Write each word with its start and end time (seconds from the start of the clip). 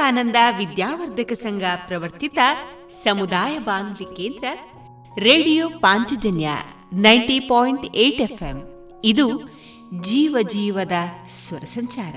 ವಿವೇಕಾನಂದ 0.00 0.36
ವಿದ್ಯಾವರ್ಧಕ 0.58 1.32
ಸಂಘ 1.32 1.62
ಪ್ರವರ್ತಿತ 1.86 2.38
ಸಮುದಾಯ 2.90 3.58
ಬಾನುಲಿ 3.58 4.04
ಕೇಂದ್ರ, 4.16 4.46
radio 5.18 5.68
Panchajanya 5.78 6.48
ninety 6.92 7.38
point 7.40 7.86
eight 7.96 8.20
F 8.20 8.42
ಇದು 9.04 9.26
ಜೀವ 10.00 10.36
ಜೀವದ 10.52 10.92
ಸ್ವರ 11.28 11.58
ಸಂಚಾರ. 11.58 12.16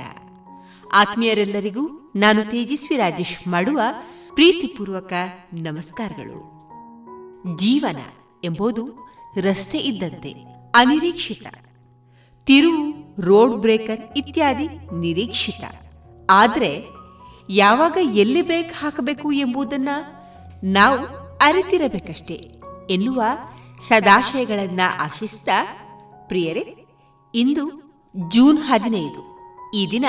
ಆತ್ಮೀಯರೆಲ್ಲರಿಗೂ 0.94 2.12
ನಾನು 2.16 2.42
ತೇಜಸ್ವಿ 2.52 2.98
ರಾಜೇಶ್ 2.98 3.48
ಮಾಡುವ 3.48 3.82
ಪ್ರೀತಿಪೂರ್ವಕ 4.34 5.14
ನಮಸ್ಕಾರಗಳು. 5.54 6.40
ಜೀವನ 7.58 8.00
ಎಂಬುದು 8.44 8.88
ರಸ್ತೆ 9.42 9.78
ಇದ್ದಂತೆ, 9.78 10.32
ಅನಿರೀಕ್ಷಿತ. 10.76 11.46
ತಿರುವು, 12.46 12.90
ರೋಡ್ 13.22 13.62
ಬ್ರೇಕರ್ 13.62 14.18
ಇತ್ಯಾದಿ 14.18 14.68
ನಿರೀಕ್ಷಿತ. 15.00 15.64
ಆದರೆ 16.30 17.03
ಯಾವಾಗ 17.50 17.98
ಎಲ್ಲಿ 18.02 18.42
ಬ್ರೇಕ್ 18.42 18.74
ಹಾಕಬೇಕು 18.74 19.32
ಎಂಬುದನ್ನ 19.32 19.90
ನಾವು 20.64 21.06
ಅರಿತಿರಬೇಕಷ್ಟೇ 21.38 22.62
ಎನ್ನುವ 22.90 23.24
ಸದಾಶಯಗಳನ್ನ 23.82 24.82
ಆಶಿಸ್ತಾ 25.02 25.66
ಪ್ರಿಯರೇ, 26.28 26.86
ಇಂದು 27.36 27.94
ಜೂನ್ 28.30 28.60
ಹದಿನೈದು. 28.60 29.34
ಈ 29.74 29.92
ದಿನ 29.92 30.06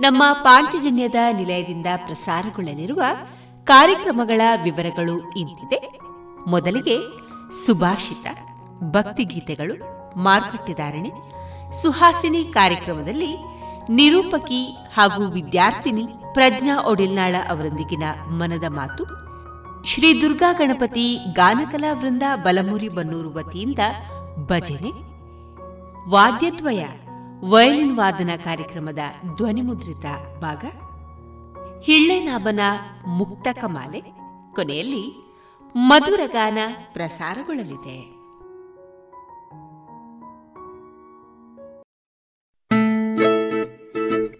ನಮ್ಮ 0.00 0.22
ಪಾಂಚಜನ್ಯದ 0.32 1.14
ನಿಲಯದಿಂದ 1.32 1.86
ಪ್ರಸಾರಗೊಳ್ಳಲಿರುವ 1.96 3.02
ಕಾರ್ಯಕ್ರಮಗಳ 3.64 4.40
ವಿವರಗಳು 4.62 5.30
ಇಂತಿದೆ. 5.30 6.00
ಮೊದಲಿಗೆ 6.50 6.98
ಸುಭಾಷಿತ, 7.66 8.26
ಭಕ್ತಿಗೀತೆಗಳು 8.90 9.74
ಮಾರುಕಟ್ಟೆದಾರಣೆ 10.18 11.10
ಸುಹಾಸಿನಿ 11.82 12.44
ಕಾರ್ಯಕ್ರಮದಲ್ಲಿ 12.44 13.36
ನಿರೂಪಕಿ 13.90 14.76
ಹಾಗೂ 14.94 15.26
ವಿದ್ಯಾರ್ಥಿನಿ 15.26 16.06
ಪ್ರಜ್ಞಾ 16.32 16.80
ಒಡಿಲ್ನಾಳ 16.80 17.34
ಅವರೊಂದಿಗಿನ 17.48 18.02
ಮನದ 18.28 18.64
ಮಾತು. 18.68 19.04
ಶ್ರೀ 19.84 20.22
ದುರ್ಗಾ 20.22 20.52
ಗಣಪತಿ 20.52 21.18
ಗಾನಕಲಾ 21.32 21.92
ವೃಂದ 21.92 22.22
ಬಲಮುರಿ 22.34 22.88
ಬನ್ನೂರು 22.88 23.34
ವತಿಯಿಂದ 23.34 23.78
ಭಜನೆ. 24.46 24.90
ವಾದ್ಯದ್ವಯ, 26.10 26.86
ವಯಲಿನ್ 27.50 27.96
ವಾದನ 27.96 28.30
ಕಾರ್ಯಕ್ರಮದ 28.44 28.98
ಧ್ವನಿಮುದ್ರಿತ 29.36 30.04
ಭಾಗ. 30.40 30.64
ಹಿಳ್ಳೆನಾಭನ 31.82 32.60
ಮುಕ್ತಕ 33.06 33.64
ಮಾಲೆ 33.64 34.00
ಕೊನೆಯಲ್ಲಿ 34.54 35.32
ಮಧುರಗಾನ 35.76 36.58
ಪ್ರಸಾರಗೊಳ್ಳಲಿದೆ. 36.92 38.19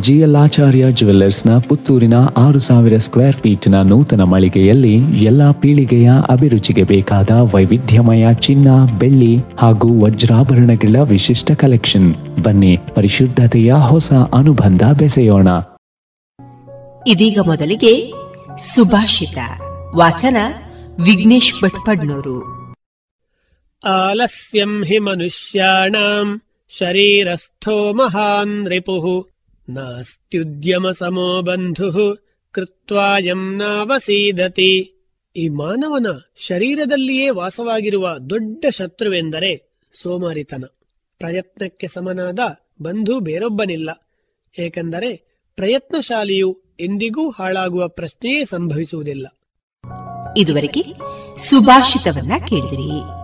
ಜಿಎಲ್ಆಚಾರ್ಯ 0.00 0.84
ಜುವೆಲ್ಲರ್ಸ್ನ 0.90 1.58
ಪುತ್ತೂರಿನ 1.58 2.14
ಆರು 2.36 2.58
ಸಾವಿರ 2.58 2.98
ಸ್ಕ್ವೇರ್ 2.98 3.36
ಫೀಟ್ನ 3.36 3.82
ನೂತನ 3.82 4.22
ಮಳಿಗೆಯಲ್ಲಿ 4.22 4.94
ಎಲ್ಲಾ 5.24 5.52
ಪೀಳಿಗೆಯ 5.52 6.10
ಅಭಿರುಚಿಗೆ 6.30 6.82
ಬೇಕಾದ 6.82 7.30
ವೈವಿಧ್ಯಮಯ 7.30 8.34
ಚಿನ್ನ 8.34 8.68
ಬೆಳ್ಳಿ 8.98 9.36
ಹಾಗೂ 9.58 10.04
ವಜ್ರಾಭರಣಗಳ 10.04 10.96
ವಿಶಿಷ್ಟ 11.00 11.50
ಕಲೆಕ್ಷನ್. 11.52 12.14
ಬನ್ನಿ 12.42 12.78
ಪರಿಶುದ್ಧತೆಯ 12.94 13.72
ಹೊಸ 13.72 14.12
ಅನುಬಂಧ 14.12 14.82
ಬೆಸೆಯೋಣ. 14.98 15.48
ಇದೀಗ 17.06 17.38
ಮೊದಲಿಗೆ 17.46 18.12
ಸುಭಾಷಿತ. 18.58 19.38
ವಾಚನ 19.94 20.36
ವಿಘ್ನೇಶ್ 21.04 21.64
ಭಟ್ಪಡ್ನೂರು. 21.64 22.38
ಆಲಸ್ಯಂ 23.84 24.84
ಹಿ 24.84 24.98
ಮನುಷ್ಯಾಣಾಂ 24.98 26.40
ಶರೀರಸ್ಥೋ 26.78 27.92
ಮಹಾನ್ 27.92 28.68
ರಿಪುಃ 28.68 29.33
ನಾಸ್ತ್ಯುದ್ಯಮ 29.68 30.90
ಬಂಧು 31.40 32.24
ಕೃತ್ವಾಯಂ 32.52 33.56
ನಾವಸೀದತಿ. 33.56 34.90
ಈ 35.36 35.48
ಮಾನವನ 35.48 36.06
ಶರೀರದಲ್ಲಿಯೇ 36.36 37.30
ವಾಸವಾಗಿರುವ 37.30 38.18
ದೊಡ್ಡ 38.30 38.64
ಶತ್ರುವೆಂದರೆ 38.70 39.80
ಸೋಮಾರಿತನ. 40.02 40.64
ಪ್ರಯತ್ನಕ್ಕೆ 41.18 41.86
ಸಮನಾದ 41.86 42.38
ಬಂಧು 42.82 43.20
ಬೇರೊಬ್ಬನಿಲ್ಲ. 43.20 44.08
ಏಕೆಂದರೆ 44.58 45.40
ಪ್ರಯತ್ನಶಾಲಿಯು 45.56 46.60
ಎಂದಿಗೂ 46.80 47.30
ಹಾಳಾಗುವ 47.30 47.88
ಪ್ರಶ್ನೆಯೇ 47.88 48.44
ಸಂಭವಿಸುವುದಿಲ್ಲ. 48.44 49.26
ಇದುವರೆಗೆ 50.36 50.84
ಸುಭಾಷಿತವನ್ನ 51.38 52.32
ಕೇಳಿದಿರಿ. 52.48 53.23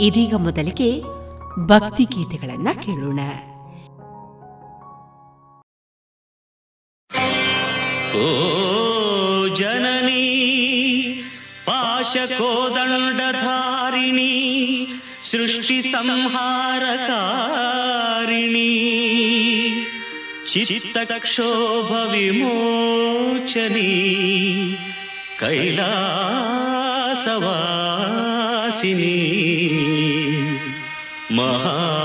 ಇದೀಗ 0.00 0.34
ಮೊದಲಿಗೆ 0.34 1.02
ಭಕ್ತಿ 1.66 2.04
ಗೀತೆಗಳನ್ನ 2.04 2.68
ಕೇಳೋಣ. 2.84 3.20
ಜನನಿ 9.56 10.26
ಪಾಶಕೋದಂಡಧಾರಿಣಿ 11.66 12.46
ಸೃಷ್ಟಿ 15.24 15.82
ಸಂಹಾರಕಾರಿಣಿ 15.82 16.36
ಚಿತ್ತಕ್ಷೋಭ 20.64 21.92
മഹാശിനി 28.86 29.14
മഹാ 31.30 31.95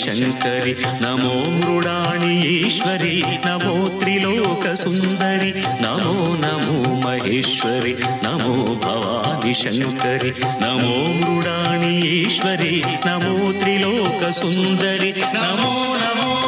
शङ्करि 0.00 0.74
नमो 1.02 1.32
मृडाणि 1.56 2.34
ईश्वरि 2.66 3.14
नमो 3.46 3.74
त्रिलोकसुन्दरि 4.00 5.52
नमो 5.84 6.14
नमो 6.44 6.94
महेश्वरि 7.04 7.94
नमो 8.24 8.54
भवानि 8.84 9.54
शङ्करि 9.62 10.32
नमो 10.62 10.96
मृडाणि 11.20 11.94
ईश्वरि 12.20 12.82
नमो 13.06 13.52
त्रिलोकसुन्दरि 13.60 15.12
नमो 15.36 15.72
नमो 16.02 16.41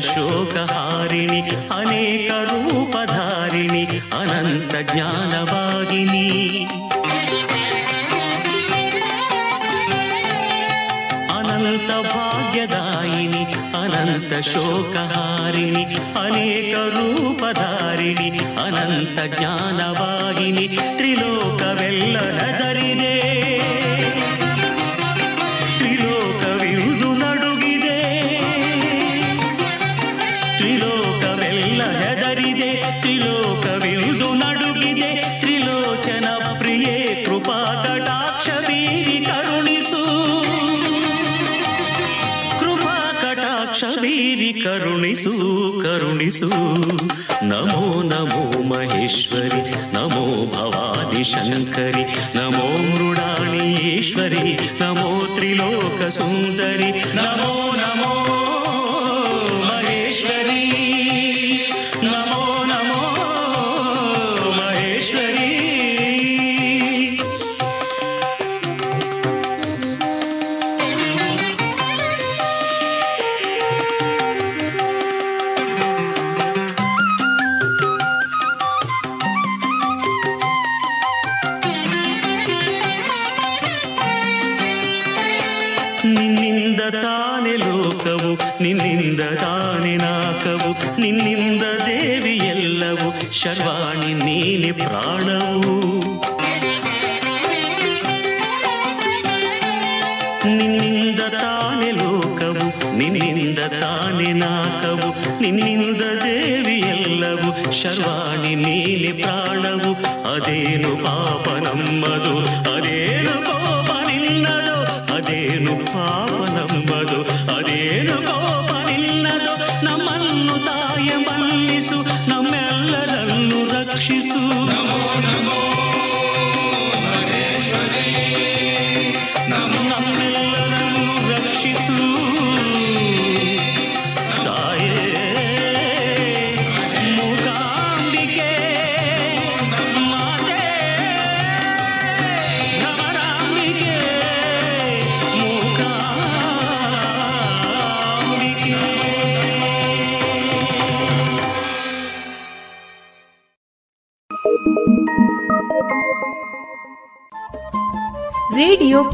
ಶೋಕಹಾರಿಣಿ, 0.00 1.40
ಅನೇಕ 1.74 2.30
ರೂಪಧಾರಿಣಿ, 2.30 3.84
ಅನಂತ 4.18 4.90
ಜ್ಞಾನವಾಗಿನಿ 4.92 6.66
ಅನಂತ 11.30 11.90
ಭಾಗ್ಯದಾಯಿನಿ, 12.06 13.44
ಅನಂತ 13.82 14.48
ಶೋಕಹಾರಿಣಿ, 14.48 15.84
ಅನೇಕ 16.24 16.76
ರೂಪಧಾರಿಣಿ, 16.76 18.38
ಅನಂತ 18.38 19.38
ಜ್ಞಾನವಾಗಿನಿ 19.38 20.68
ತ್ರಿಲೋಕವೆಲ್ಲ 20.96 22.16
ನದರಿದೆ. 22.16 23.15
ತ್ರಿಲೋಕವಿರುದು 33.00 34.34
ನಡುಗಿದೆ. 34.34 35.40
ತ್ರಿಲೋಚನ 35.40 36.28
ಪ್ರಿಯೇ, 36.58 37.24
ಕೃಪಾ 37.26 37.84
ಕಟಾಕ್ಷ 37.84 38.48
ಬೀರಿ 38.48 39.24
ಕರುಣಿಸು. 39.24 40.02
ಕೃಪಾ 42.58 43.12
ಕಟಾಕ್ಷ 43.22 43.84
ಬೀರಿ 43.84 44.52
ಕರುಣಿಸು 44.52 45.30
ಕರುಣಿಸು. 45.82 46.48
ನಮೋ 47.44 48.02
ನಮೋ 48.02 48.62
ಮಹೇಶ್ವರಿ, 48.62 49.60
ನಮೋ 49.94 50.46
ಭವಾನಿ 50.52 51.24
ಶಂಕರಿ, 51.24 52.04
ನಮೋ 52.38 52.66
ಮೃಡಾಣೀಶ್ವರಿ 52.92 54.58
ನಮೋ 54.80 55.34
ತ್ರಿಲೋಕ 55.34 56.02
ಸುಂದರಿ, 56.02 56.90
ನಮೋ 57.14 57.76
ನಮೋ 57.76 57.95
ನಿನ್ನಿಂದ 105.46 106.02
ದೇವಿ 106.24 106.76
ಎಲ್ಲವೂ 106.88 107.50
ಶರ್ವಾಣಿ 107.72 108.54
ನೀಲಿ 108.54 109.12
ಪ್ರಾಣವು 109.12 109.90
ಅದೇನು 110.34 110.90
ಪಾಪ 111.04 111.48
ನಮ್ಮದು 111.64 112.34
ಅದೇನು 112.70 113.34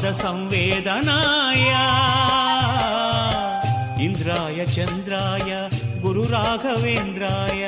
पादसंवेदनाय। 0.00 1.64
इन्द्राय 4.04 4.64
चन्द्राय 4.66 5.50
गुरुराघवेन्द्राय। 6.00 7.64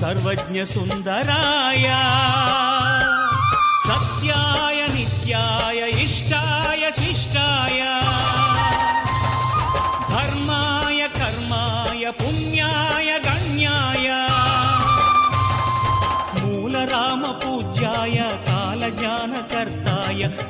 सर्वज्ञसुन्दराय। 0.00 1.84
सत्याय 3.86 4.77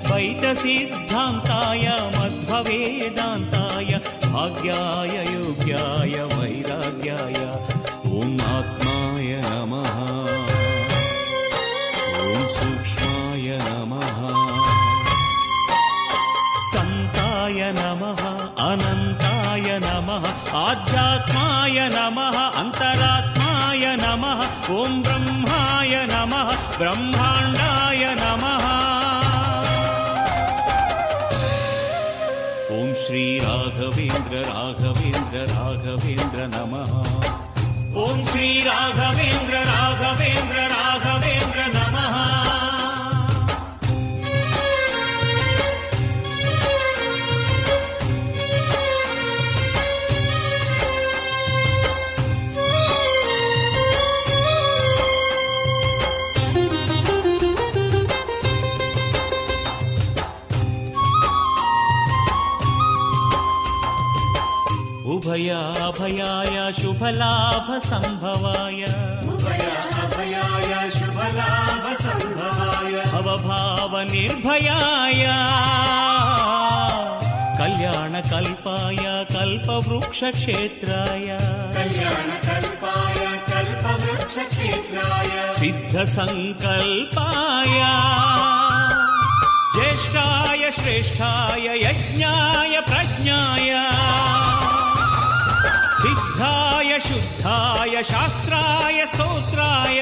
द्वैतसिद्धान्ताय 0.06 1.86
मध्ववेदान्ताय 2.16 3.90
भाग्याय 4.32 5.14
योग्याय 5.34 6.16
वैराग्याय। 6.34 7.38
ॐ 8.18 8.40
आत्माय 8.56 9.30
नमः। 9.44 9.96
ॐ 12.24 12.46
सूक्ष्माय 12.56 13.46
नमः। 13.68 14.18
सन्ताय 16.72 17.60
नमः 17.78 18.22
अनन्ताय 18.68 19.68
नमः 19.84 20.24
आध्यात्माय 20.64 21.78
नमः 21.96 22.36
अन्तरात्माय 22.62 23.84
नमः 23.96 24.40
ॐ 24.80 25.02
ब्रह्माय 25.02 26.06
नमः 26.12 26.48
ब्रह्माण्डाय 26.78 27.77
राघवेन्द्र 34.48 35.44
राघवेन्द्र 35.54 36.46
नमः। 36.54 36.92
ॐ 38.02 38.24
श्रीराघवेन्द्र 38.30 39.62
राघवेन्द्र 39.70 40.66
राघवेन्द्र 40.74 41.77
शुभलाभसम्भवाय। 66.82 68.86
उभयाभयाय 69.28 70.90
शुभलाभसम्भवाय। 70.90 73.12
भवभावनिर्भयाय। 73.12 75.28
कल्याणकल्पाय 77.58 79.24
कल्पवृक्षक्षेत्राय। 79.24 81.38
कल्याणकल्पाय 81.74 83.38
कल्पवृक्षक्षेत्राय। 83.38 85.54
सिद्धसङ्कल्पाय। 85.54 87.80
ज्येष्ठाय 89.74 90.70
श्रेष्ठाय 90.70 91.84
यज्ञाय 91.84 92.80
प्रज्ञाय 92.80 93.90
सिद्धाय 96.38 96.98
शुद्धाय 97.00 98.02
शास्त्राय 98.08 98.98
स्तोत्राय। 99.06 100.00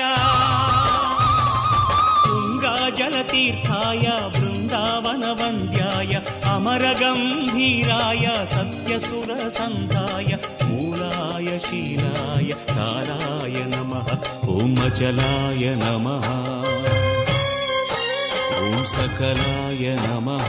तुङ्गाजलतीर्थाय 2.24 4.04
बृन्दावनवन्द्याय 4.34 6.12
अमरगम्भीराय 6.54 8.26
सत्यसुरसन्धाय 8.52 10.30
मूलाय 10.68 11.48
शीलाय 11.68 12.50
कालाय 12.74 13.56
नमः 13.72 14.08
ॐ 14.56 14.76
अचलाय 14.88 15.64
नमः। 15.84 16.28
ॐ 18.60 18.84
सकलाय 18.92 19.84
नमः। 20.04 20.48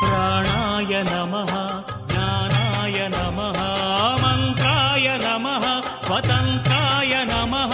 प्राणाय 0.00 0.92
नमः 1.12 1.54
स्वतन्त्राय 6.08 7.12
नमः 7.30 7.72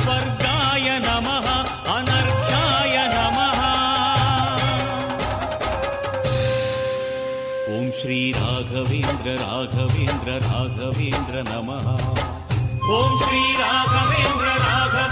स्वर्गाय 0.00 0.86
नमः 1.04 1.46
अनर्घ्याय 1.92 2.96
नमः। 3.12 3.60
ॐ 7.76 7.90
श्रीराघवेन्द्र 8.00 9.36
राघवेन्द्र 9.44 10.36
राघवेन्द्र 10.48 11.36
नमः। 11.50 11.88
ॐ 12.98 13.16
श्रीराघवेन्द्र 13.24 14.52
राघवेन्द्र 14.60 14.60
राघवेन्द्र 14.64 15.11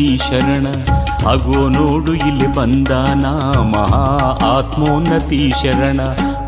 ಆತ್ಮೋನ್ನತಿ 0.00 0.20
ಶರಣ. 0.28 0.66
ಅಗೋ 1.30 1.68
ನೋಡು 1.68 2.14
ಇಲ್ಲಿ 2.14 2.46
ಬಂದಾನ 2.46 3.26
ಮಹಾ 3.62 4.06
ಆತ್ಮೋನ್ನತಿ 4.58 5.52
ಶರಣ. 5.62 6.00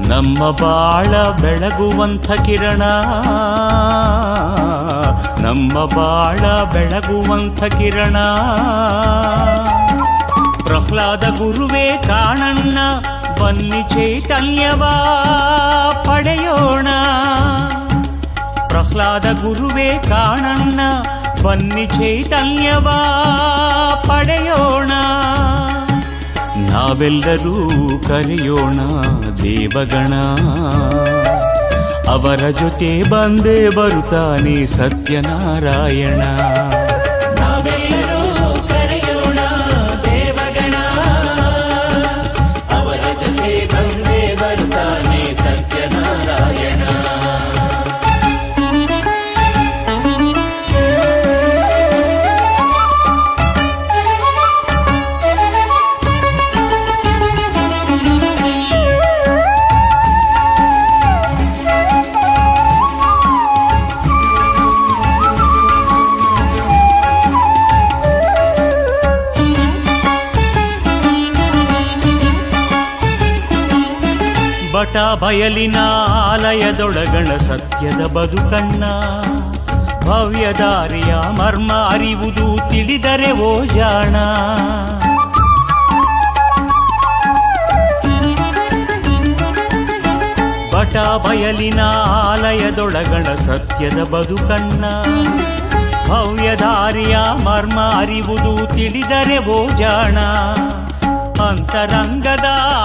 ನಮ್ಮ 0.09 0.51
ಬಾಳ 0.51 1.41
ಬೆಳಗುವಂಥ 1.41 2.31
ಕಿರಣ. 2.33 2.83
ನಮ್ಮ 5.43 5.85
ಬಾಳ 5.95 6.41
ಬೆಳಗುವಂಥ 6.73 7.65
ಕಿರಣ. 7.65 8.17
ಪ್ರಹ್ಲಾದ 10.65 11.25
ಗುರುವೇ 11.39 12.03
ಕಾಣಣ್ಣ, 12.09 12.79
ಬನ್ನಿ 13.43 13.83
ಚೈತನ್ಯವಾ 13.91 14.95
ಪಡೆಯೋಣ. 16.07 16.89
ಪ್ರಹ್ಲಾದ 18.69 19.25
ಗುರುವೇ 19.25 20.05
ಕಾಣಣ್ಣ 20.09 20.81
ಬನ್ನಿ 21.43 21.87
ಚೈತನ್ಯವಾ 21.87 22.99
ಪಡೆಯೋಣ. 24.09 24.93
ನಾವೆಲ್ಲರೂ 26.71 27.71
ಕರೆಯೋಣ 28.09 28.81
ದೇವಗಣ. 29.35 30.15
ಅವರ 32.11 32.51
ಜೊತೆ 32.51 33.03
ಬಂದೇ 33.03 33.69
ಬರುತ್ತಾನೆ 33.69 34.67
ಸತ್ಯನಾರಾಯಣ. 34.67 36.23
ಬಯಲಿನ 75.23 75.77
ಆಲಯದೊಳಗಣ 76.33 77.37
ಸತ್ಯದ 77.37 78.03
ಬದುಕಣ್ಣ 78.13 78.85
ಭವ್ಯದಾರಿಯ 80.05 81.15
ಮರ್ಮ 81.31 81.73
ಅರಿವುದು 81.73 82.71
ತಿಳಿದರೆ 82.71 83.31
ಓ 83.41 83.65
ಜಾಣ. 83.65 84.15
ಬಟ 90.75 90.97
ಬಯಲಿನ 90.97 91.81
ಆಲಯದೊಳಗಣ 92.23 93.35
ಸತ್ಯದ 93.35 94.01
ಬದುಕಣ್ಣ 94.11 94.85
ಭವ್ಯದಾರಿಯ 96.09 97.17
ಮರ್ಮ 97.45 97.81
ಅರಿವುದು 97.81 98.75
ತಿಳಿದರೆ 98.75 99.39
ಓ 99.47 99.71
ಜಾಣ. 99.71 100.19
ಅಂತರಂಗದ 101.53 102.45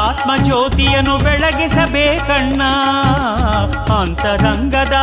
ಆತ್ಮಜ್ಯೋತಿಯನ್ನು 0.09 1.17
ಬೆಳಗಿಸಬೇಕಣ್ಣ. 1.17 2.61
ಅಂತರಂಗದ 4.01 4.93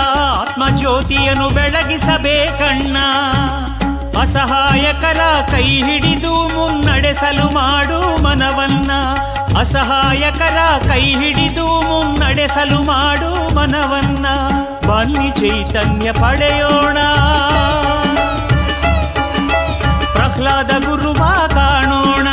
ಆತ್ಮಜ್ಯೋತಿಯನ್ನು 0.40 1.50
ಬೆಳಗಿಸಬೇಕಣ್ಣ. 1.50 2.96
ಅಸಹಾಯಕರ 4.20 5.20
ಕೈ 5.50 5.82
ಹಿಡಿದು 5.82 6.48
ಮುನ್ನಡೆಸಲು 6.48 7.54
ಮಾಡು 7.54 8.22
ಮನವನ್ನ. 8.22 8.90
ಅಸಹಾಯಕರ 9.58 10.58
ಕೈ 10.88 11.02
ಹಿಡಿದು 11.02 11.66
ಮುನ್ನಡೆಸಲು 11.66 12.82
ಮಾಡು 12.82 13.54
ಮನವನ್ನ. 13.54 14.26
ಬನ್ನಿ 14.88 15.30
ಚೈತನ್ಯ 15.30 16.12
ಪಡೆಯೋಣ. 16.12 16.98
ಪ್ರಹ್ಲಾದ 20.12 20.70
ಗುರುವ 20.84 21.24
ಕಾಣೋಣ. 21.48 22.28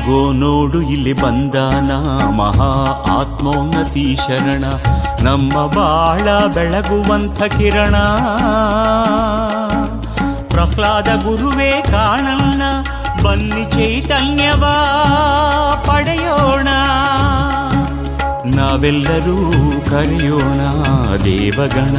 ಅಗೋ 0.00 0.32
ನೋಡು 0.32 0.82
ಇಲ್ಲಿ 0.82 1.12
ಬಂದಾನ. 1.12 1.90
ಮಹಾ 2.34 2.68
ಆತ್ಮೋನ್ನತಿ 3.20 4.18
ಶರಣ. 4.26 4.64
ನಮ್ಮ 5.22 5.66
ಬಾಳ 5.66 6.46
ಬೆಳಗುವಂಥ 6.54 7.42
ಕಿರಣ. 7.42 7.94
ಪ್ರಹ್ಲಾದ 10.48 11.04
ಗುರುವೇ 11.04 11.84
ಕಾಣಣ್ಣ 11.90 12.62
ಬನ್ನಿ 13.24 13.70
ಚೈತನ್ಯವಾ 13.70 14.76
ಪಡೆಯೋಣ. 15.86 16.68
ನಾವೆಲ್ಲರೂ 18.54 19.52
ಕರೆಯೋಣ 19.90 20.60
ದೇವಗಣ. 21.16 21.96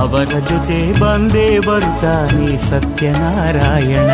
ಅವರ 0.00 0.38
ಜೊತೆ 0.38 1.00
ಬಂದೇ 1.00 1.58
ಬರುತ್ತಾನೆ 1.58 2.58
ಸತ್ಯನಾರಾಯಣ. 2.58 4.10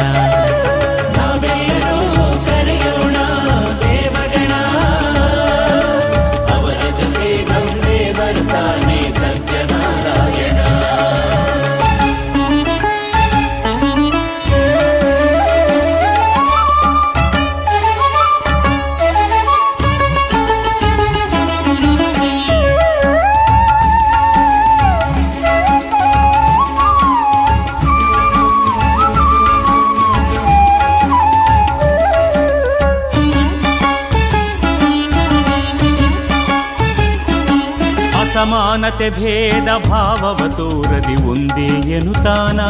ಅಸಮಾನತೆ 38.86 39.10
ಭೇದ 39.10 39.88
ಭಾವವ 39.90 40.48
ತೋರದಿ 40.48 41.28
ಒಂದೇ 41.28 41.90
ಎನುತಾನ. 41.90 42.60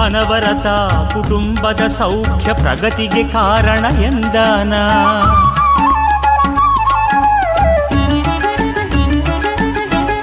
ಅನವರತ 0.00 0.66
ಕುಟುಂಬದ 1.12 1.86
ಸೌಖ್ಯ 1.86 2.52
ಪ್ರಗತಿಗೆ 2.52 3.26
ಕಾರಣ 3.26 3.84
ಎಂದಾನ. 4.02 4.72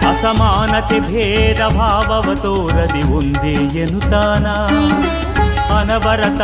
ಅಸಮಾನತೆ 0.09 0.99
ಭೇದ 0.99 1.75
ಭಾವವ 1.77 2.33
ತೋರದಿ 2.33 3.13
ಒಂದೇ 3.13 3.79
ಎನುತಾನ. 3.79 4.47
ಅನವರತ 5.77 6.41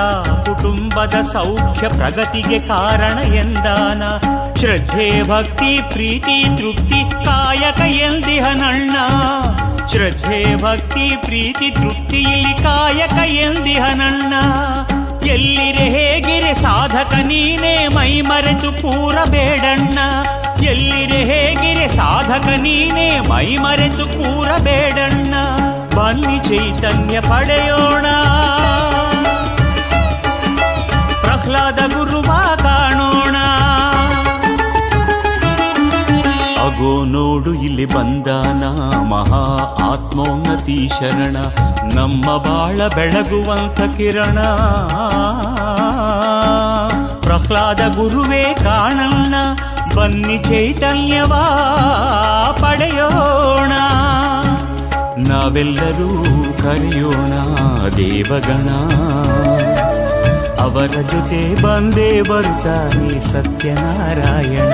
ಕುಟುಂಬದ 0.50 1.16
ಸೌಖ್ಯ 1.34 1.88
ಪ್ರಗತಿಗೆ 1.88 2.60
ಕಾರಣ 2.60 3.34
ಎಂದಾನ. 3.34 4.04
ಶ್ರದ್ಧೆ, 4.60 5.24
ಭಕ್ತಿ, 5.24 5.80
ಪ್ರೀತಿ, 5.90 6.44
ತೃಪ್ತಿ, 6.58 7.26
ಕಾಯಕ 7.26 7.80
ಎಂದಿಹನಣ್ಣ 7.80 8.96
ಶ್ರದ್ಧೆ, 9.88 10.56
ಭಕ್ತಿ, 10.56 11.16
ಪ್ರೀತಿ, 11.26 11.72
ತೃಪ್ತಿ, 11.72 12.18
ಇಲ್ಲಿ 12.18 12.64
ಕಾಯಕ 12.64 13.18
ಎಂದಿಹನಣ್ಣ 13.28 14.34
ಎಲ್ಲಿರೆ 15.26 15.86
ಹೇಗಿರೆ 15.90 16.54
ಸಾಧಕ 16.54 17.14
ನೀನೇ, 17.14 17.88
ಮೈ 17.88 18.22
ಮರೆತು 18.22 18.72
ಕೂರಬೇಡಣ್ಣ 18.82 20.00
ಎಲ್ಲಿರೆ 20.64 21.22
ಹೇಗಿರೆ 21.24 21.88
ಸಾಧಕ 21.88 22.48
ನೀನೇ, 22.60 23.20
ಮೈ 23.30 23.58
ಮರೆತು 23.58 24.08
ಕೂರಬೇಡಣ್ಣ 24.08 25.34
ಬನ್ನಿ 25.96 26.38
ಚೈತನ್ಯ 26.48 27.22
ಪಡೆಯೋಣ. 27.22 28.06
ಪ್ರಹ್ಲಾದ 31.22 31.80
ಗುರುವ 31.94 32.32
ಅಗೋ 36.80 37.06
ನೋಡು, 37.06 37.54
ಇಲ್ಲಿ 37.54 37.86
ಬಂದಾನ. 37.86 38.64
ಮಹಾ 39.08 39.76
ಆತ್ಮೋನ್ನತಿ 39.92 40.92
ಶರಣ. 41.00 41.38
ನಮ್ಮ 41.94 42.38
ಬಾಳ 42.38 42.88
ಬೆಳಗುವಂತ 42.96 43.98
ಕಿರಣ. 43.98 44.40
ಪ್ರಹ್ಲಾದ 47.20 47.78
ಗುರುವೇ 47.78 48.54
ಕಾಣಣ್ಣ. 48.64 49.34
ಬನ್ನಿ 49.96 50.38
ಚೈತನ್ಯವ 50.38 51.34
ಪಡೆಯೋಣ. 52.52 53.72
ನಾವೆಲ್ಲರೂ 55.28 56.24
ಕರೆಯೋಣ, 56.64 57.56
ದೇವಗಣ. 57.90 58.70
ಅವರ 60.62 61.02
ಜೊತೆ 61.02 61.62
ಬಂದೇ 61.62 62.22
ಬರುತ್ತಾನೆ 62.22 63.22
ಸತ್ಯನಾರಾಯಣ. 63.22 64.74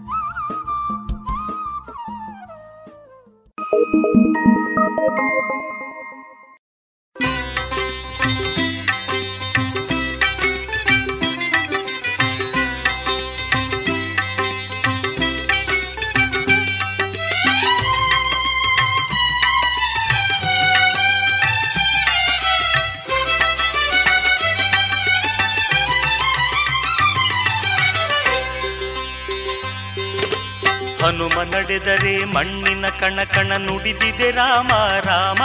ನಡೆದರೆ 31.71 32.25
ಮಣ್ಣಿನ 32.25 32.85
ಕಣ 32.99 33.19
ಕಣ 33.23 33.51
ನುಡಿದಿದೆ 33.57 34.31
ರಾಮ 34.31 34.67
ರಾಮ. 34.99 35.41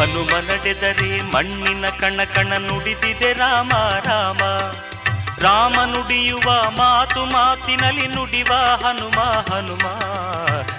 ಹನುಮ 0.00 0.30
ನಡೆದರೆ 0.50 1.22
ಮಣ್ಣಿನ 1.22 1.88
ಕಣ 2.00 2.20
ಕಣ 2.34 2.52
ನುಡಿದಿದೆ 2.58 3.32
ರಾಮ 3.32 3.70
ರಾಮ. 4.04 4.38
ರಾಮ 5.38 5.74
ನುಡಿಯುವ 5.84 6.70
ಮಾತು 6.70 7.24
ಮಾತಿನಲ್ಲಿ 7.24 8.06
ನುಡಿವ 8.06 8.52
ಹನುಮ 8.86 9.20
ಹನುಮ. 9.54 9.86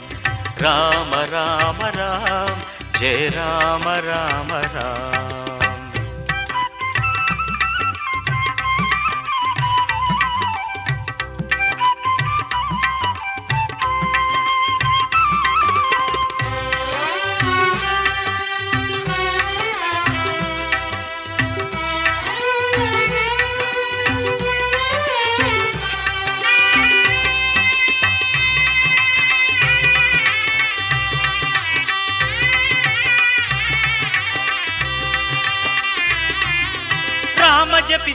राम 0.62 1.14
राम 1.32 1.80
राम 1.96 2.60
जय 3.00 3.30
राम 3.30 3.84
राम 4.08 4.54
राम। 4.76 5.51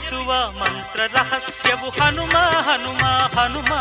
ರಾಮ 0.07 0.15
ಜಪಿಸುವ 0.15 0.51
ಮಂತ್ರ 0.51 0.99
ರಹಸ್ಯವು 1.17 1.89
ಹನುಮ 1.89 2.37
ಹನುಮ 2.37 3.05
ಹನುಮ. 3.39 3.73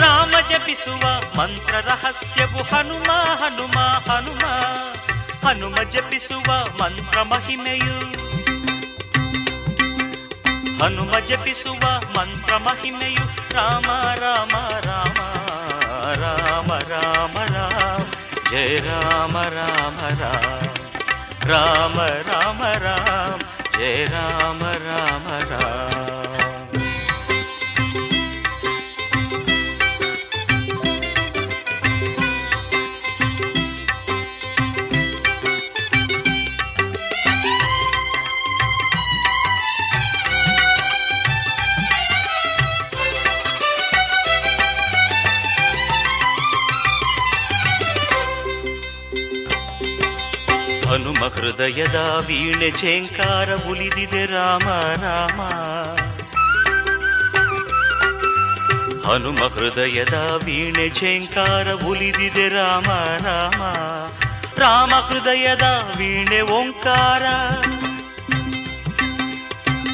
ರಾಮ 0.00 0.30
ಜಪಿಸುವ 0.48 1.20
ಮಂತ್ರ 1.38 1.74
ರಹಸ್ಯವು 1.74 2.62
ಹನುಮ 2.62 3.12
ಹನುಮ 3.12 3.78
ಹನುಮ. 4.10 4.44
ಹನುಮ 5.48 5.74
ಜಪಿಸುವ 5.82 6.78
ಮಂತ್ರ 6.82 7.22
ಮಹಿಮೆಯು. 7.22 8.30
ಹನುಮ 10.78 11.18
ಜಪಿಸುವ 11.18 12.00
ಮಂತ್ರ 12.18 12.56
ಮಹಿಮೆಯು 12.56 13.54
ರಾಮ 13.54 13.86
ರಾಮ 14.14 14.56
ರಾಮ 14.80 15.18
ರಾಮ 16.20 16.72
ರಾಮ 16.72 16.78
ರಾಮ 16.88 17.38
जय 18.50 18.76
राम 18.76 19.36
राम 19.36 19.96
राम। 20.18 20.66
राम 21.50 22.00
राम 22.00 22.62
राम। 22.62 23.38
जय 23.78 24.04
राम 24.04 24.58
राम 24.64 25.28
राम। 25.28 25.89
ಹೃದಯದ 51.60 52.24
ವೀಣೆ 52.26 52.70
ಝೇಂಕಾರ 52.70 53.54
ಉಲಿದಿದೆ 53.54 54.26
ರಾಮ 54.26 54.68
ರಾಮ. 55.02 55.40
ಹನುಮ 59.08 59.38
ಹೃದಯದ 59.38 60.40
ವೀಣೆ 60.44 60.88
ಝೇಂಕಾರ 60.88 61.72
ಉಲಿದಿದೆ 61.72 62.48
ರಾಮ 62.48 62.92
ರಾಮ. 63.26 63.62
ರಾಮ 64.58 64.90
ಹೃದಯದ 64.94 65.92
ವೀಣೆ 65.96 66.40
ಓಂಕಾರ. 66.40 67.22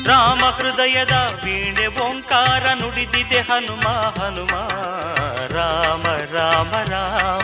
ರಾಮ 0.08 0.44
ಹೃದಯದ 0.44 1.40
ವೀಣೆ 1.44 1.86
ಓಂಕಾರ 1.86 2.74
ನುಡಿದಿದೆ 2.74 3.40
ಹನುಮ 3.40 3.88
ಹನುಮ. 3.88 4.50
ರಾಮ 5.54 6.06
ರಾಮ 6.34 6.72
ರಾಮ. 6.90 7.42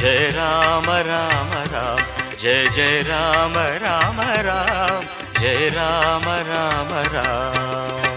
ಜಯ 0.00 0.30
ರಾಮ 0.30 0.96
ರಾಮ 0.96 1.72
ರಾಮ. 1.72 2.13
जय 2.44 2.64
जय 2.76 3.02
राम 3.02 3.54
राम 3.82 4.20
राम 4.46 5.00
जय 5.40 5.68
राम 5.68 6.24
राम 6.48 6.92
राम। 7.14 8.13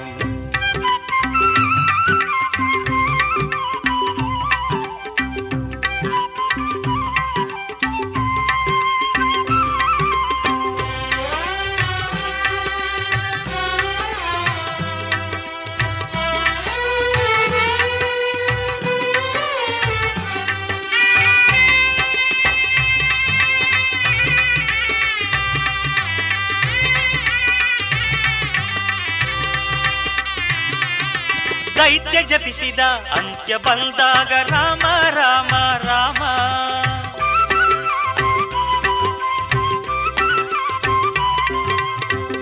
ಜಪಿಸಿದ 32.22 32.80
ಅಂತ್ಯ 33.16 33.58
ಬಂದಾಗ 33.58 34.28
ರಾಮ 34.28 34.82
ರಾಮ 35.10 35.56
ರಾಮ. 35.78 36.24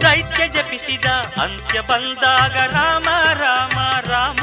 ದೈತ್ಯ 0.02 0.48
ಜಪಿಸಿದ 0.48 1.06
ಅಂತ್ಯ 1.42 1.82
ಬಂದಾಗ 1.82 2.54
ರಾಮ 2.54 3.06
ರಾಮ 3.34 3.80
ರಾಮ. 4.12 4.40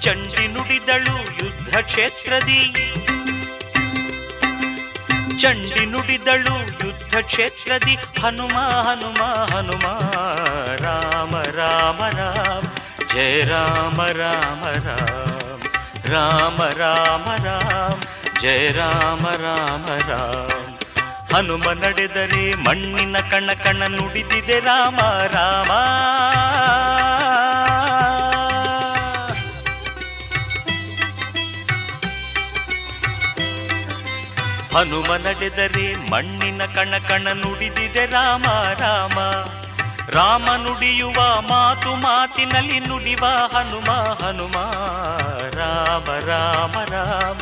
ಚಂಡಿ 0.00 0.48
ನುಡಿದಳು 0.48 1.44
ಯುದ್ಧ 1.44 1.76
ಕ್ಷೇತ್ರದಿ. 1.76 2.74
ಚಂಡಿ 5.40 5.86
ನುಡಿದಳು 5.86 6.86
ಯುದ್ಧ 6.86 7.14
ಕ್ಷೇತ್ರದಿ. 7.16 7.96
ಹನುಮ 7.96 8.58
ಹನುಮ 8.58 9.22
ಹನುಮ. 9.56 9.86
ರಾಮ 10.76 11.40
ರಾಮ 11.42 12.06
ರಾಮ. 12.06 12.69
ಜಯ 13.14 13.44
ರಾಮ 13.44 14.06
ರಾಮ 14.06 14.64
ರಾಮ 14.64 15.30
ರಾಮ 16.12 16.62
ರಾಮ 16.62 17.44
ರಾಮ, 17.44 18.00
ಜಯ 18.42 18.70
ರಾಮ 18.70 19.26
ರಾಮ 19.26 19.86
ರಾಮ. 20.08 20.48
ಹನುಮ 21.34 21.72
ನಡೆದರೆ 21.72 22.54
ಮಣ್ಣಿನ 22.54 23.16
ಕಣ 23.30 23.50
ಕಣ 23.64 23.82
ನುಡಿದಿದೆ 23.88 24.60
ರಾಮ 24.60 25.00
ರಾಮ. 25.26 25.70
ಹನುಮ 34.76 35.16
ನಡೆದರೆ 35.16 36.10
ಮಣ್ಣಿನ 36.10 36.62
ಕಣ 36.64 36.94
ಕಣ 37.08 37.28
ನುಡಿದಿದೆ 37.32 38.06
ರಾಮ 38.06 38.44
ರಾಮ. 38.78 39.18
ರಾಮ 40.14 40.46
ನುಡಿಯುವ 40.62 41.18
ಮಾತು 41.48 41.90
ಮಾತಿನಲ್ಲಿ 41.96 42.78
ನುಡಿವ 42.80 43.24
ಹನುಮ 43.52 43.90
ಹನುಮ 44.20 44.56
ರಾಮ 45.58 46.08
ರಾಮ 46.28 46.76
ರಾಮ 46.90 47.36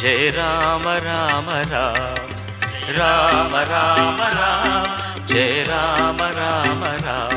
ಜಯ 0.00 0.24
ರಾಮ 0.30 0.86
ರಾಮ 1.06 1.48
ರಾಮ 1.72 2.16
ರಾಮ 2.98 3.54
ರಾಮ 3.70 4.20
ರಾಮ 4.32 4.88
ಜಯ 5.26 5.56
ರಾಮ 5.64 6.20
ರಾಮ 6.38 6.84
ರಾಮ 7.06 7.32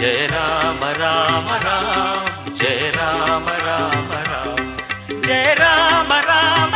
ಜಯ 0.00 0.26
ರಾಮ 0.26 0.82
ರಾಮ 0.94 1.48
ರಾಮ 1.64 2.24
ಜಯ 2.54 2.90
ರಾಮ 2.90 3.48
ರಾಮ 3.66 4.12
ರಾಮ 4.24 4.58
ಜಯ 5.22 5.46
ರಾಮ 5.54 6.12
ರಾಮ 6.12 6.12
ರಾಮ 6.28 6.75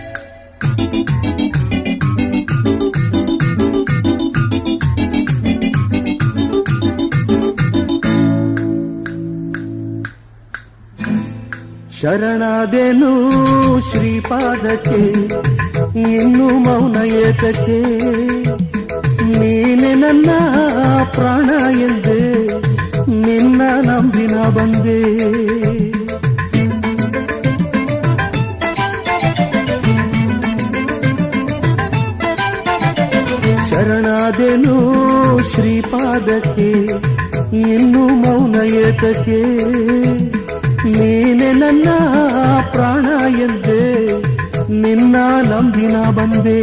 ಶರಣಾದೆನು 12.01 13.11
ಶ್ರೀಪಾದಕ್ಕೆ 13.89 15.01
ಇನ್ನು 16.11 16.47
ಮೌನ 16.59 16.97
ಏತಕ್ಕೆ 17.19 17.79
ನೀನೆ 19.31 19.91
ನನ್ನ 19.95 20.29
ಪ್ರಾಣ 21.15 21.49
ಎಂದೆ 21.81 22.19
ನಿನ್ನ 23.21 23.61
ನಂಬಿನ 23.87 24.35
ಬಂದೆ 24.49 24.99
ಶರಣಾದೆನು 33.69 34.77
ಶ್ರೀಪಾದಕ್ಕೆ 35.51 36.69
ಇನ್ನು 37.63 38.03
ಮೌನ 38.21 38.55
ಏತಕ್ಕೆ 38.79 39.39
ನೀನೆ 40.83 41.49
ನನ್ನ 41.53 41.89
ಪ್ರಾಣ 42.71 43.05
ಎಂದೆ 43.45 43.81
ನಿನ್ನ 44.81 45.15
ನಂಬಿನ 45.49 45.97
ಬಂದೆ 46.09 46.61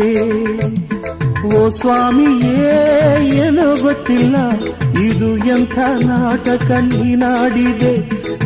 ಓ 1.51 1.69
ಸ್ವಾಮಿಯೇ 1.69 2.79
ಏನೋ 3.43 3.67
ಗೊತ್ತಿಲ್ಲ 3.83 4.37
ಇದು 5.05 5.29
ಎಂಥ 5.55 5.77
ನಾಟಕ 6.09 6.71
ನೀನಾಡಿದೆ 6.89 7.93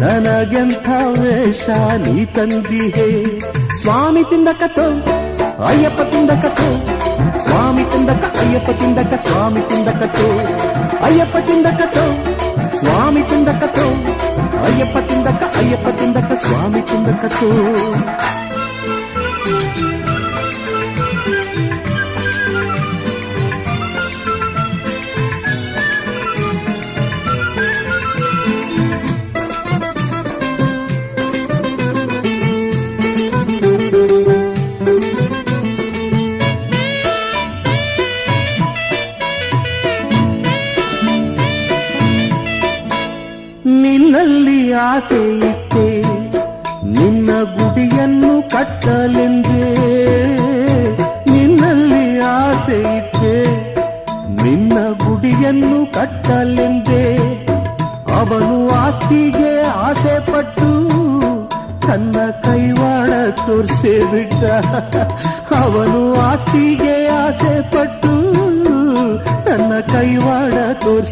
ನನಗೆಂಥ 0.02 0.87
ವೇಷ 1.20 1.66
ನೀ 2.04 2.24
ತಂದಿಹೆ 2.37 3.08
ಸ್ವಾಮಿ 3.80 4.24
ತಿಂದಕತೋ 4.30 4.87
ಅಯ್ಯಪ್ಪ 5.66 6.00
ತಿಂದಕತೋ 6.12 6.68
ಸ್ವಾಮಿ 7.38 7.71
ತಿಂದಕ 8.02 8.28
ಅಯ್ಯಪ್ಪ 8.42 8.70
ತಿಂದಕ 8.78 9.14
ಸ್ವಾಮಿ 9.24 9.60
ತಿಂದಕತೋ 9.68 10.24
ಅಯ್ಯಪ್ಪ 11.06 11.36
ತಿಂದಕತೋ 11.46 12.04
ಸ್ವಾಮಿ 12.78 13.22
ತಿಂದಕತೋ 13.22 13.84
ಅಯ್ಯಪ್ಪ 14.64 14.98
ತಿಂದಕ 15.08 15.42
ಅಯ್ಯಪ್ಪ 15.60 15.88
ತಿಂದಕ 15.98 16.32
ಸ್ವಾಮಿ 16.42 16.82
ತಿಂದಕತೋ 16.82 17.50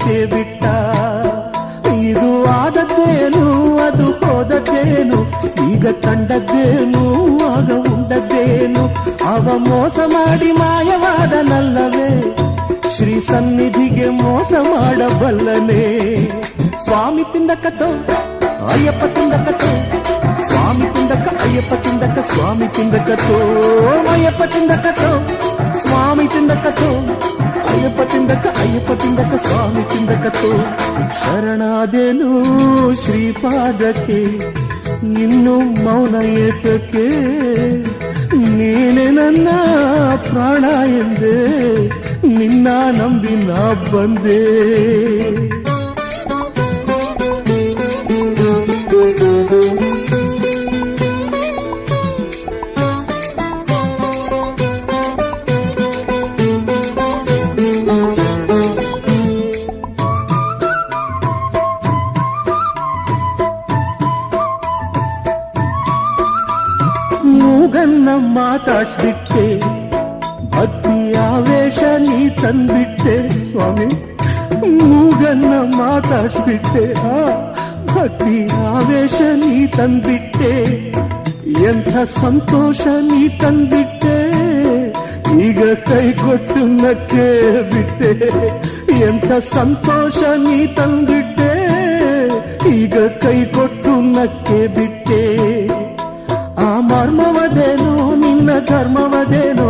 ತೋರ್ಸೇ 0.00 0.18
ಬಿಟ್ಟ. 0.26 0.64
ಇದು 2.10 2.30
ಆದದ್ದೇನು, 2.60 3.44
ಅದು 3.86 4.06
ಹೋದದ್ದೇನು, 4.20 5.18
ಈಗ 5.70 5.86
ಕಂಡದ್ದೇನು, 6.04 7.02
ಆಗ 7.48 7.70
ಉಂಡದ್ದೇನು. 7.92 8.84
ಅವ 9.32 9.56
ಮೋಸ 9.58 9.98
ಮಾಡಿ 10.06 10.50
ಮಾಯವಾದನಲ್ಲವೇ 10.52 12.08
ಶ್ರೀ 12.94 13.14
ಸನ್ನಿಧಿಗೆ 13.20 14.08
ಮೋಸ 14.22 14.52
ಮಾಡಬಲ್ಲನೆ. 14.70 15.84
ಸ್ವಾಮಿ 16.84 17.24
ತಿಂದಕತೋ 17.32 17.88
ಅಯ್ಯಪ್ಪ 18.72 19.04
ತಿಂದಕತೋ 19.16 19.70
ಸ್ವಾಮಿ 20.46 20.86
ತಿಂದಕ, 20.94 21.26
ಅಯ್ಯಪ್ಪ 21.44 21.74
ತಿಂದಕ್ಕ 21.84 22.18
ಸ್ವಾಮಿ 22.32 22.68
ತಿಂದಕತೋ 22.76 23.38
ಅಯ್ಯಪ್ಪ 24.12 24.42
ತಿಂದಕತೋ 24.54 25.10
ಸ್ವಾಮಿ 25.80 26.26
ತಿಂದಕತೋ 26.26 26.90
ಅಯ್ಯಪ್ಪ 27.80 28.02
ತಿಂದಕ 28.12 28.46
ಅಯ್ಯಪ್ಪ 28.62 28.92
ತಿಂದಕ 29.02 29.34
ಸ್ವಾಮಿ 29.42 29.82
ತಿಂದಕತೋ 29.90 30.48
ಶರಣಾದೇನು 31.20 32.30
ಶ್ರೀಪಾದಕ್ಕೆ 33.02 34.18
ಇನ್ನು 35.22 35.54
ಮೌನ 35.84 36.16
ಏತಕ್ಕೆ 36.40 37.04
ನೀನೆ 38.50 39.06
ನನ್ನ 39.10 39.48
ಪ್ರಾಣ 40.26 40.64
ಎಂದೆ 40.98 41.34
ನಿನ್ನ 42.34 42.68
ನಂಬಿ 42.98 43.34
ನಾ 43.46 43.62
ಬಂದೆ 43.92 44.40
ಸಂತೋಷ 89.54 90.18
ನೀ 90.36 90.66
ತಂದಿಟ್ಟೆ, 90.66 91.52
ಈಗ 92.68 92.94
ಕೈ 92.94 93.44
ಕೊಟ್ಟು 93.44 94.00
ನಕ್ಕೆ 94.00 94.66
ಬಿಟ್ಟೆ. 94.66 95.22
ಆ 96.66 96.80
ಮರ್ಮವದೇನೋ, 96.80 98.14
ನಿನ್ನ 98.14 98.50
ಧರ್ಮವದೇನೋ, 98.58 99.68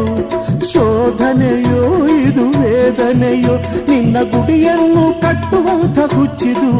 ಶೋಧನೆಯೋ, 0.72 2.06
ಇದು 2.06 2.44
ವೇದನೆಯೋ, 2.50 3.54
ನಿನ್ನ 3.88 4.16
ಗುಡಿಯನ್ನು 4.22 5.20
ಕಟ್ಟುವಂಥ 5.20 5.98
ಹುಚ್ಚಿದು, 6.14 6.72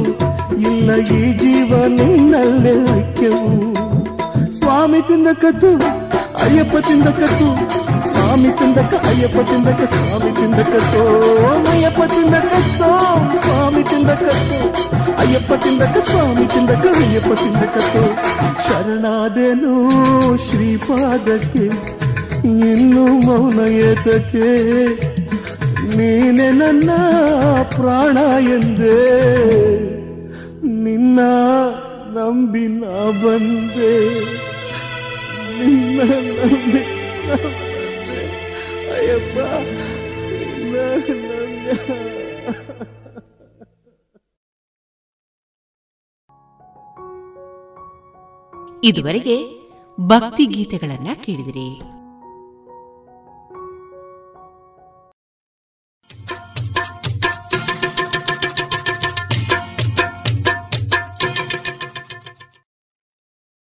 ಇಲ್ಲ 0.70 0.96
ಈ 0.96 1.32
ಜೀವ 1.38 1.86
ನಿನ್ನಲ್ಲೇ 1.86 2.74
ಐಕ್ಯವು 2.98 3.50
ಸ್ವಾಮಿ 4.58 5.00
ತಿಂದಕತ್ತು 5.02 5.70
ಅಯ್ಯಪ್ಪ 6.42 6.76
ತಿಂದಕತ್ತು 6.86 7.46
ಸ್ವಾಮಿ 8.08 8.50
ತಿಂದಕ 8.58 8.92
ಅಯ್ಯಪ್ಪ 9.08 9.40
ತಿಂದಕ 9.50 9.80
ಸ್ವಾಮಿ 9.92 10.30
ತಿಂದಕತ್ತೋ 10.32 11.02
ಅಯ್ಯಪ್ಪ 11.70 12.02
ತಿಂದಕತ್ತೋ 12.12 12.90
ಸ್ವಾಮಿ 13.42 13.82
ತಿಂದಕತ್ತು 13.82 14.58
ಅಯ್ಯಪ್ಪ 15.22 15.52
ತಿಂದಕ 15.64 15.96
ಸ್ವಾಮಿ 16.06 16.46
ತಿಂದಕ 16.46 16.84
ಅಯ್ಯಪ್ಪ 16.98 17.32
ತಿಂದಕತ್ತೋ 17.42 18.04
ಶರಣಾದೆನು 18.66 19.74
ಶ್ರೀಪಾದಕ್ಕೆ 20.46 21.66
ಇನ್ನು 22.68 23.04
ಮೌನ 23.26 23.60
ಏತಕ್ಕೆ 23.82 24.48
ನೀನೆ 25.96 26.48
ನನ್ನ 26.52 26.90
ಪ್ರಾಣ 27.76 28.16
ಎಂದೇ 28.50 28.98
ನಿನ್ನ 30.84 31.20
ನಂಬಿ 32.14 32.64
ನಾ 32.68 32.96
ಬಂದೆ. 33.22 33.92
ನಿನ್ನ 35.58 36.00
ನಂಬಿ 36.38 36.82
ಅಯ್ಯಪ್ಪ 38.94 39.38
ಇದುವರೆಗೆ 48.84 49.34
ಭಕ್ತಿ 50.00 50.44
ಗೀತೆಗಳನ್ನ 50.46 51.08
ಕೇಳಿದಿರಿ. 51.24 51.99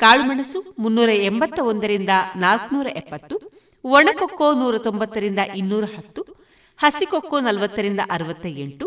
ಕಾಳುಮೆಣಸು 0.00 0.60
ಮುನ್ನೂರ 0.78 1.10
ಎಂಬತ್ತ 1.28 1.58
ಒಂದರಿಂದ 1.60 2.12
ನಾಲ್ಕುನೂರ 2.36 2.88
ಎಪ್ಪತ್ತು, 3.00 3.36
ಒಣಕೊಕ್ಕೋ 3.84 4.48
ನೂರ 4.52 4.78
ತೊಂಬತ್ತರಿಂದ 4.78 5.38
ಇನ್ನೂರ 5.56 5.84
ಹತ್ತು, 5.96 6.22
ಹಸಿಕೊಕ್ಕೋ 6.78 7.40
ನಲವತ್ತರಿಂದ 7.40 8.00
ಅರವತ್ತ 8.10 8.46
ಎಂಟು 8.64 8.86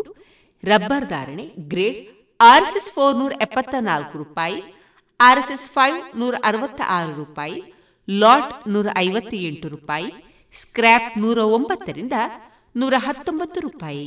ರಬ್ಬರ್ 0.64 1.06
ಧಾರಣೆ 1.08 1.46
ಗ್ರೇಡ್ 1.72 1.98
ಆರ್ಎಸ್ಎಸ್ 2.40 2.90
ಫೋರ್ 2.92 3.14
ನೂರ 3.16 3.32
ಎಪ್ಪತ್ತ 3.40 3.74
ನಾಲ್ಕು 3.80 4.18
ರೂಪಾಯಿ, 4.18 4.58
ಆರ್ಎಸ್ಎಸ್ 5.20 5.68
ಫೈವ್ 5.70 5.98
ನೂರ 6.18 6.34
ಅರವತ್ತ 6.44 6.80
ಆರು 6.88 7.12
ರೂಪಾಯಿ, 7.14 7.58
ಲಾಟ್ 8.08 8.68
ನೂರ 8.68 8.86
ಐವತ್ತ 8.96 9.34
ಎಂಟು 9.34 9.68
ರೂಪಾಯಿ, 9.68 10.10
ಸ್ಕ್ರ್ಯಾಪ್ 10.54 11.18
ನೂರ 11.18 11.38
ಒಂಬತ್ತರಿಂದ 11.56 12.12
ನೂರ 12.76 12.94
ಹತ್ತೊಂಬತ್ತು 12.96 13.60
ರೂಪಾಯಿ. 13.60 14.06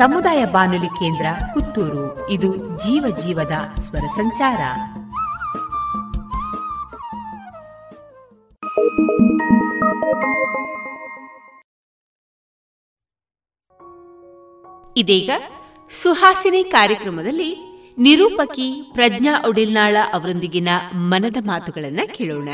ಸಮುದಾಯ 0.00 0.44
ಬಾನುಲಿ 0.44 0.86
ಕೇಂದ್ರ 0.86 1.26
ಪುತ್ತೂರು. 1.54 2.30
ಇದು 2.30 2.56
ಜೀವ 2.56 3.16
ಜೀವದ 3.16 3.52
ಸ್ವರ 3.82 4.00
ಸಂಚಾರ. 4.00 4.60
ಇದೀಗ 14.96 15.30
ಸುಹಾಸಿನಿ 15.90 16.64
ಕಾರ್ಯಕ್ರಮದಲ್ಲಿ 16.64 17.56
ನಿರೂಪಕಿ 17.98 18.90
ಪ್ರಜ್ಞಾ 18.92 19.44
ಒಡಿಲ್ನಾಳ 19.48 19.96
ಅವರೊಂದಿಗಿನ 20.12 20.68
ಮನದ 20.94 21.36
ಮಾತುಗಳನ್ನು 21.46 22.18
ಕೇಳೋಣ. 22.18 22.48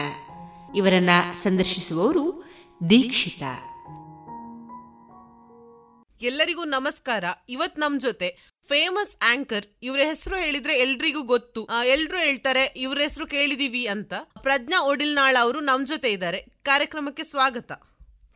ಇವರನ್ನ 0.74 1.10
ಸಂದರ್ಶಿಸುವವರು 1.32 2.44
ದೀಕ್ಷಿತಾ. 2.90 3.65
ಎಲ್ಲರಿಗೂ 6.20 6.64
ನಮಸ್ಕಾರ. 6.64 7.24
ಇವತ್ 7.48 7.78
ನಮ್ 7.78 8.00
ಜೊತೆ 8.00 8.38
ಫೇಮಸ್ 8.68 9.16
ಆಂಕರ್ 9.22 9.64
ಇವ್ರ 9.82 10.00
ಹೆಸರು 10.04 10.36
ಹೇಳಿದ್ರೆ 10.36 10.78
ಎಲ್ರಿಗೂ 10.78 11.22
ಗೊತ್ತು. 11.22 11.68
ಎಲ್ರು 11.84 12.18
ಹೇಳ್ತಾರೆ 12.18 12.72
ಇವ್ರ 12.76 13.00
ಹೆಸರು 13.00 13.26
ಕೇಳಿದೀವಿ 13.26 13.86
ಅಂತ. 13.86 14.12
ಪ್ರಜ್ಞಾ 14.42 14.82
ಒಡಿಲ್ನಾಳ್ 14.82 15.36
ಅವರು 15.40 15.60
ನಮ್ 15.60 15.86
ಜೊತೆ 15.86 16.12
ಇದ್ದಾರೆ. 16.12 16.46
ಕಾರ್ಯಕ್ರಮಕ್ಕೆ 16.62 17.24
ಸ್ವಾಗತ. 17.24 17.72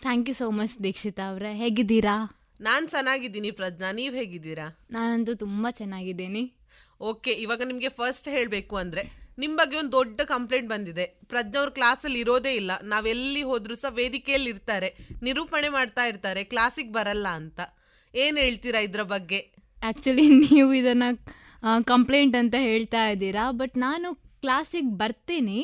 Thank 0.00 0.28
you 0.28 0.34
so 0.34 0.50
much 0.50 0.82
Dikshita 0.82 1.30
ಅವರೇ. 1.30 1.54
ಹೇಗಿದ್ದೀರಾ? 1.54 2.36
ನಾನ್ 2.60 2.88
ಚೆನ್ನಾಗಿದ್ದೀನಿ 2.88 3.50
ಪ್ರಜ್ಞಾ. 3.50 3.92
ನೀವ್ 3.92 4.16
ಹೇಗಿದ್ದೀರಾ? 4.16 4.78
ನಾನಂತೂ 4.90 5.34
ತುಂಬಾ 5.34 5.70
ಚೆನ್ನಾಗಿದ್ದೀನಿ. 5.70 6.54
ಓಕೆ 7.00 7.30
ಇವಾಗ 7.30 7.62
ನಿಮ್ಗೆ 7.62 7.88
ಫಸ್ಟ್ 7.88 8.28
ಹೇಳ್ಬೇಕು 8.28 8.76
ಅಂದ್ರೆ 8.76 9.19
ನಿಮ್ 9.40 9.56
ಬಗ್ಗೆ 9.56 9.76
ಒಂದು 9.76 9.92
ದೊಡ್ಡ 9.92 10.20
ಕಂಪ್ಲೇಂಟ್ 10.24 10.68
ಬಂದಿದೆ. 10.68 11.04
ಪ್ರಜ್ಞವ್ರ 11.28 11.70
ಕ್ಲಾಸಲ್ಲಿ 11.70 12.20
ಇರೋದೇ 12.20 12.52
ಇಲ್ಲ. 12.54 12.72
ನಾವೆಲ್ಲಿ 12.82 13.42
ಹೋದರೂ 13.42 13.74
ಸಹ 13.74 13.92
ವೇದಿಕೆಯಲ್ಲಿ 13.94 14.50
ಇರ್ತಾರೆ. 14.50 14.88
ನಿರೂಪಣೆ 15.22 15.68
ಮಾಡ್ತಾ 15.68 16.04
ಇರ್ತಾರೆ. 16.04 16.44
ಕ್ಲಾಸಿಗೆ 16.44 16.92
ಬರಲ್ಲ 16.92 17.28
ಅಂತ. 17.28 17.60
ಏನು 18.14 18.38
ಹೇಳ್ತೀರಾ 18.40 18.80
ಇದರ 18.80 19.02
ಬಗ್ಗೆ? 19.02 19.40
ಆ್ಯಕ್ಚುಲಿ 19.82 20.24
ನೀವು 20.54 20.72
ಇದನ್ನು 20.72 21.08
ಕಂಪ್ಲೇಂಟ್ 21.84 22.36
ಅಂತ 22.36 22.54
ಹೇಳ್ತಾ 22.58 23.08
ಇದ್ದೀರಾ. 23.08 23.50
ಬಟ್ 23.50 23.76
ನಾನು 23.78 24.14
ಕ್ಲಾಸಿಗೆ 24.14 24.92
ಬರ್ತೀನಿ. 24.98 25.58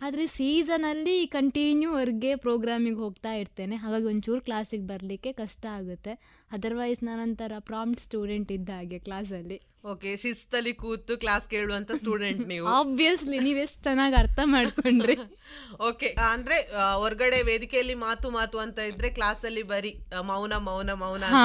ಆದರೆ 0.00 0.26
ಸೀಸನಲ್ಲಿ 0.26 1.26
ಕಂಟಿನ್ಯೂ 1.26 1.90
ಅವ್ರಿಗೆ 1.90 2.34
ಪ್ರೋಗ್ರಾಮಿಗೆ 2.36 3.00
ಹೋಗ್ತಾ 3.04 3.32
ಇರ್ತೇನೆ. 3.34 3.76
ಹಾಗಾಗಿ 3.76 4.06
ಒಂಚೂರು 4.06 4.40
ಕ್ಲಾಸಿಗೆ 4.40 4.86
ಬರಲಿಕ್ಕೆ 4.86 5.32
ಕಷ್ಟ 5.32 5.64
ಆಗುತ್ತೆ. 5.78 6.12
ಅದರ್ವೈಸ್ 6.50 7.00
ನಾನೊಂಥರ 7.04 7.52
ಪ್ರಾಂಪ್ಟ್ 7.70 8.02
ಸ್ಟೂಡೆಂಟ್ 8.02 8.52
ಇದ್ದ 8.52 8.70
ಹಾಗೆ 8.70 8.98
ಕ್ಲಾಸಲ್ಲಿ 8.98 9.58
ಓಕೆ 9.92 10.10
ಶಿಸ್ತಲ್ಲಿ 10.16 10.72
ಕೂತು 10.72 11.14
ಕ್ಲಾಸ್ 11.16 11.44
ಕೇಳುವಂತ 11.48 11.90
ಸ್ಟೂಡೆಂಟ್ 11.92 12.40
ನೀವು. 12.52 12.66
ಆಬ್ವಿಯಸ್ಲಿ 12.78 13.38
ನೀವು 13.38 13.58
ಎಷ್ಟು 13.64 13.80
ಚೆನ್ನಾಗಿ 13.82 14.16
ಅರ್ಥ 14.22 14.40
ಮಾಡ್ಕೊಂಡ್ರಿ. 14.54 15.16
ಓಕೆ 15.88 16.08
ಅಂದ್ರೆ 16.32 16.56
ಹೊರಗಡೆ 17.02 17.38
ವೇದಿಕೆಯಲ್ಲಿ 17.50 17.96
ಮಾತು 18.06 18.30
ಮಾತು 18.30 18.56
ಅಂತ 18.58 18.78
ಇದ್ರೆ 18.92 19.10
ಕ್ಲಾಸಲ್ಲಿ 19.10 19.62
ಬರೀ. 19.72 19.92
ಮೌನ 20.30 20.54
ಮೌನ 20.68 20.90
ಮೌನ 21.04 21.22
ಹಾ 21.36 21.44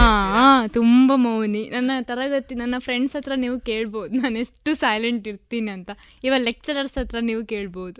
ತುಂಬಾ 0.80 1.16
ಮೌನಿ. 1.28 1.64
ನನ್ನ 1.70 1.92
ತರಗತಿ 2.12 2.56
ನನ್ನ 2.56 2.76
ಫ್ರೆಂಡ್ಸ್ 2.80 3.16
ಹತ್ರ 3.18 3.36
ನೀವು 3.46 3.60
ಕೇಳ್ಬೋದು. 3.72 4.14
ನಾನು 4.24 4.38
ಎಷ್ಟು 4.46 4.74
ಸೈಲೆಂಟ್ 4.86 5.28
ಇರ್ತೀನಿ 5.34 5.72
ಅಂತ. 5.78 5.92
ಇವಾಗ 6.24 6.42
ಲೆಕ್ಚರರ್ಸ್ 6.50 6.98
ಹತ್ರ 7.02 7.20
ನೀವು 7.32 7.44
ಕೇಳ್ಬೋದು. 7.46 8.00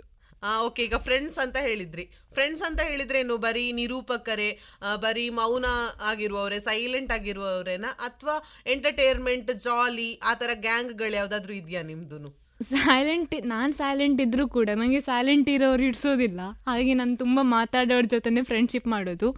ಓಕೆ 0.66 0.82
ಈಗ 0.82 0.96
ಫ್ರೆಂಡ್ಸ್ 0.96 1.38
ಅಂತ 1.38 1.56
ಹೇಳಿದ್ರಿ. 1.56 2.04
ಫ್ರೆಂಡ್ಸ್ 2.32 2.62
ಅಂತ 2.62 2.80
ಹೇಳಿದ್ರೆ 2.80 3.18
ಏನು 3.20 3.36
ಬರೀ 3.36 3.64
ನಿರೂಪಕರೇ 3.72 4.50
ಬರೀ 4.96 5.28
ಮೌನ 5.30 5.66
ಆಗಿರುವವರೇ 6.10 6.58
ಸೈಲೆಂಟ್ 6.58 7.12
ಆಗಿರುವವರೇನಾ? 7.12 7.88
ಅಥವಾ 7.88 8.36
ಎಂಟರ್ಟೈನ್ಮೆಂಟ್ 8.66 9.50
ಜಾಲಿ 9.66 10.10
ಆ 10.30 10.34
ತರ 10.34 10.50
ಗ್ಯಾಂಗ್ಗಳು 10.54 11.14
ಯಾವ್ದಾದ್ರು 11.14 11.54
ಇದೆಯಾ 11.54 11.82
ನಿಮ್ದು 11.82 12.30
ಸೈಲೆಂಟ್ 12.60 13.34
ನಾನು 13.46 13.72
ಸೈಲೆಂಟ್ 13.72 14.20
ಇದ್ದರೂ 14.22 14.48
ಕೂಡ 14.48 14.68
ನನಗೆ 14.74 15.00
ಸೈಲೆಂಟ್ 15.00 15.48
ಇರೋರು 15.50 15.82
ಇಡ್ಸೋದಿಲ್ಲ. 15.82 16.40
ಹಾಗೆ 16.66 16.92
ನಾನು 16.94 17.14
ತುಂಬ 17.16 17.38
ಮಾತಾಡೋರ 17.42 18.04
ಜೊತೆ 18.10 18.42
ಫ್ರೆಂಡ್ಶಿಪ್ 18.50 18.86
ಮಾಡೋದು. 18.86 19.28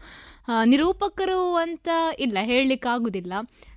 ನಿರೂಪಕರು 0.65 1.55
ಅಂತ 1.55 1.89
ಇಲ್ಲ 2.19 2.39
ಹೇಳಲಿಕ್ಕೆ 2.43 2.89
ಆಗೋದಿಲ್ಲ 2.95 3.33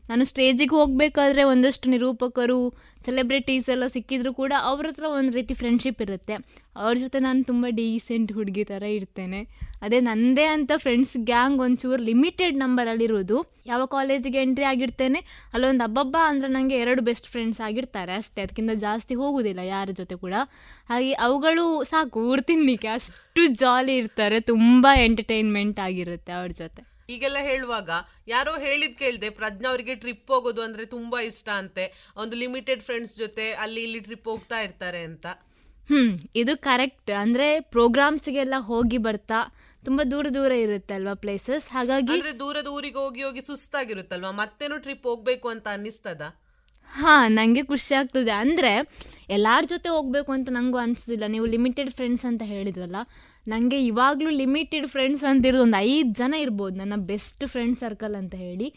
ನಾನು 0.10 0.24
ಸ್ಟೇಜಿಗೆ 0.32 0.76
ಹೋಗಬೇಕಾದ್ರೆ 0.80 1.44
ಒಂದಷ್ಟು 1.54 1.88
ನಿರೂಪಕರು 1.94 2.60
ಸೆಲೆಬ್ರಿಟೀಸ್ 3.06 3.68
ಎಲ್ಲ 3.74 3.86
ಸಿಕ್ಕಿದ್ರು 3.96 4.32
ಕೂಡ 4.40 4.54
ಅವ್ರ 4.70 4.86
ಹತ್ರ 4.90 5.06
ಒಂದು 5.18 5.32
ರೀತಿ 5.38 5.54
ಫ್ರೆಂಡ್ಶಿಪ್ 5.60 6.00
ಇರುತ್ತೆ. 6.06 6.36
ಅವ್ರ 6.82 6.94
ಜೊತೆ 7.04 7.20
ನಾನು 7.26 7.40
ತುಂಬ 7.50 7.66
ಡೀಸೆಂಟ್ 7.78 8.32
ಹುಡುಗಿ 8.38 8.64
ಥರ 8.72 8.84
ಇರ್ತೇನೆ. 8.98 9.40
ಅದೇ 9.86 10.00
ನನ್ನದೇ 10.08 10.46
ಅಂತ 10.56 10.72
ಫ್ರೆಂಡ್ಸ್ 10.84 11.16
ಗ್ಯಾಂಗ್ 11.30 11.62
ಒಂಚೂರು 11.66 12.02
ಲಿಮಿಟೆಡ್ 12.10 12.58
ನಂಬರಲ್ಲಿರೋದು 12.64 13.38
ಯಾವ 13.72 13.82
ಕಾಲೇಜಿಗೆ 13.96 14.40
ಎಂಟ್ರಿ 14.46 14.66
ಆಗಿರ್ತೇನೆ, 14.72 15.22
ಅಲ್ಲೊಂದು 15.54 15.84
ಹಬ್ಬಬ್ಬ 15.86 16.18
ಅಂದರೆ 16.32 16.50
ನನಗೆ 16.58 16.78
ಎರಡು 16.84 17.04
ಬೆಸ್ಟ್ 17.10 17.30
ಫ್ರೆಂಡ್ಸ್ 17.34 17.62
ಆಗಿರ್ತಾರೆ 17.68 18.14
ಅಷ್ಟೇ. 18.20 18.42
ಅದಕ್ಕಿಂತ 18.46 18.76
ಜಾಸ್ತಿ 18.88 19.16
ಹೋಗೋದಿಲ್ಲ 19.22 19.64
ಯಾರ 19.76 19.88
ಜೊತೆ 20.02 20.18
ಕೂಡ. 20.26 20.36
ಹಾಗೆ 20.92 21.14
ಅವುಗಳು 21.28 21.66
ಸಾಕು 21.94 22.28
ಊರ್ತಿನ್ಲಿಕ್ಕೆ 22.34 22.92
ಅಷ್ಟು 22.98 23.44
ಜಾಲಿ 23.64 23.96
ಇರ್ತಾರೆ, 24.04 24.40
ತುಂಬ 24.52 24.88
ಎಂಟರ್ಟೈನ್ಮೆಂಟ್ 25.08 25.82
ಆಗಿರುತ್ತೆ 25.88 26.34
ಅವ್ರ 26.42 26.52
ಜೊತೆ. 26.64 26.84
ಈಗೆಲ್ಲ 27.10 27.38
ಹೇಳುವಾಗ 27.42 27.90
ಯಾರೋ 28.28 28.60
ಹೇಳಿದ್ 28.60 28.96
ಕೇಳಿದೆ 28.96 29.30
ಪ್ರಜ್ಞಾ 29.30 29.70
ಅವರಿಗೆ 29.70 29.96
ಟ್ರಿಪ್ 29.96 30.32
ಹೋಗೋದು 30.32 30.62
ಅಂದ್ರೆ 30.62 30.86
ತುಂಬಾ 30.86 31.22
ಇಷ್ಟ 31.22 31.50
ಅಂತೆ. 31.50 32.14
ಒಂದು 32.18 32.36
ಲಿಮಿಟೆಡ್ 32.36 32.82
ಫ್ರೆಂಡ್ಸ್ 32.82 33.18
ಜೊತೆ 33.18 33.52
ಅಲ್ಲಿ 33.54 33.84
ಇಲ್ಲಿ 33.84 34.00
ಟ್ರಿಪ್ 34.00 34.28
ಹೋಗ್ತಾ 34.28 34.60
ಇರ್ತಾರೆ 34.60 35.04
ಅಂತ. 35.04 35.26
ಹ್ಮ್ 35.90 36.18
ಇದು 36.36 36.58
ಕರೆಕ್ಟ್ 36.58 37.12
ಅಂದ್ರೆ 37.12 37.62
ಪ್ರೋಗ್ರಾಮ್ಸ್ಗೆಲ್ಲ 37.62 38.54
ಹೋಗಿ 38.60 38.98
ಬರ್ತಾ 38.98 39.40
ತುಂಬಾ 39.86 40.04
ದೂರ 40.04 40.28
ದೂರ 40.34 40.52
ಇರುತ್ತೆ 40.52 40.94
ಅಲ್ವಾ 40.94 41.14
ಪ್ಲೇಸಸ್ 41.14 41.70
ಹಾಗಾಗಿ 41.70 42.14
ಅಂದ್ರೆ 42.14 42.40
ದೂರದ 42.40 42.68
ಊರಿಗೆ 42.68 42.98
ಹೋಗಿ 42.98 43.24
ಹೋಗಿ 43.24 43.42
ಸುಸ್ತಾಗಿರುತ್ತಲ್ವಾ? 43.42 44.32
ಮತ್ತೇನು 44.32 44.78
ಟ್ರಿಪ್ 44.78 45.04
ಹೋಗ್ಬೇಕು 45.04 45.48
ಅಂತ 45.50 45.68
ಅನ್ನಿಸ್ತದ? 45.68 46.22
ಹಾ 46.92 47.28
ನಂಗೆ 47.28 47.64
ಖುಷಿ 47.64 47.96
ಆಗ್ತದೆ. 47.96 48.32
ಅಂದ್ರೆ 48.32 48.72
ಎಲ್ಲಾರ 49.30 49.64
ಜೊತೆ 49.68 49.90
ಹೋಗ್ಬೇಕು 49.90 50.32
ಅಂತ 50.32 50.50
ನಂಗೂ 50.50 50.78
ಅನ್ಸೋದಿಲ್ಲ. 50.78 51.26
ನೀವು 51.28 51.46
ಲಿಮಿಟೆಡ್ 51.46 51.92
ಫ್ರೆಂಡ್ಸ್ 51.92 52.26
ಅಂತ 52.26 52.42
ಹೇಳಿದ್ರಲ್ಲ 52.46 52.96
ನನಗೆ 53.54 53.78
ಇವಾಗಲೂ 53.92 54.30
ಲಿಮಿಟೆಡ್ 54.42 54.88
ಫ್ರೆಂಡ್ಸ್ 54.94 55.24
ಅಂತಿರೋದು 55.30 55.64
ಒಂದು 55.68 55.80
ಐದು 55.92 56.12
ಜನ 56.22 56.34
ಇರ್ಬೋದು, 56.46 56.76
ನನ್ನ 56.82 56.96
ಬೆಸ್ಟ್ 57.12 57.44
ಫ್ರೆಂಡ್ 57.54 57.78
ಸರ್ಕಲ್ 57.84 58.16
ಅಂತ 58.22 58.36
ಹೇಳಿ. 58.46 58.68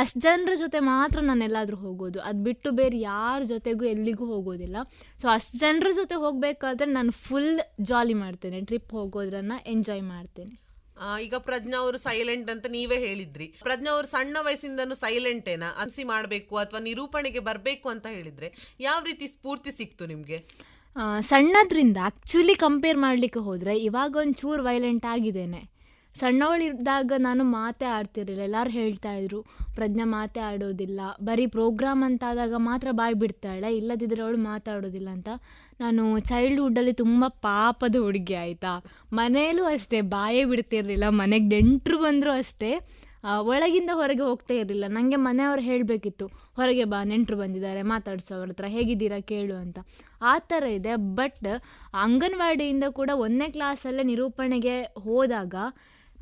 ಅಷ್ಟು 0.00 0.20
ಜನರ 0.26 0.52
ಜೊತೆ 0.62 0.78
ಮಾತ್ರ 0.92 1.18
ನಾನು 1.28 1.44
ಎಲ್ಲಾದರೂ 1.48 1.78
ಹೋಗೋದು 1.84 2.18
ಅದು 2.28 2.40
ಬಿಟ್ಟು 2.48 2.70
ಬೇರೆ 2.80 2.98
ಯಾರ 3.10 3.40
ಜೊತೆಗೂ 3.52 3.84
ಎಲ್ಲಿಗೂ 3.94 4.26
ಹೋಗೋದಿಲ್ಲ. 4.32 4.76
ಸೊ 5.22 5.28
ಅಷ್ಟು 5.36 5.54
ಜನರ 5.64 5.90
ಜೊತೆ 6.00 6.18
ಹೋಗಬೇಕಾದ್ರೆ 6.24 6.88
ನಾನು 6.98 7.12
ಫುಲ್ 7.24 7.60
ಜಾಲಿ 7.90 8.16
ಮಾಡ್ತೇನೆ 8.24 8.60
ಟ್ರಿಪ್ 8.70 8.92
ಹೋಗೋದ್ರನ್ನ 8.98 9.56
ಎಂಜಾಯ್ 9.74 10.04
ಮಾಡ್ತೇನೆ. 10.14 10.54
ಈಗ 11.24 11.34
ಪ್ರಜ್ಞಾ 11.46 11.76
ಅವರು 11.82 11.98
ಸೈಲೆಂಟ್ 12.06 12.48
ಅಂತ 12.54 12.66
ನೀವೇ 12.74 12.96
ಹೇಳಿದ್ರಿ. 13.06 13.46
ಪ್ರಜ್ಞಾ 13.66 13.90
ಅವರು 13.96 14.08
ಸಣ್ಣ 14.14 14.36
ವಯಸ್ಸಿಂದನೂ 14.46 14.96
ಸೈಲೆಂಟೇನಾ 15.04 15.68
ಅನ್ಸಿ 15.82 16.04
ಮಾಡಬೇಕು 16.10 16.54
ಅಥವಾ 16.62 16.80
ನಿರೂಪಣೆಗೆ 16.88 17.40
ಬರಬೇಕು 17.48 17.88
ಅಂತ 17.94 18.06
ಹೇಳಿದ್ರೆ 18.16 18.50
ಯಾವ 18.88 19.00
ರೀತಿ 19.10 19.28
ಸ್ಫೂರ್ತಿ 19.34 19.72
ಸಿಕ್ತು 19.78 20.06
ನಿಮಗೆ? 20.12 20.38
ಸಣ್ಣದ್ರಿಂದ 21.20 21.96
ಆ್ಯಕ್ಚುಲಿ 22.02 22.54
ಕಂಪೇರ್ 22.54 22.98
ಮಾಡಲಿಕ್ಕೆ 22.98 23.38
ಹೋದರೆ 23.38 23.76
ಇವಾಗ 23.78 24.16
ಒಂಚೂರು 24.16 24.62
ವೈಲೆಂಟ್ 24.62 25.06
ಆಗಿದ್ದೇನೆ. 25.06 25.80
ಸಣ್ಣವಳಿದ್ದಾಗ 26.14 27.12
ನಾನು 27.18 27.44
ಮಾತೇ 27.44 27.84
ಆಡ್ತಿರಲಿಲ್ಲ. 27.84 28.42
ಎಲ್ಲರೂ 28.42 28.70
ಹೇಳ್ತಾ 28.70 29.14
ಇದ್ರು, 29.14 29.42
ಪ್ರಜ್ಞೆ 29.74 30.04
ಮಾತೆ 30.04 30.40
ಆಡೋದಿಲ್ಲ, 30.40 31.00
ಬರೀ 31.20 31.46
ಪ್ರೋಗ್ರಾಮ್ 31.46 32.02
ಅಂತಾದಾಗ 32.02 32.54
ಮಾತ್ರ 32.56 32.88
ಬಾಯಿ 32.90 33.14
ಬಿಡ್ತಾಳೆ 33.14 33.76
ಇಲ್ಲದಿದ್ದರೆ 33.76 34.22
ಅವಳು 34.22 34.38
ಮಾತಾಡೋದಿಲ್ಲ 34.38 35.08
ಅಂತ 35.08 35.28
ನಾನು 35.80 36.18
ಚೈಲ್ಡ್ಹುಡ್ಡಲ್ಲಿ 36.18 36.92
ತುಂಬ 36.92 37.24
ಪಾಪದ 37.28 37.96
ಹುಡುಗಿ 37.96 38.34
ಆಯಿತಾ. 38.34 38.72
ಮನೆಯಲ್ಲೂ 39.12 39.64
ಅಷ್ಟೇ, 39.64 40.00
ಬಾಯೇ 40.00 40.44
ಬಿಡ್ತಿರಲಿಲ್ಲ, 40.44 41.08
ಮನೆಗೆ 41.08 41.48
ನೆಂಟರು 41.56 41.98
ಬಂದರೂ 41.98 42.32
ಅಷ್ಟೇ. 42.32 42.72
ಒಳಗಿಂದ 43.24 43.90
ಹೊರಗೆ 43.92 44.22
ಹೋಗ್ತಾ 44.22 44.54
ಇರಲಿಲ್ಲ. 44.54 44.84
ನನಗೆ 44.88 45.16
ಮನೆಯವರು 45.16 45.60
ಹೇಳಬೇಕಿತ್ತು, 45.60 46.26
ಹೊರಗೆ 46.56 46.84
ಬಾ, 46.84 47.04
ನೆಂಟರು 47.04 47.36
ಬಂದಿದ್ದಾರೆ, 47.36 47.82
ಮಾತಾಡಿಸೋ 47.82 48.34
ಅವ್ರ 48.34 48.48
ಹತ್ರ, 48.48 48.64
ಹೇಗಿದ್ದೀರಾ 48.68 49.20
ಕೇಳು 49.20 49.54
ಅಂತ. 49.54 49.78
ಆ 50.22 50.38
ಥರ 50.38 50.62
ಇದೆ. 50.62 50.96
ಬಟ್ 50.96 51.46
ಅಂಗನವಾಡಿಯಿಂದ 51.94 52.84
ಕೂಡ 52.88 53.10
ಒಂದನೇ 53.14 53.48
ಕ್ಲಾಸಲ್ಲೇ 53.48 54.02
ನಿರೂಪಣೆಗೆ 54.02 54.82
ಹೋದಾಗ 54.82 55.54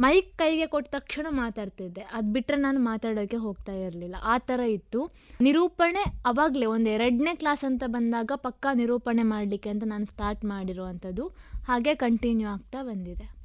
ಮೈಕ್ 0.01 0.39
ಕೈಗೆ 0.39 0.67
ಕೊಟ್ಟ 0.67 0.89
ತಕ್ಷಣ 0.89 1.27
ಮಾತಾಡ್ತಿದ್ದೆ 1.31 2.01
ಅದು 2.01 2.33
ಬಿಟ್ಟರೆ 2.33 2.57
ನಾನು 2.57 2.81
ಮಾತಾಡೋಕ್ಕೆ 2.81 3.37
ಹೋಗ್ತಾ 3.37 3.73
ಇರಲಿಲ್ಲ. 3.73 4.17
ಆ 4.23 4.39
ಥರ 4.39 4.61
ಇತ್ತು. 4.61 5.13
ನಿರೂಪಣೆ 5.41 6.03
ಅವಾಗಲೇ 6.27 6.67
ಒಂದು 6.67 6.91
ಎರಡನೇ 6.91 7.35
ಕ್ಲಾಸ್ 7.35 7.65
ಅಂತ 7.65 7.85
ಬಂದಾಗ 7.87 8.33
ಪಕ್ಕಾ 8.37 8.75
ನಿರೂಪಣೆ 8.75 9.23
ಮಾಡಲಿಕ್ಕೆ 9.23 9.71
ಅಂತ 9.71 9.85
ನಾನು 9.87 10.07
ಸ್ಟಾರ್ಟ್ 10.07 10.45
ಮಾಡಿರುವಂಥದ್ದು. 10.45 11.29
ಹಾಗೆ 11.67 11.95
ಕಂಟಿನ್ಯೂ 11.95 12.49
ಆಗ್ತಾ 12.49 12.83
ಬಂದಿದೆ. 12.83 13.38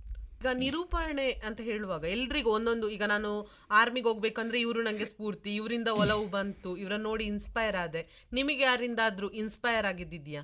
ಈಗ 0.44 0.52
ನಿರೂಪಣೆ 0.54 1.32
ಅಂತ 1.32 1.62
ಹೇಳುವಾಗ 1.62 2.04
ಎಲ್ರಿಗೂ 2.04 2.50
ಒಂದೊಂದು, 2.50 2.90
ಈಗ 2.90 3.04
ನಾನು 3.04 3.30
ಆರ್ಮಿಗೆ 3.72 4.08
ಹೋಗ್ಬೇಕಂದ್ರೆ 4.08 4.60
ಇವರು 4.60 4.82
ನಂಗೆ 4.84 5.06
ಸ್ಫೂರ್ತಿ, 5.06 5.56
ಇವರಿಂದ 5.56 5.88
ಒಲವು 5.88 6.26
ಬಂತು, 6.28 6.78
ಇವರನ್ನ 6.78 7.04
ನೋಡಿ 7.04 7.24
ಇನ್ಸ್ಪೈರ್ 7.24 7.76
ಆದೆ. 7.76 8.28
ನಿಮಗೆ 8.34 8.64
ಯಾರಿಂದಾದ್ರೂ 8.64 9.30
ಇನ್ಸ್ಪೈರ್ 9.30 9.86
ಆಗಿದ್ದಿದ್ಯಾ? 9.86 10.42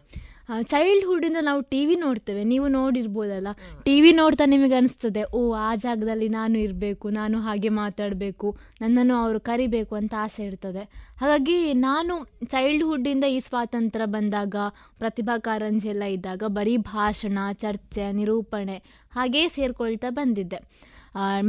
ಚೈಲ್ಡ್ಹುಡ್ಡಿಂದ 0.63 1.37
ನಾವು 1.41 1.61
ಟಿ 1.61 1.85
ವಿ 1.85 1.95
ನೋಡ್ತೇವೆ. 1.95 2.43
ನೀವು 2.43 2.67
ನೋಡಿರ್ಬೋದಲ್ಲ. 2.67 3.47
ಟಿ 3.83 4.01
ವಿ 4.01 4.11
ನೋಡ್ತಾ 4.11 4.45
ನಿಮಗೆ 4.45 4.75
ಅನಿಸ್ತದೆ, 4.75 5.23
ಓ, 5.23 5.53
ಆ 5.53 5.75
ಜಾಗದಲ್ಲಿ 5.75 6.29
ನಾನು 6.29 6.57
ಇರಬೇಕು, 6.59 7.09
ನಾನು 7.09 7.39
ಹಾಗೆ 7.39 7.69
ಮಾತಾಡಬೇಕು, 7.69 8.57
ನನ್ನನ್ನು 8.81 9.15
ಅವರು 9.15 9.39
ಕರಿಬೇಕು 9.39 9.95
ಅಂತ 9.95 10.13
ಆಸೆ 10.17 10.43
ಇರ್ತದೆ. 10.43 11.13
ಹಾಗಾಗಿ 11.17 11.73
ನಾನು 11.73 12.27
ಚೈಲ್ಡ್ಹುಡ್ಡಿಂದ 12.45 13.23
ಈ 13.23 13.39
ಸ್ವಾತಂತ್ರ್ಯ 13.39 14.05
ಬಂದಾಗ, 14.05 14.55
ಪ್ರತಿಭಾ 14.97 15.37
ಕಾರಂಜಿ 15.37 15.87
ಎಲ್ಲ 15.87 16.03
ಇದ್ದಾಗ 16.03 16.43
ಬರೀ 16.47 16.77
ಭಾಷಣ, 16.77 17.37
ಚರ್ಚೆ, 17.51 18.11
ನಿರೂಪಣೆ 18.11 19.07
ಹಾಗೇ 19.11 19.47
ಸೇರ್ಕೊಳ್ತಾ 19.47 20.09
ಬಂದಿದ್ದೆ. 20.09 20.88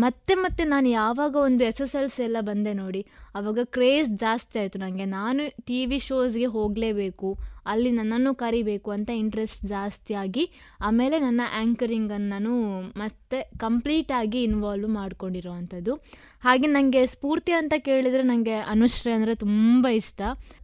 ಮತ್ತೆ 0.04 0.34
ಮತ್ತೆ 0.34 0.64
ನಾನು 0.64 0.88
ಯಾವಾಗ 0.88 1.34
ಒಂದು 1.48 1.62
ಎಸ್ 1.64 1.80
ಎಸ್ 1.80 1.94
ಎಲ್ 1.94 2.10
ಸಿ 2.10 2.22
ಎಲ್ಲ 2.22 2.40
ಬಂದೆ 2.40 2.72
ನೋಡಿ 2.72 3.02
ಆವಾಗ 3.36 3.58
ಕ್ರೇಜ್ 3.64 4.10
ಜಾಸ್ತಿ 4.18 4.58
ಆಯಿತು 4.58 4.78
ನನಗೆ 4.78 5.04
ನಾನು 5.04 5.42
ಟಿ 5.66 5.80
ವಿ 5.86 5.98
ಶೋಸ್ಗೆ 5.98 6.48
ಹೋಗಲೇಬೇಕು, 6.54 7.28
ಅಲ್ಲಿ 7.66 7.90
ನನ್ನನ್ನು 7.90 8.32
ಕರಿಬೇಕು 8.34 8.90
ಅಂತ 8.90 9.10
ಇಂಟ್ರೆಸ್ಟ್ 9.22 9.64
ಜಾಸ್ತಿ 9.66 10.14
ಆಗಿ, 10.14 10.44
ಆಮೇಲೆ 10.80 11.18
ನನ್ನ 11.18 11.40
ಆ್ಯಂಕರಿಂಗನ್ನು 11.58 12.28
ನಾನು 12.28 12.54
ಮತ್ತೆ 13.02 13.40
ಕಂಪ್ಲೀಟಾಗಿ 13.58 14.42
ಇನ್ವಾಲ್ವ್ 14.42 14.90
ಮಾಡ್ಕೊಂಡಿರೋವಂಥದ್ದು. 14.90 15.94
ಹಾಗೆ 16.44 16.66
ನನಗೆ 16.66 17.02
ಸ್ಫೂರ್ತಿ 17.06 17.52
ಅಂತ 17.52 17.74
ಕೇಳಿದರೆ 17.88 18.22
ನನಗೆ 18.22 18.56
ಅನುಶ್ರೇ 18.74 19.12
ಅಂದರೆ 19.12 19.34
ತುಂಬ 19.34 19.86
ಇಷ್ಟ. 20.02 20.20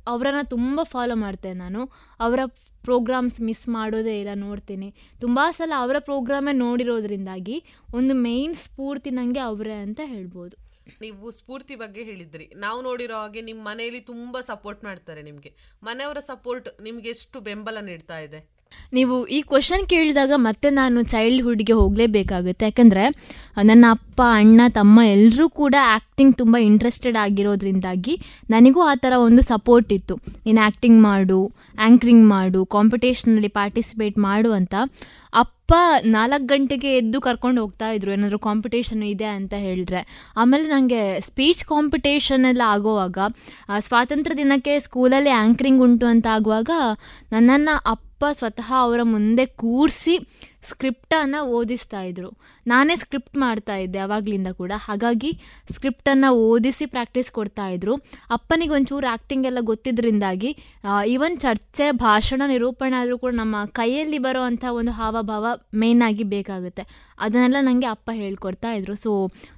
ಅವರನ್ನು 0.09 0.45
ತುಂಬ 0.57 0.81
ಫಾಲೋ 0.85 1.17
ಮಾಡ್ತೇನೆ 1.17 1.59
ನಾನು. 1.59 1.83
ಅವರ 2.21 2.41
ಪ್ರೋಗ್ರಾಮ್ಸ್ 2.89 3.39
ಮಿಸ್ 3.49 3.65
ಮಾಡೋದೇ 3.77 4.15
ಇಲ್ಲ, 4.21 4.35
ನೋಡ್ತೀನಿ. 4.47 4.89
ತುಂಬ 5.25 5.41
ಸಲ 5.59 5.73
ಅವರ 5.85 5.97
ಪ್ರೋಗ್ರಾಮೇ 6.09 6.55
ನೋಡಿರೋದ್ರಿಂದಾಗಿ 6.67 7.57
ಒಂದು 7.99 8.15
ಮೇಯ್ನ್ 8.27 8.57
ಸ್ಫೂರ್ತಿ 8.65 9.13
ನನಗೆ 9.21 9.43
ಅವರೇ 9.51 9.79
ಅಂತ 9.87 10.01
ಹೇಳ್ಬೋದು. 10.15 10.57
ನೀವು 11.03 11.31
ಸ್ಫೂರ್ತಿ 11.37 11.75
ಬಗ್ಗೆ 11.81 12.03
ಹೇಳಿದ್ರಿ. 12.09 12.45
ನಾವು 12.65 12.79
ನೋಡಿರೋ 12.87 13.17
ಹಾಗೆ 13.23 13.41
ನಿಮ್ಮ 13.49 13.63
ಮನೆಯಲ್ಲಿ 13.69 14.01
ತುಂಬ 14.11 14.41
ಸಪೋರ್ಟ್ 14.51 14.83
ಮಾಡ್ತಾರೆ 14.89 15.23
ನಿಮಗೆ. 15.29 15.51
ಮನೆಯವರ 15.89 16.21
ಸಪೋರ್ಟ್ 16.29 16.69
ನಿಮಗೆ 16.87 17.09
ಎಷ್ಟು 17.15 17.41
ಬೆಂಬಲ 17.49 17.79
ನೀಡ್ತಾ 17.89 18.19
ಇದೆ? 18.27 18.41
ನೀವು 18.93 19.27
ಈ 19.27 19.43
ಕ್ವಶನ್ 19.43 19.85
ಕೇಳಿದಾಗ 19.89 20.33
ಮತ್ತೆ 20.37 20.71
ನಾನು 20.71 21.03
ಚೈಲ್ಡ್ಹುಡ್ಗೆ 21.03 21.73
ಹೋಗಲೇಬೇಕಾಗುತ್ತೆ. 21.73 22.65
ಯಾಕಂದರೆ 22.65 23.05
ನನ್ನ 23.63 23.85
ಅಪ್ಪ, 23.91 24.21
ಅಣ್ಣ, 24.35 24.61
ತಮ್ಮ 24.69 25.01
ಎಲ್ಲರೂ 25.05 25.49
ಕೂಡ 25.49 25.75
ಆ್ಯಕ್ಟಿಂಗ್ 25.83 26.35
ತುಂಬ 26.39 26.57
ಇಂಟ್ರೆಸ್ಟೆಡ್ 26.71 27.17
ಆಗಿರೋದ್ರಿಂದಾಗಿ 27.17 28.15
ನನಗೂ 28.51 28.81
ಆ 28.81 28.95
ಥರ 28.95 29.13
ಒಂದು 29.17 29.43
ಸಪೋರ್ಟ್ 29.43 29.93
ಇತ್ತು. 29.93 30.17
ನೀನು 30.47 30.61
ಆ್ಯಕ್ಟಿಂಗ್ 30.61 31.01
ಮಾಡು 31.03 31.41
ಆ್ಯಂಕ್ರಿಂಗ್ 31.79 32.27
ಮಾಡು 32.29 32.67
ಕಾಂಪಿಟೇಷನಲ್ಲಿ 32.67 33.49
ಪಾರ್ಟಿಸಿಪೇಟ್ 33.49 34.19
ಮಾಡು 34.19 34.53
ಅಂತ. 34.53 34.75
ಅಪ್ಪ 35.35 35.75
ನಾಲ್ಕು 36.05 36.47
ಗಂಟೆಗೆ 36.47 36.91
ಎದ್ದು 36.97 37.19
ಕರ್ಕೊಂಡು 37.21 37.61
ಹೋಗ್ತಾ 37.61 37.89
ಇದ್ರು, 37.91 38.11
ಏನಾದರೂ 38.13 38.39
ಕಾಂಪಿಟೇಷನ್ 38.39 39.03
ಇದೆ 39.03 39.29
ಅಂತ 39.39 39.55
ಹೇಳಿದ್ರೆ. 39.55 40.01
ಆಮೇಲೆ 40.37 40.67
ನನಗೆ 40.69 41.21
ಸ್ಪೀಚ್ 41.21 41.63
ಕಾಂಪಿಟೇಷನ್ 41.65 42.45
ಎಲ್ಲ 42.45 42.63
ಆಗೋವಾಗ 42.67 43.19
ಸ್ವಾತಂತ್ರ್ಯ 43.79 44.37
ದಿನಕ್ಕೆ 44.37 44.79
ಸ್ಕೂಲಲ್ಲಿ 44.79 45.31
ಆ್ಯಂಕ್ರಿಂಗ್ 45.31 45.83
ಉಂಟು 45.83 46.07
ಅಂತ 46.07 46.27
ಆಗುವಾಗ 46.37 46.71
ನನ್ನನ್ನು 47.33 47.77
ಅಪ್ಪ 47.91 48.06
ಸ್ವತಃ 48.33 48.73
ಅವರ 48.79 49.03
ಮುಂದೆ 49.03 49.47
ಕೂರಿಸಿ 49.47 50.19
ಸ್ಕ್ರಿಪ್ಟನ್ನು 50.63 51.45
ಓದಿಸ್ತಾ 51.45 52.03
ಇದ್ರು. 52.03 52.31
ನಾನೇ 52.67 52.95
ಸ್ಕ್ರಿಪ್ಟ್ 52.97 53.37
ಮಾಡ್ತಾ 53.37 53.77
ಇದ್ದೆ 53.77 53.99
ಅವಾಗ್ಲಿಂದ 53.99 54.51
ಕೂಡ. 54.61 54.73
ಹಾಗಾಗಿ 54.87 55.31
ಸ್ಕ್ರಿಪ್ಟನ್ನು 55.75 56.31
ಓದಿಸಿ 56.51 56.87
ಪ್ರಾಕ್ಟೀಸ್ 56.87 57.31
ಕೊಡ್ತಾ 57.31 57.67
ಇದ್ರು. 57.69 57.95
ಅಪ್ಪನಿಗೆ 58.31 58.75
ಒಂಚೂರು 58.79 59.07
ಆ್ಯಕ್ಟಿಂಗ್ 59.07 59.47
ಎಲ್ಲ 59.47 59.61
ಗೊತ್ತಿದ್ದರಿಂದಾಗಿ 59.71 60.51
ಈವನ್ 61.07 61.37
ಚರ್ಚೆ, 61.41 61.87
ಭಾಷಣ, 62.07 62.43
ನಿರೂಪಣೆ 62.47 62.97
ಆದರೂ 63.01 63.19
ಕೂಡ 63.25 63.33
ನಮ್ಮ 63.35 63.57
ಕೈಯಲ್ಲಿ 63.81 64.21
ಬರೋವಂಥ 64.27 64.65
ಒಂದು 64.81 64.93
ಹಾವಭಾವ 64.93 65.47
ಆಗಿ 66.09 66.25
ಬೇಕಾಗುತ್ತೆ. 66.35 66.85
ಅದನ್ನೆಲ್ಲ 67.25 67.57
ನನಗೆ 67.61 67.87
ಅಪ್ಪ 67.87 68.11
ಹೇಳ್ಕೊಡ್ತಾ 68.15 68.71
ಇದ್ರು. 68.73 68.95
ಸೊ 69.05 69.11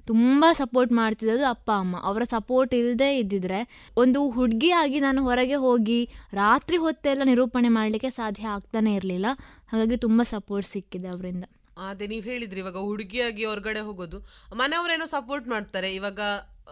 ತುಂಬ 0.07 0.45
ಸಪೋರ್ಟ್ 0.53 0.93
ಮಾಡ್ತಿದ್ದದು 0.93 1.45
ಅಪ್ಪ, 1.55 1.69
ಅಮ್ಮ. 1.83 1.97
ಅವರ 2.11 2.23
ಸಪೋರ್ಟ್ 2.31 2.75
ಇಲ್ಲದೆ 2.75 3.11
ಇದ್ದಿದ್ರೆ 3.19 3.61
ಒಂದು 3.97 4.21
ಹುಡುಗಿಯಾಗಿ 4.31 5.01
ನಾನು 5.01 5.23
ಹೊರಗೆ 5.23 5.59
ಹೋಗಿ 5.67 6.01
ರಾತ್ರಿ 6.43 6.77
ಹೊತ್ತೆಲ್ಲ 6.77 7.23
ನಿರೂಪಣೆ 7.25 7.71
ಮಾಡಲಿಕ್ಕೆ 7.79 8.11
ಸಾಧ್ಯ 8.11 8.47
ಆಗ್ತಾನೆ 8.57 8.93
ಇರಲಿಲ್ಲ. 8.95 9.27
ಹಾಗಾಗಿ 9.73 9.97
ತುಂಬ 10.07 10.23
ಸಪೋರ್ಟ್ 10.35 10.69
ಸಿಕ್ಕಿದೆ 10.69 11.09
ಅವರಿಂದ. 11.09 11.45
ಅದೇ 11.87 12.07
ನೀವು 12.07 12.24
ಹೇಳಿದ್ರಿ 12.24 12.61
ಇವಾಗ 12.61 12.79
ಹುಡುಗಿಯಾಗಿ 12.87 13.45
ಹೊರಗಡೆ 13.45 13.81
ಹೋಗೋದು. 13.81 14.18
ಮನೆಯವರೇನೋ 14.55 15.07
ಸಪೋರ್ಟ್ 15.07 15.49
ಮಾಡ್ತಾರೆ 15.49 15.95
ಇವಾಗ 15.95 16.20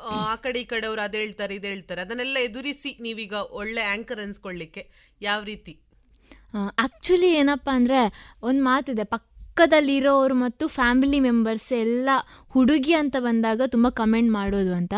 ಆ, 0.07 0.15
ಕಡೆ 0.37 0.59
ಈ 0.61 0.65
ಕಡೆ 0.65 0.87
ಅವರು 0.87 1.01
ಅದ್ 1.01 1.17
ಹೇಳ್ತಾರೆ 1.17 1.55
ಇದು 1.55 1.67
ಹೇಳ್ತಾರೆ. 1.67 2.01
ಅದನ್ನೆಲ್ಲ 2.01 2.39
ಎದುರಿಸಿ 2.39 2.97
ನೀವೀಗ 3.01 3.35
ಒಳ್ಳೆ 3.53 3.83
ಆ್ಯಂಕರ್ 3.85 4.21
ಅನ್ಸ್ಕೊಳ್ಳಿಕ್ಕೆ 4.21 4.83
ಯಾವ 5.21 5.41
ರೀತಿ? 5.45 5.75
ಆ್ಯಕ್ಚುಲಿ 6.79 7.31
ಏನಪ್ಪ 7.35 7.69
ಅಂದರೆ 7.73 8.01
ಒಂದು 8.43 8.63
ಮಾತಿದೆ 8.63 9.05
ಪಕ್ಕದಲ್ಲಿರೋರು 9.07 10.35
ಮತ್ತು 10.37 10.69
ಫ್ಯಾಮಿಲಿ 10.69 11.21
ಮೆಂಬರ್ಸ್ 11.21 11.73
ಎಲ್ಲ 11.79 12.09
ಹುಡುಗಿ 12.57 12.95
ಅಂತ 12.95 13.17
ಬಂದಾಗ 13.27 13.63
ತುಂಬ 13.67 13.87
ಕಮೆಂಟ್ 14.01 14.31
ಮಾಡೋದು 14.37 14.73
ಅಂತ. 14.75 14.95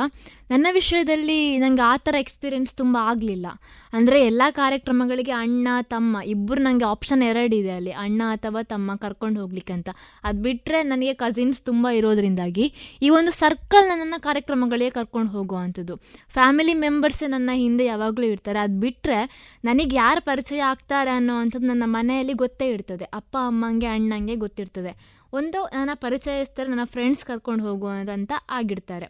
ನನ್ನ 0.51 0.67
ವಿಷಯದಲ್ಲಿ 0.73 1.37
ನನಗೆ 1.59 1.83
ಆ 1.83 1.95
ಥರ 1.97 2.15
ಎಕ್ಸ್ಪೀರಿಯೆನ್ಸ್ 2.25 2.73
ತುಂಬ 2.75 2.97
ಆಗಲಿಲ್ಲ. 3.11 3.47
ಅಂದರೆ 3.93 4.19
ಎಲ್ಲ 4.27 4.43
ಕಾರ್ಯಕ್ರಮಗಳಿಗೆ 4.51 5.35
ಅಣ್ಣ, 5.41 5.69
ತಮ್ಮ 5.95 6.21
ಇಬ್ಬರು 6.27 6.61
ನನಗೆ 6.63 6.85
ಆಪ್ಷನ್ 6.85 7.23
ಎರಡಿದೆ 7.23 7.73
ಅಲ್ಲಿ, 7.79 7.93
ಅಣ್ಣ 8.05 8.23
ಅಥವಾ 8.37 8.61
ತಮ್ಮ 8.63 8.95
ಕರ್ಕೊಂಡು 8.95 9.41
ಹೋಗ್ಲಿಕ್ಕೆ 9.41 9.73
ಅಂತ 9.73 9.91
ಅದು 10.25 10.39
ಬಿಟ್ಟರೆ 10.43 10.79
ನನಗೆ 10.83 11.15
ಕಸಿನ್ಸ್ 11.15 11.61
ತುಂಬ 11.63 11.87
ಇರೋದ್ರಿಂದಾಗಿ 11.99 12.67
ಈ 13.03 13.11
ಒಂದು 13.19 13.33
ಸರ್ಕಲ್ 13.43 13.89
ನನ್ನ 13.89 14.15
ಕಾರ್ಯಕ್ರಮಗಳಿಗೆ 14.19 14.91
ಕರ್ಕೊಂಡು 14.91 15.33
ಹೋಗುವಂಥದ್ದು. 15.33 15.97
ಫ್ಯಾಮಿಲಿ 16.37 16.75
ಮೆಂಬರ್ಸೇ 16.85 17.27
ನನ್ನ 17.27 17.51
ಹಿಂದೆ 17.55 17.85
ಯಾವಾಗಲೂ 17.85 18.27
ಇರ್ತಾರೆ. 18.27 18.59
ಅದು 18.59 18.77
ಬಿಟ್ಟರೆ 18.81 19.19
ನನಗೆ 19.65 19.97
ಯಾರು 19.97 20.21
ಪರಿಚಯ 20.21 20.61
ಆಗ್ತಾರೆ 20.73 21.11
ಅನ್ನೋವಂಥದ್ದು 21.11 21.67
ನನ್ನ 21.67 21.87
ಮನೆಯಲ್ಲಿ 21.87 22.37
ಗೊತ್ತೇ 22.45 22.69
ಇರ್ತದೆ. 22.69 23.07
ಅಪ್ಪ, 23.21 23.37
ಅಮ್ಮಂಗೆ, 23.47 23.87
ಅಣ್ಣಂಗೆ 23.87 24.37
ಗೊತ್ತಿರ್ತದೆ. 24.45 24.95
ಒಂದು 25.33 25.65
ನನ್ನ 25.65 25.91
ಪರಿಚಯಸ್ಥರು 25.95 26.71
ನನ್ನ 26.71 26.85
ಫ್ರೆಂಡ್ಸ್ 26.85 27.25
ಕರ್ಕೊಂಡು 27.25 27.65
ಹೋಗುವಂತ 27.65 28.33
ಆಗಿರ್ತಾರೆ. 28.51 29.07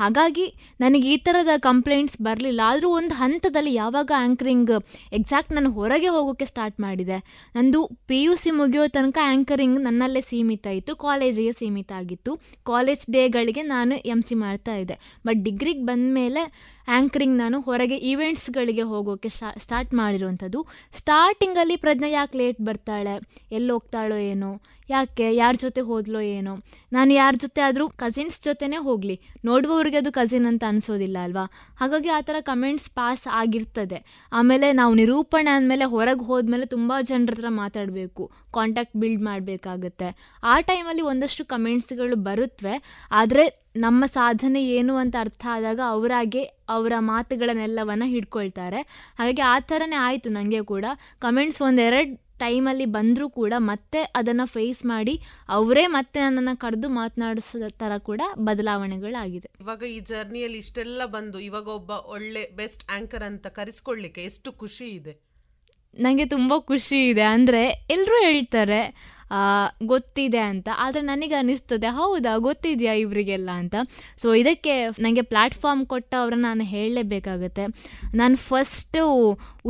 ಹಾಗಾಗಿ 0.00 0.46
ನನಗೆ 0.80 1.12
ಈ 1.12 1.16
ಥರದ 1.16 1.52
ಕಂಪ್ಲೇಂಟ್ಸ್ 1.58 2.16
ಬರಲಿಲ್ಲ. 2.22 2.60
ಆದರೂ 2.64 2.88
ಒಂದು 2.90 3.14
ಹಂತದಲ್ಲಿ 3.14 3.74
ಯಾವಾಗ 3.74 4.10
ಆ್ಯಂಕರಿಂಗ್ 4.16 4.70
ಎಕ್ಸಾಕ್ಟ್ 5.12 5.52
ನಾನು 5.52 5.70
ಹೊರಗೆ 5.70 6.08
ಹೋಗೋಕ್ಕೆ 6.08 6.44
ಸ್ಟಾರ್ಟ್ 6.44 6.80
ಮಾಡಿದೆ. 6.80 7.18
ನಂದು 7.56 7.80
ಪಿ 8.06 8.22
ಯು 8.22 8.34
ಸಿ 8.36 8.50
ಮುಗಿಯೋ 8.50 8.86
ತನಕ 8.86 9.18
ಆ್ಯಂಕರಿಂಗ್ 9.22 9.80
ನನ್ನಲ್ಲೇ 9.80 10.20
ಸೀಮಿತ 10.20 10.66
ಇತ್ತು. 10.66 10.96
ಕಾಲೇಜಿಗೆ 10.96 11.52
ಸೀಮಿತ 11.52 11.92
ಆಗಿತ್ತು. 11.92 12.34
ಕಾಲೇಜ್ 12.62 13.10
ಡೇಗಳಿಗೆ 13.10 13.62
ನಾನು 13.62 13.94
ಎಂ 13.94 14.22
ಸಿ 14.22 14.34
ಮಾಡ್ತಾ 14.34 14.76
ಇದ್ದೆ. 14.76 14.98
ಬಟ್ 15.26 15.44
ಡಿಗ್ರಿಗೆ 15.44 15.82
ಬಂದ 15.82 16.14
ಮೇಲೆ 16.14 16.42
ಆ್ಯಂಕರಿಂಗ್ 16.88 17.36
ನಾನು 17.38 17.60
ಹೊರಗೆ 17.60 17.96
ಈವೆಂಟ್ಸ್ಗಳಿಗೆ 17.96 18.82
ಹೋಗೋಕ್ಕೆ 18.82 19.28
ಸ್ಟಾರ್ಟ್ 19.58 19.94
ಮಾಡಿರುವಂಥದ್ದು. 19.94 20.66
ಸ್ಟಾರ್ಟಿಂಗಲ್ಲಿ 20.94 21.76
ಪ್ರಜ್ಞೆ 21.76 22.10
ಯಾಕೆ 22.10 22.38
ಲೇಟ್ 22.38 22.60
ಬರ್ತಾಳೆ? 22.60 23.14
ಎಲ್ಲಿ 23.52 23.72
ಹೋಗ್ತಾಳೋ 23.72 24.16
ಏನೋ? 24.16 24.60
ಯಾಕೆ? 24.90 25.34
ಯಾರ 25.34 25.54
ಜೊತೆ 25.58 25.80
ಹೋದ್ಲೋ 25.80 26.20
ಏನೋ? 26.20 26.54
ನಾನು 26.92 27.12
ಯಾರ 27.14 27.34
ಜೊತೆ 27.38 27.60
ಆದರೂ 27.60 27.88
ಕಸಿನ್ಸ್ 27.88 28.40
ಜೊತೆನೇ 28.44 28.76
ಹೋಗಲಿ. 28.76 29.20
ನೋಡುವವ್ರಿಗೆ 29.44 29.89
ಅದು 29.96 30.12
ಕಸಿನ್ 30.12 30.46
ಅಂತ 30.46 30.64
ಅನಿಸೋದಿಲ್ಲ 30.68 31.16
ಅಲ್ವಾ? 31.22 31.44
ಹಾಗಾಗಿ 31.76 32.08
ಆ 32.08 32.20
ಥರ 32.20 32.34
ಕಮೆಂಟ್ಸ್ 32.40 32.90
ಪಾಸ್ 32.90 33.28
ಆಗಿರ್ತದೆ. 33.32 34.28
ಆಮೇಲೆ 34.32 34.72
ನಾವು 34.72 34.94
ನಿರೂಪಣೆ 34.94 35.50
ಅಂದಮೇಲೆ 35.50 35.84
ಹೊರಗೆ 35.84 36.24
ಹೋದ್ಮೇಲೆ 36.24 36.66
ತುಂಬ 36.66 36.92
ಜನರ 37.00 37.30
ಹತ್ರ 37.30 37.46
ಮಾತಾಡಬೇಕು. 37.48 38.30
ಕಾಂಟ್ಯಾಕ್ಟ್ 38.54 38.96
ಬಿಲ್ಡ್ 38.96 39.22
ಮಾಡಬೇಕಾಗತ್ತೆ. 39.22 40.38
ಆ 40.42 40.60
ಟೈಮಲ್ಲಿ 40.60 41.02
ಒಂದಷ್ಟು 41.02 41.44
ಕಮೆಂಟ್ಸ್ಗಳು 41.44 42.16
ಬರುತ್ತವೆ 42.16 43.06
ಆದರೆ 43.10 43.68
ನಮ್ಮ 43.76 44.06
ಸಾಧನೆ 44.06 44.64
ಏನು 44.64 44.96
ಅಂತ 44.96 45.16
ಅರ್ಥ 45.20 45.46
ಆದಾಗ 45.50 45.80
ಅವರಾಗೆ 45.86 46.42
ಅವರ 46.44 46.92
ಮಾತುಗಳನ್ನೆಲ್ಲವನ್ನು 46.98 48.04
ಹಿಡ್ಕೊಳ್ತಾರೆ. 48.04 48.82
ಹಾಗಾಗಿ 49.18 49.42
ಆ 49.42 49.58
ಥರನೇ 49.58 49.96
ಆಯಿತು 49.96 50.30
ನನಗೆ 50.30 50.62
ಕೂಡ. 50.62 50.84
ಕಮೆಂಟ್ಸ್ 51.18 51.62
ಒಂದೆರಡು 51.62 52.29
ಟೈಮಲ್ಲಿ 52.42 52.86
ಬಂದರೂ 52.96 53.26
ಕೂಡ 53.38 53.54
ಮತ್ತೆ 53.70 54.00
ಅದನ್ನು 54.18 54.46
ಫೇಸ್ 54.46 54.82
ಮಾಡಿ 54.84 55.14
ಅವರೇ 55.48 55.84
ಮತ್ತೆ 55.96 56.18
ನನ್ನನ್ನು 56.20 56.54
ಕರೆದು 56.58 56.88
ಮಾತನಾಡಿಸೋ 56.98 57.58
ಥರ 57.82 57.92
ಕೂಡ 58.08 58.20
ಬದಲಾವಣೆಗಳಾಗಿದೆ. 58.48 59.48
ಇವಾಗ 59.60 59.82
ಈ 59.94 59.98
ಜರ್ನಿಯಲ್ಲಿ 60.10 60.60
ಇಷ್ಟೆಲ್ಲ 60.64 61.06
ಬಂದು 61.16 61.40
ಇವಾಗ 61.40 61.68
ಒಬ್ಬ 61.78 61.90
ಒಳ್ಳೆ 62.16 62.44
ಬೆಸ್ಟ್ 62.56 62.84
ಆಂಕರ್ 62.98 63.26
ಅಂತ 63.30 63.46
ಕರೆಸ್ಕೊಳ್ಳಿಕ್ಕೆ 63.58 64.24
ಎಷ್ಟು 64.30 64.52
ಖುಷಿ 64.62 64.88
ಇದೆ? 64.98 65.14
ನನಗೆ 65.96 66.24
ತುಂಬ 66.34 66.52
ಖುಷಿ 66.66 66.98
ಇದೆ. 67.12 67.24
ಅಂದರೆ 67.36 67.62
ಎಲ್ಲರೂ 67.94 68.18
ಹೇಳ್ತಾರೆ 68.28 68.82
ಗೊತ್ತಿದೆ 69.92 70.42
ಅಂತ. 70.52 70.68
ಆದರೆ 70.84 71.02
ನನಗೆ 71.10 71.36
ಅನ್ನಿಸ್ತದೆ 71.40 71.90
ಹೌದಾ, 71.98 72.32
ಗೊತ್ತಿದೆಯಾ 72.48 72.94
ಇವರಿಗೆಲ್ಲ 73.04 73.50
ಅಂತ. 73.62 73.74
ಸೊ 74.22 74.28
ಇದಕ್ಕೆ 74.42 74.74
ನನಗೆ 75.04 75.24
ಪ್ಲ್ಯಾಟ್ಫಾರ್ಮ್ 75.32 75.84
ಕೊಟ್ಟವ್ರನ್ನ 75.92 76.44
ನಾನು 76.50 76.66
ಹೇಳಲೇಬೇಕಾಗತ್ತೆ. 76.74 77.66
ನಾನು 78.22 78.36
ಫಸ್ಟು 78.50 79.02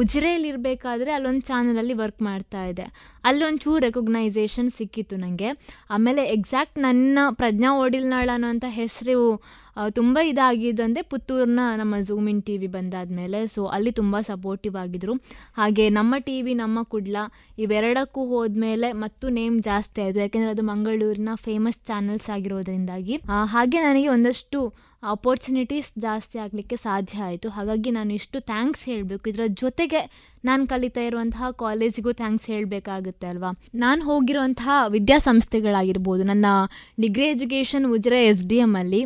ಉಜಿರೆಯಲ್ಲಿರಬೇಕಾದ್ರೆ 0.03 1.11
ಅಲ್ಲೊಂದು 1.19 1.45
ಚಾನಲಲ್ಲಿ 1.51 1.95
ವರ್ಕ್ 2.03 2.21
ಮಾಡ್ತಾ 2.31 2.61
ಇದ್ದೆ. 2.71 2.87
ಅಲ್ಲೊಂಚೂರು 3.29 3.81
ರೆಕಗ್ನೈಸೇಷನ್ 3.87 4.71
ಸಿಕ್ಕಿತ್ತು 4.79 5.17
ನನಗೆ 5.25 5.49
ಆಮೇಲೆ 5.97 6.23
ಎಕ್ಸಾಕ್ಟ್ 6.37 6.79
ನನ್ನ 6.89 7.19
ಪ್ರಜ್ಞಾ 7.41 7.73
ಓಡಿಲ್ನಾಳ 7.83 8.29
ಅನ್ನೋಂಥ 8.37 8.67
ಹೆಸರು 8.81 9.17
ತುಂಬ 9.97 10.19
ಇದಾಗಿದ್ದಂದರೆ 10.31 11.03
ಪುತ್ತೂರಿನ 11.11 11.63
ನಮ್ಮ 11.81 11.95
ಝೂಮಿನ್ 12.07 12.41
ಟಿ 12.47 12.55
ವಿ 12.61 12.69
ಬಂದಾದಮೇಲೆ. 12.77 13.41
ಸೊ 13.55 13.61
ಅಲ್ಲಿ 13.75 13.93
ತುಂಬ 13.99 14.17
ಸಪೋರ್ಟಿವ್ 14.29 14.77
ಆಗಿದ್ದರು 14.83 15.15
ಹಾಗೆ 15.59 15.85
ನಮ್ಮ 15.99 16.15
ಟಿ 16.27 16.37
ವಿ 16.47 16.55
ನಮ್ಮ 16.55 16.79
ಕುಡ್ಲ 16.93 17.17
ಇವೆರಡಕ್ಕೂ 17.65 18.23
ಹೋದ್ಮೇಲೆ 18.33 18.89
ಮತ್ತು 19.03 19.29
ನೇಮ್ 19.39 19.49
ಜಾಸ್ತಿ 19.59 20.03
ಆಯಿತು. 20.03 20.20
ಯಾಕೆಂದರೆ 20.20 20.51
ಅದು 20.51 20.62
ಮಂಗಳೂರಿನ 20.62 21.28
ಫೇಮಸ್ 21.34 21.86
ಚಾನಲ್ಸ್ 21.86 22.30
ಆಗಿರೋದ್ರಿಂದಾಗಿ. 22.30 23.22
ಹಾಗೆ 23.44 23.80
ನನಗೆ 23.80 24.09
ಒಂದಷ್ಟು 24.09 24.89
ಅಪರ್ಚುನಿಟೀಸ್ 25.03 25.90
ಜಾಸ್ತಿ 25.98 26.38
ಆಗಲಿಕ್ಕೆ 26.38 26.76
ಸಾಧ್ಯ 26.86 27.22
ಆಯಿತು. 27.28 27.48
ಹಾಗಾಗಿ 27.57 27.90
ನಾನು 27.98 28.11
ಇಷ್ಟು 28.20 28.38
ಥ್ಯಾಂಕ್ಸ್ 28.51 28.84
ಹೇಳಬೇಕು. 28.90 29.24
ಇದರ 29.30 29.46
ಜೊತೆಗೆ 29.62 30.01
ನಾನು 30.48 30.62
ಕಲಿತಾ 30.66 31.03
ಇರುವಂತಹ 31.07 31.46
ಕಾಲೇಜಿಗೂ 31.62 32.11
ಥ್ಯಾಂಕ್ಸ್ 32.20 32.46
ಹೇಳಬೇಕಾಗುತ್ತೆ 32.51 33.26
ಅಲ್ವಾ? 33.30 33.51
ನಾನು 33.82 34.01
ಹೋಗಿರುವಂತಹ 34.11 34.76
ವಿದ್ಯಾಸಂಸ್ಥೆಗಳಾಗಿರ್ಬೋದು 34.94 36.22
ನನ್ನ 36.30 36.46
degree 37.05 37.26
education 37.34 37.86
Ujire 37.96 38.20
S 38.26 38.44
D 38.53 38.59
M 38.66 38.72
ಅಲ್ಲಿ. 38.82 39.03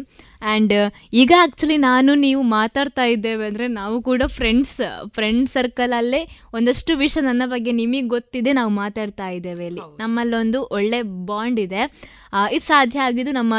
ಆ್ಯಂಡ್ 0.50 0.74
ಈಗ 1.22 1.32
ಆ್ಯಕ್ಚುಲಿ 1.40 1.76
ನಾನು 1.86 2.14
ನೀವು 2.24 2.42
ಮಾತಾಡ್ತಾ 2.58 3.04
ಇದ್ದೇವೆ 3.14 3.44
ಅಂದರೆ 3.50 3.66
ನಾವು 3.80 3.96
ಕೂಡ 4.08 4.22
ಫ್ರೆಂಡ್ಸ್ 4.38 4.76
ಫ್ರೆಂಡ್ 5.16 5.48
ಸರ್ಕಲಲ್ಲೇ 5.56 6.20
ಒಂದಷ್ಟು 6.58 6.94
ವಿಷಯ 7.04 7.22
ನನ್ನ 7.30 7.42
ಬಗ್ಗೆ 7.54 7.72
ನಿಮಗೆ 7.82 8.08
ಗೊತ್ತಿದೆ 8.16 8.52
ನಾವು 8.60 8.72
ಮಾತಾಡ್ತಾ 8.82 9.28
ಇದ್ದೇವೆ 9.38 9.66
ಇಲ್ಲಿ. 9.70 9.82
ನಮ್ಮಲ್ಲೊಂದು 10.02 10.60
ಒಳ್ಳೆ 10.78 11.00
ಬಾಂಡ್ 11.30 11.60
ಇದೆ. 11.66 11.82
ಇದು 12.56 12.64
ಸಾಧ್ಯ 12.72 13.06
ಆಗಿದ್ದು 13.08 13.32
ನಮ್ಮ 13.40 13.54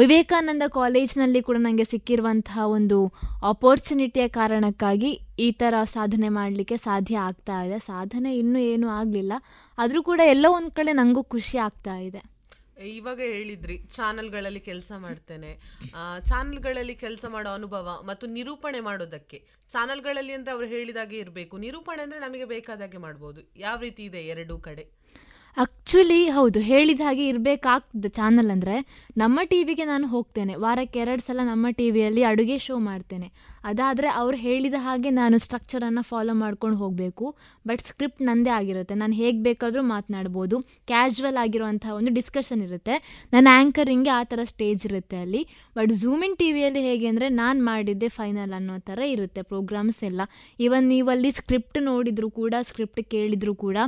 ವಿವೇಕಾನಂದ 0.00 0.64
ಕಾಲೇಜ್ನಲ್ಲಿ 0.78 1.40
ಕೂಡ 1.48 1.56
ನನಗೆ 1.74 1.90
ಸಿಕ್ಕಿರುವಂತಹ 1.92 2.64
ಒಂದು 2.74 2.96
ಆಪರ್ಚುನಿಟಿಯ 3.50 4.24
ಕಾರಣಕ್ಕಾಗಿ 4.36 5.08
ಈ 5.46 5.48
ಥರ 5.60 5.74
ಸಾಧನೆ 5.94 6.28
ಮಾಡಲಿಕ್ಕೆ 6.36 6.76
ಸಾಧ್ಯ 6.84 7.14
ಆಗ್ತಾ 7.28 7.56
ಇದೆ. 7.66 7.78
ಸಾಧನೆ 7.88 8.30
ಇನ್ನೂ 8.42 8.58
ಏನೂ 8.72 8.86
ಆಗಲಿಲ್ಲ. 8.98 9.32
ಆದರೂ 9.78 10.00
ಕೂಡ 10.10 10.20
ಎಲ್ಲೋ 10.34 10.50
ಒಂದು 10.58 10.72
ಕಡೆ 10.78 10.92
ನನಗೂ 11.00 11.22
ಖುಷಿ 11.34 11.58
ಆಗ್ತಾ 11.64 11.96
ಇದೆ. 12.06 12.20
ಇವಾಗ 12.98 13.20
ಹೇಳಿದ್ರಿ, 13.34 13.76
ಚಾನಲ್ಗಳಲ್ಲಿ 13.96 14.62
ಕೆಲಸ 14.70 14.92
ಮಾಡ್ತೇನೆ. 15.06 15.50
ಚಾನಲ್ಗಳಲ್ಲಿ 16.30 16.96
ಕೆಲಸ 17.04 17.24
ಮಾಡೋ 17.34 17.50
ಅನುಭವ 17.58 17.96
ಮತ್ತು 18.10 18.28
ನಿರೂಪಣೆ 18.38 18.82
ಮಾಡೋದಕ್ಕೆ. 18.88 19.40
ಚಾನಲ್ಗಳಲ್ಲಿ 19.74 20.34
ಅಂದರೆ 20.38 20.54
ಅವ್ರು 20.56 20.68
ಹೇಳಿದಾಗೆ 20.74 21.18
ಇರಬೇಕು. 21.24 21.56
ನಿರೂಪಣೆ 21.66 22.02
ಅಂದರೆ 22.06 22.20
ನಮಗೆ 22.26 22.48
ಬೇಕಾದಾಗೆ 22.54 23.00
ಮಾಡ್ಬೋದು. 23.06 23.42
ಯಾವ 23.66 23.78
ರೀತಿ 23.86 24.04
ಇದೆ 24.10 24.22
ಎರಡೂ 24.34 24.56
ಕಡೆ? 24.68 24.86
ಆ್ಯಕ್ಚುಲಿ 25.56 26.28
ಹೌದು, 26.28 26.60
ಹೇಳಿದ 26.60 27.00
ಹಾಗೆ 27.00 27.26
ಇರಬೇಕಾಗ್ತದೆ 27.28 28.08
ಚಾನಲ್ 28.08 28.50
ಅಂದರೆ, 28.50 28.76
ನಮ್ಮ 29.16 29.40
ಟಿ 29.50 29.64
ವಿಗೆ 29.64 29.84
ನಾನು 29.84 30.06
ಹೋಗ್ತೇನೆ. 30.06 30.54
ವಾರಕ್ಕೆ 30.54 30.98
ಎರಡು 30.98 31.22
ಸಲ 31.26 31.40
ನಮ್ಮ 31.44 31.66
ಟಿ 31.70 31.90
ವಿಯಲ್ಲಿ 31.90 32.22
ಅಡುಗೆ 32.24 32.58
ಶೋ 32.58 32.78
ಮಾಡ್ತೇನೆ. 32.78 33.28
ಅದಾದರೆ 33.70 34.08
ಅವ್ರು 34.20 34.36
ಹೇಳಿದ 34.46 34.78
ಹಾಗೆ 34.86 35.10
ನಾನು 35.18 35.36
ಸ್ಟ್ರಕ್ಚರನ್ನು 35.44 36.02
ಫಾಲೋ 36.10 36.34
ಮಾಡ್ಕೊಂಡು 36.42 36.76
ಹೋಗಬೇಕು. 36.82 37.26
ಬಟ್ 37.68 37.82
ಸ್ಕ್ರಿಪ್ಟ್ 37.88 38.22
ನನ್ನದೇ 38.28 38.52
ಆಗಿರುತ್ತೆ. 38.58 38.94
ನಾನು 39.02 39.14
ಹೇಗೆ 39.20 39.38
ಬೇಕಾದರೂ 39.48 39.82
ಮಾತನಾಡ್ಬೋದು. 39.92 40.56
ಕ್ಯಾಶುವಲ್ 40.90 41.38
ಆಗಿರುವಂಥ 41.44 41.86
ಒಂದು 41.98 42.10
ಡಿಸ್ಕಷನ್ 42.18 42.62
ಇರುತ್ತೆ. 42.66 42.94
ನನ್ನ 43.34 43.48
ಆ್ಯಂಕರಿಂಗ್ಗೆ 43.58 44.12
ಆ 44.18 44.22
ಥರ 44.32 44.40
ಸ್ಟೇಜ್ 44.52 44.82
ಇರುತ್ತೆ 44.90 45.18
ಅಲ್ಲಿ. 45.24 45.42
ಬಟ್ 45.78 45.92
ಝೂಮಿನ್ 46.02 46.36
ಟಿ 46.40 46.48
ವಿಯಲ್ಲಿ 46.56 46.82
ಹೇಗೆ 46.88 47.06
ಅಂದರೆ 47.12 47.28
ನಾನು 47.40 47.58
ಮಾಡಿದ್ದೆ 47.70 48.08
ಫೈನಲ್ 48.18 48.52
ಅನ್ನೋ 48.58 48.76
ಥರ 48.90 49.00
ಇರುತ್ತೆ 49.14 49.42
ಪ್ರೋಗ್ರಾಮ್ಸ್ 49.52 50.02
ಎಲ್ಲ. 50.10 50.20
ಇವನ್ 50.66 50.86
ನೀವಲ್ಲಿ 50.94 51.30
ಸ್ಕ್ರಿಪ್ಟ್ 51.40 51.78
ನೋಡಿದರೂ 51.90 52.30
ಕೂಡ 52.40 52.54
ಸ್ಕ್ರಿಪ್ಟ್ 52.68 53.02
ಕೇಳಿದರೂ 53.14 53.54
ಕೂಡ, 53.64 53.78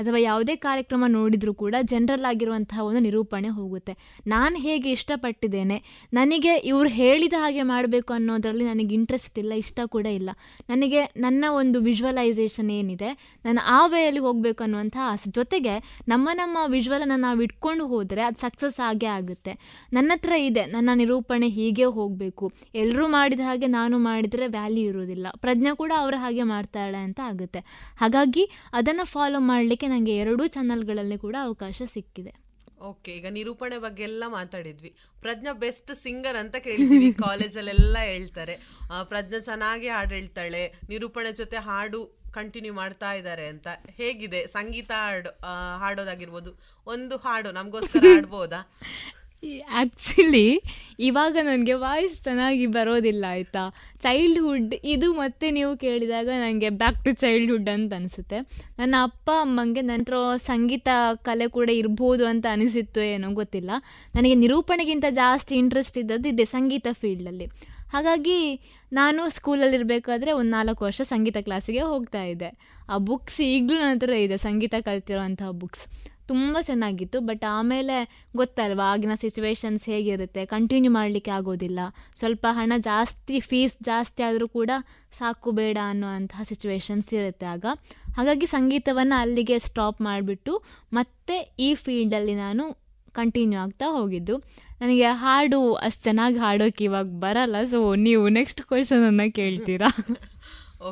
ಅಥವಾ 0.00 0.18
ಯಾವುದೇ 0.28 0.56
ಕಾರ್ಯಕ್ರಮ 0.66 1.04
ನೋಡಿದರೂ 1.18 1.54
ಕೂಡ 1.64 1.74
ಜನರಲ್ 1.92 2.28
ಆಗಿರುವಂತಹ 2.32 2.80
ಒಂದು 2.88 3.02
ನಿರೂಪಣೆ 3.08 3.50
ಹೋಗುತ್ತೆ. 3.58 3.92
ನಾನು 4.26 4.56
ಹೇಗೆ 4.66 4.88
ಇಷ್ಟಪಟ್ಟಿದ್ದೇನೆ? 4.96 5.78
ನನಗೆ 6.20 6.54
ಇವ್ರು 6.72 6.88
ಹೇಳಿದ 7.00 7.34
ಹಾಗೆ 7.42 7.62
ಮಾಡಬೇಕು 7.74 8.12
ಅನ್ನೋದರಲ್ಲಿ 8.18 8.64
ನನಗೆ 8.72 8.94
ಇಂಟ್ರೆಸ್ಟ್ 9.00 9.23
ಇಲ್ಲ 9.38 9.52
ಇಷ್ಟ 9.52 9.80
ಕೂಡ 9.84 10.06
ಇಲ್ಲ. 10.06 10.30
ನನಗೆ 10.68 11.00
ನನ್ನ 11.16 11.44
ಒಂದು 11.48 11.80
ವಿಜುವಲೈಸೇಷನ್ 11.80 12.70
ಏನಿದೆ, 12.70 13.10
ನಾನು 13.44 13.60
ಆ 13.76 13.86
ವೇಯಲ್ಲಿ 13.86 14.20
ಹೋಗಬೇಕು 14.20 14.64
ಅನ್ನುವಂಥ 14.64 14.96
ಆಸೆ. 15.02 15.30
ಜೊತೆಗೆ 15.30 15.74
ನಮ್ಮ 16.08 16.28
ನಮ್ಮ 16.32 16.58
ವಿಜುವಲನ್ನು 16.66 17.16
ನಾವು 17.16 17.42
ಇಟ್ಕೊಂಡು 17.42 17.86
ಹೋದರೆ 17.86 18.22
ಅದು 18.22 18.40
ಸಕ್ಸಸ್ 18.40 18.80
ಆಗೇ 18.80 19.06
ಆಗುತ್ತೆ. 19.06 19.58
ನನ್ನ 19.92 20.10
ಹತ್ರ 20.14 20.32
ಇದೆ, 20.48 20.66
ನನ್ನ 20.66 20.90
ನಿರೂಪಣೆ 20.94 21.48
ಹೀಗೆ 21.48 21.84
ಹೋಗಬೇಕು. 21.84 22.52
ಎಲ್ಲರೂ 22.74 23.08
ಮಾಡಿದ 23.08 23.40
ಹಾಗೆ 23.40 23.66
ನಾನು 23.66 23.98
ಮಾಡಿದರೆ 23.98 24.46
ವ್ಯಾಲ್ಯೂ 24.46 24.84
ಇರೋದಿಲ್ಲ 24.90 25.26
ಪ್ರಜ್ಞೆ 25.36 25.76
ಕೂಡ 25.76 25.92
ಅವರ 25.96 26.14
ಹಾಗೆ 26.18 26.42
ಮಾಡ್ತಾಳೆ 26.42 26.98
ಅಂತ 26.98 27.20
ಆಗುತ್ತೆ. 27.30 27.60
ಹಾಗಾಗಿ 27.96 28.50
ಅದನ್ನು 28.72 29.04
ಫಾಲೋ 29.04 29.38
ಮಾಡಲಿಕ್ಕೆ 29.38 29.86
ನನಗೆ 29.86 30.16
ಎರಡೂ 30.16 30.46
ಚಾನಲ್ಗಳಲ್ಲಿ 30.46 31.18
ಕೂಡ 31.18 31.36
ಅವಕಾಶ 31.42 31.82
ಸಿಕ್ಕಿದೆ. 31.94 32.43
ಓಕೆ 32.88 33.10
ಈಗ 33.18 33.26
ನಿರೂಪಣೆ 33.36 33.76
ಬಗ್ಗೆ 33.78 34.02
ಎಲ್ಲ 34.02 34.24
ಮಾತಾಡಿದ್ವಿ. 34.28 34.90
ಪ್ರಜ್ಞಾ 35.20 35.52
ಬೆಸ್ಟ್ 35.64 35.92
ಸಿಂಗರ್ 35.94 36.36
ಅಂತ 36.36 36.56
ಕೇಳಿದ್ವಿ. 36.66 37.08
ಕಾಲೇಜಲ್ಲೆಲ್ಲ 37.24 37.96
ಹೇಳ್ತಾರೆ. 38.12 38.54
ಪ್ರಜ್ಞಾ 39.10 39.38
ಚೆನ್ನಾಗಿ 39.48 39.88
ಹಾಡು 39.88 40.14
ಹೇಳ್ತಾಳೆ 40.14 40.62
ನಿರೂಪಣೆ 40.88 41.32
ಜೊತೆ 41.32 41.58
ಹಾಡು 41.68 42.00
ಕಂಟಿನ್ಯೂ 42.36 42.74
ಮಾಡ್ತಾ 42.74 43.10
ಇದ್ದಾರೆ 43.12 43.46
ಅಂತ. 43.46 43.68
ಹೇಗಿದೆ? 43.98 44.40
ಸಂಗೀತ 44.56 44.90
ಹಾಡು 45.04 45.30
ಹಾಡೋದಾಗಿರ್ಬೋದು. 45.82 46.52
ಒಂದು 46.86 47.16
ಹಾಡು 47.26 47.50
ನಮಗೋಸ್ಕರ 47.58 48.02
ಹಾಡ್ಬೋದಾ? 48.14 48.60
ಆ್ಯಕ್ಚುಲಿ 49.78 50.62
ಇವಾಗ 51.00 51.36
ನನಗೆ 51.42 51.72
ವಾಯ್ಸ್ 51.72 52.24
ಚೆನ್ನಾಗಿ 52.24 52.66
ಬರೋದಿಲ್ಲ, 52.66 53.24
ಆಯಿತಾ? 53.28 53.62
ಚೈಲ್ಡ್ಹುಡ್ 54.02 54.74
ಇದು 54.84 55.12
ಮತ್ತೆ 55.12 55.50
ನೀವು 55.50 55.76
ಕೇಳಿದಾಗ 55.76 56.28
ನನಗೆ 56.28 56.70
ಬ್ಯಾಕ್ 56.70 57.04
ಟು 57.04 57.12
ಚೈಲ್ಡ್ಹುಡ್ 57.12 57.68
ಅಂತ 57.68 57.92
ಅನಿಸುತ್ತೆ. 57.94 58.40
ನನ್ನ 58.78 58.94
ಅಪ್ಪ, 59.02 59.28
ಅಮ್ಮಂಗೆ 59.40 59.80
ನಂತರ 59.80 60.14
ಸಂಗೀತ 60.46 60.88
ಕಲೆ 61.22 61.48
ಕೂಡ 61.48 61.70
ಇರ್ಬೋದು 61.70 62.26
ಅಂತ 62.26 62.46
ಅನಿಸಿತ್ತು 62.50 63.00
ಏನೋ 63.00 63.30
ಗೊತ್ತಿಲ್ಲ. 63.30 63.70
ನನಗೆ 64.14 64.34
ನಿರೂಪಣೆಗಿಂತ 64.34 65.04
ಜಾಸ್ತಿ 65.10 65.54
ಇಂಟ್ರೆಸ್ಟ್ 65.54 65.98
ಇದ್ದದ್ದು 65.98 66.28
ಇದೆ 66.28 66.44
ಸಂಗೀತ 66.44 66.86
ಫೀಲ್ಡಲ್ಲಿ 66.92 67.48
ಹಾಗಾಗಿ 67.94 68.38
ನಾನು 68.92 69.20
ಸ್ಕೂಲಲ್ಲಿರಬೇಕಾದ್ರೆ 69.30 70.32
ಒಂದು 70.32 70.50
ನಾಲ್ಕು 70.50 70.84
ವರ್ಷ 70.84 71.00
ಸಂಗೀತ 71.00 71.36
ಕ್ಲಾಸಿಗೆ 71.40 71.80
ಹೋಗ್ತಾ 71.80 72.22
ಇದ್ದೆ. 72.24 72.50
ಆ 72.88 72.96
ಬುಕ್ಸ್ 72.98 73.40
ಈಗಲೂ 73.40 73.78
ನನ್ನ 73.78 73.94
ಹತ್ರ 73.94 74.12
ಇದೆ, 74.12 74.36
ಸಂಗೀತ 74.36 74.74
ಕಲ್ತಿರೋಂತಹ 74.80 75.50
ಬುಕ್ಸ್ 75.50 75.84
ತುಂಬ 76.28 76.56
ಚೆನ್ನಾಗಿತ್ತು 76.60 77.18
ಬಟ್ 77.20 77.44
ಆಮೇಲೆ 77.44 77.96
ಗೊತ್ತಲ್ವಾ, 78.36 78.86
ಆಗಿನ 78.92 79.14
ಸಿಚುವೇಶನ್ಸ್ 79.20 79.84
ಹೇಗಿರುತ್ತೆ 79.84 80.42
ಕಂಟಿನ್ಯೂ 80.46 80.92
ಮಾಡಲಿಕ್ಕೆ 80.92 81.30
ಆಗೋದಿಲ್ಲ. 81.30 81.80
ಸ್ವಲ್ಪ 82.16 82.46
ಹಣ 82.50 82.72
ಜಾಸ್ತಿ 82.78 83.40
ಫೀಸ್ 83.40 83.76
ಜಾಸ್ತಿ 83.82 84.22
ಆದರೂ 84.22 84.48
ಕೂಡ 84.48 84.70
ಸಾಕು 85.18 85.50
ಬೇಡ 85.50 85.78
ಅನ್ನುವಂತಹ 85.88 86.42
ಸಿಚುವೇಶನ್ಸ್ 86.42 87.14
ಇರುತ್ತೆ 87.14 87.46
ಆಗ. 87.46 87.64
ಹಾಗಾಗಿ 88.16 88.46
ಸಂಗೀತವನ್ನು 88.46 89.20
ಅಲ್ಲಿಗೆ 89.20 89.58
ಸ್ಟಾಪ್ 89.58 90.00
ಮಾಡಿಬಿಟ್ಟು 90.00 90.54
ಮತ್ತೆ 90.92 91.36
ಈ 91.58 91.74
ಫೀಲ್ಡಲ್ಲಿ 91.84 92.34
ನಾನು 92.34 92.64
ಕಂಟಿನ್ಯೂ 93.12 93.58
ಆಗ್ತಾ 93.60 93.86
ಹೋಗಿದ್ದು. 93.96 94.36
ನನಗೆ 94.80 95.08
ಹಾಡು 95.22 95.58
ಅಷ್ಟು 95.86 96.02
ಚೆನ್ನಾಗಿ 96.02 96.38
ಹಾಡೋಕೆ 96.38 96.84
ಇವಾಗ 96.84 97.08
ಬರಲ್ಲ 97.24 97.56
ಸೊ 97.70 97.80
ನೀವು 98.06 98.24
ನೆಕ್ಸ್ಟ್ 98.28 98.62
ಕ್ವಶನನ್ನು 98.62 99.26
ಕೇಳ್ತೀರಾ? 99.32 99.90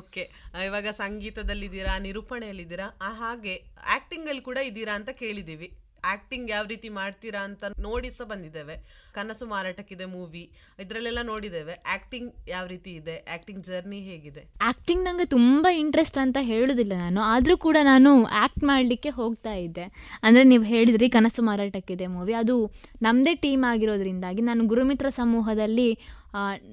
ಓಕೆ 0.01 0.25
ಇವಾಗ 0.67 0.89
ಸಂಗೀತದಲ್ಲಿದ್ದೀರಾ, 1.03 1.95
ನಿರೂಪಣೆಯಲ್ಲಿದ್ದೀರಾ 2.07 2.89
ಹಾಗೆ 3.23 3.55
ಆಕ್ಟಿಂಗಲ್ಲಿ 3.97 4.45
ಕೂಡ 4.51 4.59
ಇದ್ದೀರಾ 4.71 4.95
ಅಂತ 5.01 5.11
ಕೇಳಿದ್ದೀವಿ. 5.23 5.69
ಆಕ್ಟಿಂಗ್ 6.13 6.49
ಯಾವ 6.53 6.65
ರೀತಿ 6.71 6.89
ಮಾಡ್ತೀರಾ 6.97 7.41
ಅಂತ 7.49 7.65
ನೋಡಿ 7.85 8.09
ಸಹ 8.15 8.25
ಬಂದಿದ್ದೇವೆ. 8.31 8.75
ಕನಸು 9.17 9.45
ಮಾರಾಟಕ್ಕಿದೆ 9.53 10.07
ಮೂವಿ 10.15 10.43
ಇದರಲ್ಲೆಲ್ಲ 10.83 11.21
ನೋಡಿದ್ದೇವೆ. 11.29 11.75
ಆಕ್ಟಿಂಗ್ 11.95 12.31
ಯಾವ 12.53 12.65
ರೀತಿ 12.73 12.93
ಇದೆ? 13.01 13.15
ಆಕ್ಟಿಂಗ್ 13.35 13.61
ಜರ್ನಿ 13.69 14.01
ಹೇಗಿದೆ? 14.09 14.43
ಆಕ್ಟಿಂಗ್ 14.71 15.05
ನಂಗೆ 15.09 15.27
ತುಂಬ 15.35 15.67
ಇಂಟ್ರೆಸ್ಟ್ 15.83 16.19
ಅಂತ 16.25 16.39
ಹೇಳುದಿಲ್ಲ 16.51 16.95
ನಾನು. 17.05 17.21
ಆದರೂ 17.35 17.57
ಕೂಡ 17.67 17.77
ನಾನು 17.91 18.13
ಆ್ಯಕ್ಟ್ 18.41 18.65
ಮಾಡಲಿಕ್ಕೆ 18.71 19.13
ಹೋಗ್ತಾ 19.21 19.53
ಇದ್ದೆ. 19.67 19.87
ಅಂದರೆ 20.25 20.45
ನೀವು 20.53 20.67
ಹೇಳಿದ್ರಿ 20.73 21.09
ಕನಸು 21.17 21.45
ಮಾರಾಟಕ್ಕಿದೆ 21.51 22.09
ಮೂವಿ 22.17 22.37
ಅದು 22.43 22.57
ನಮ್ಮದೇ 23.09 23.35
ಟೀಮ್ 23.45 23.67
ಆಗಿರೋದ್ರಿಂದಾಗಿ 23.73 24.45
ನಾನು 24.51 24.65
ಗುರುಮಿತ್ರ 24.73 25.11
ಸಮೂಹದಲ್ಲಿ 25.23 25.89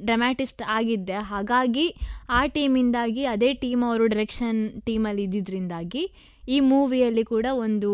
ಡ್ರಮ್ಯಾಟಿಸ್ಟ್ 0.08 0.62
ಆಗಿದ್ದೆ. 0.78 1.18
ಹಾಗಾಗಿ 1.32 1.88
ಆ 2.30 2.42
ಟೀಮಿಂದಾಗಿ 2.56 3.24
ಅದೇ 3.26 3.52
ಟೀಮ್ 3.54 3.84
ಅವರು 3.90 4.08
ಡೈರೆಕ್ಷನ್ 4.08 4.60
ಟೀಮಲ್ಲಿ 4.82 5.24
ಇದ್ದಿದ್ದರಿಂದಾಗಿ 5.24 6.04
ಈ 6.50 6.60
ಮೂವಿಯಲ್ಲಿ 6.74 7.24
ಕೂಡ 7.24 7.48
ಒಂದು 7.66 7.90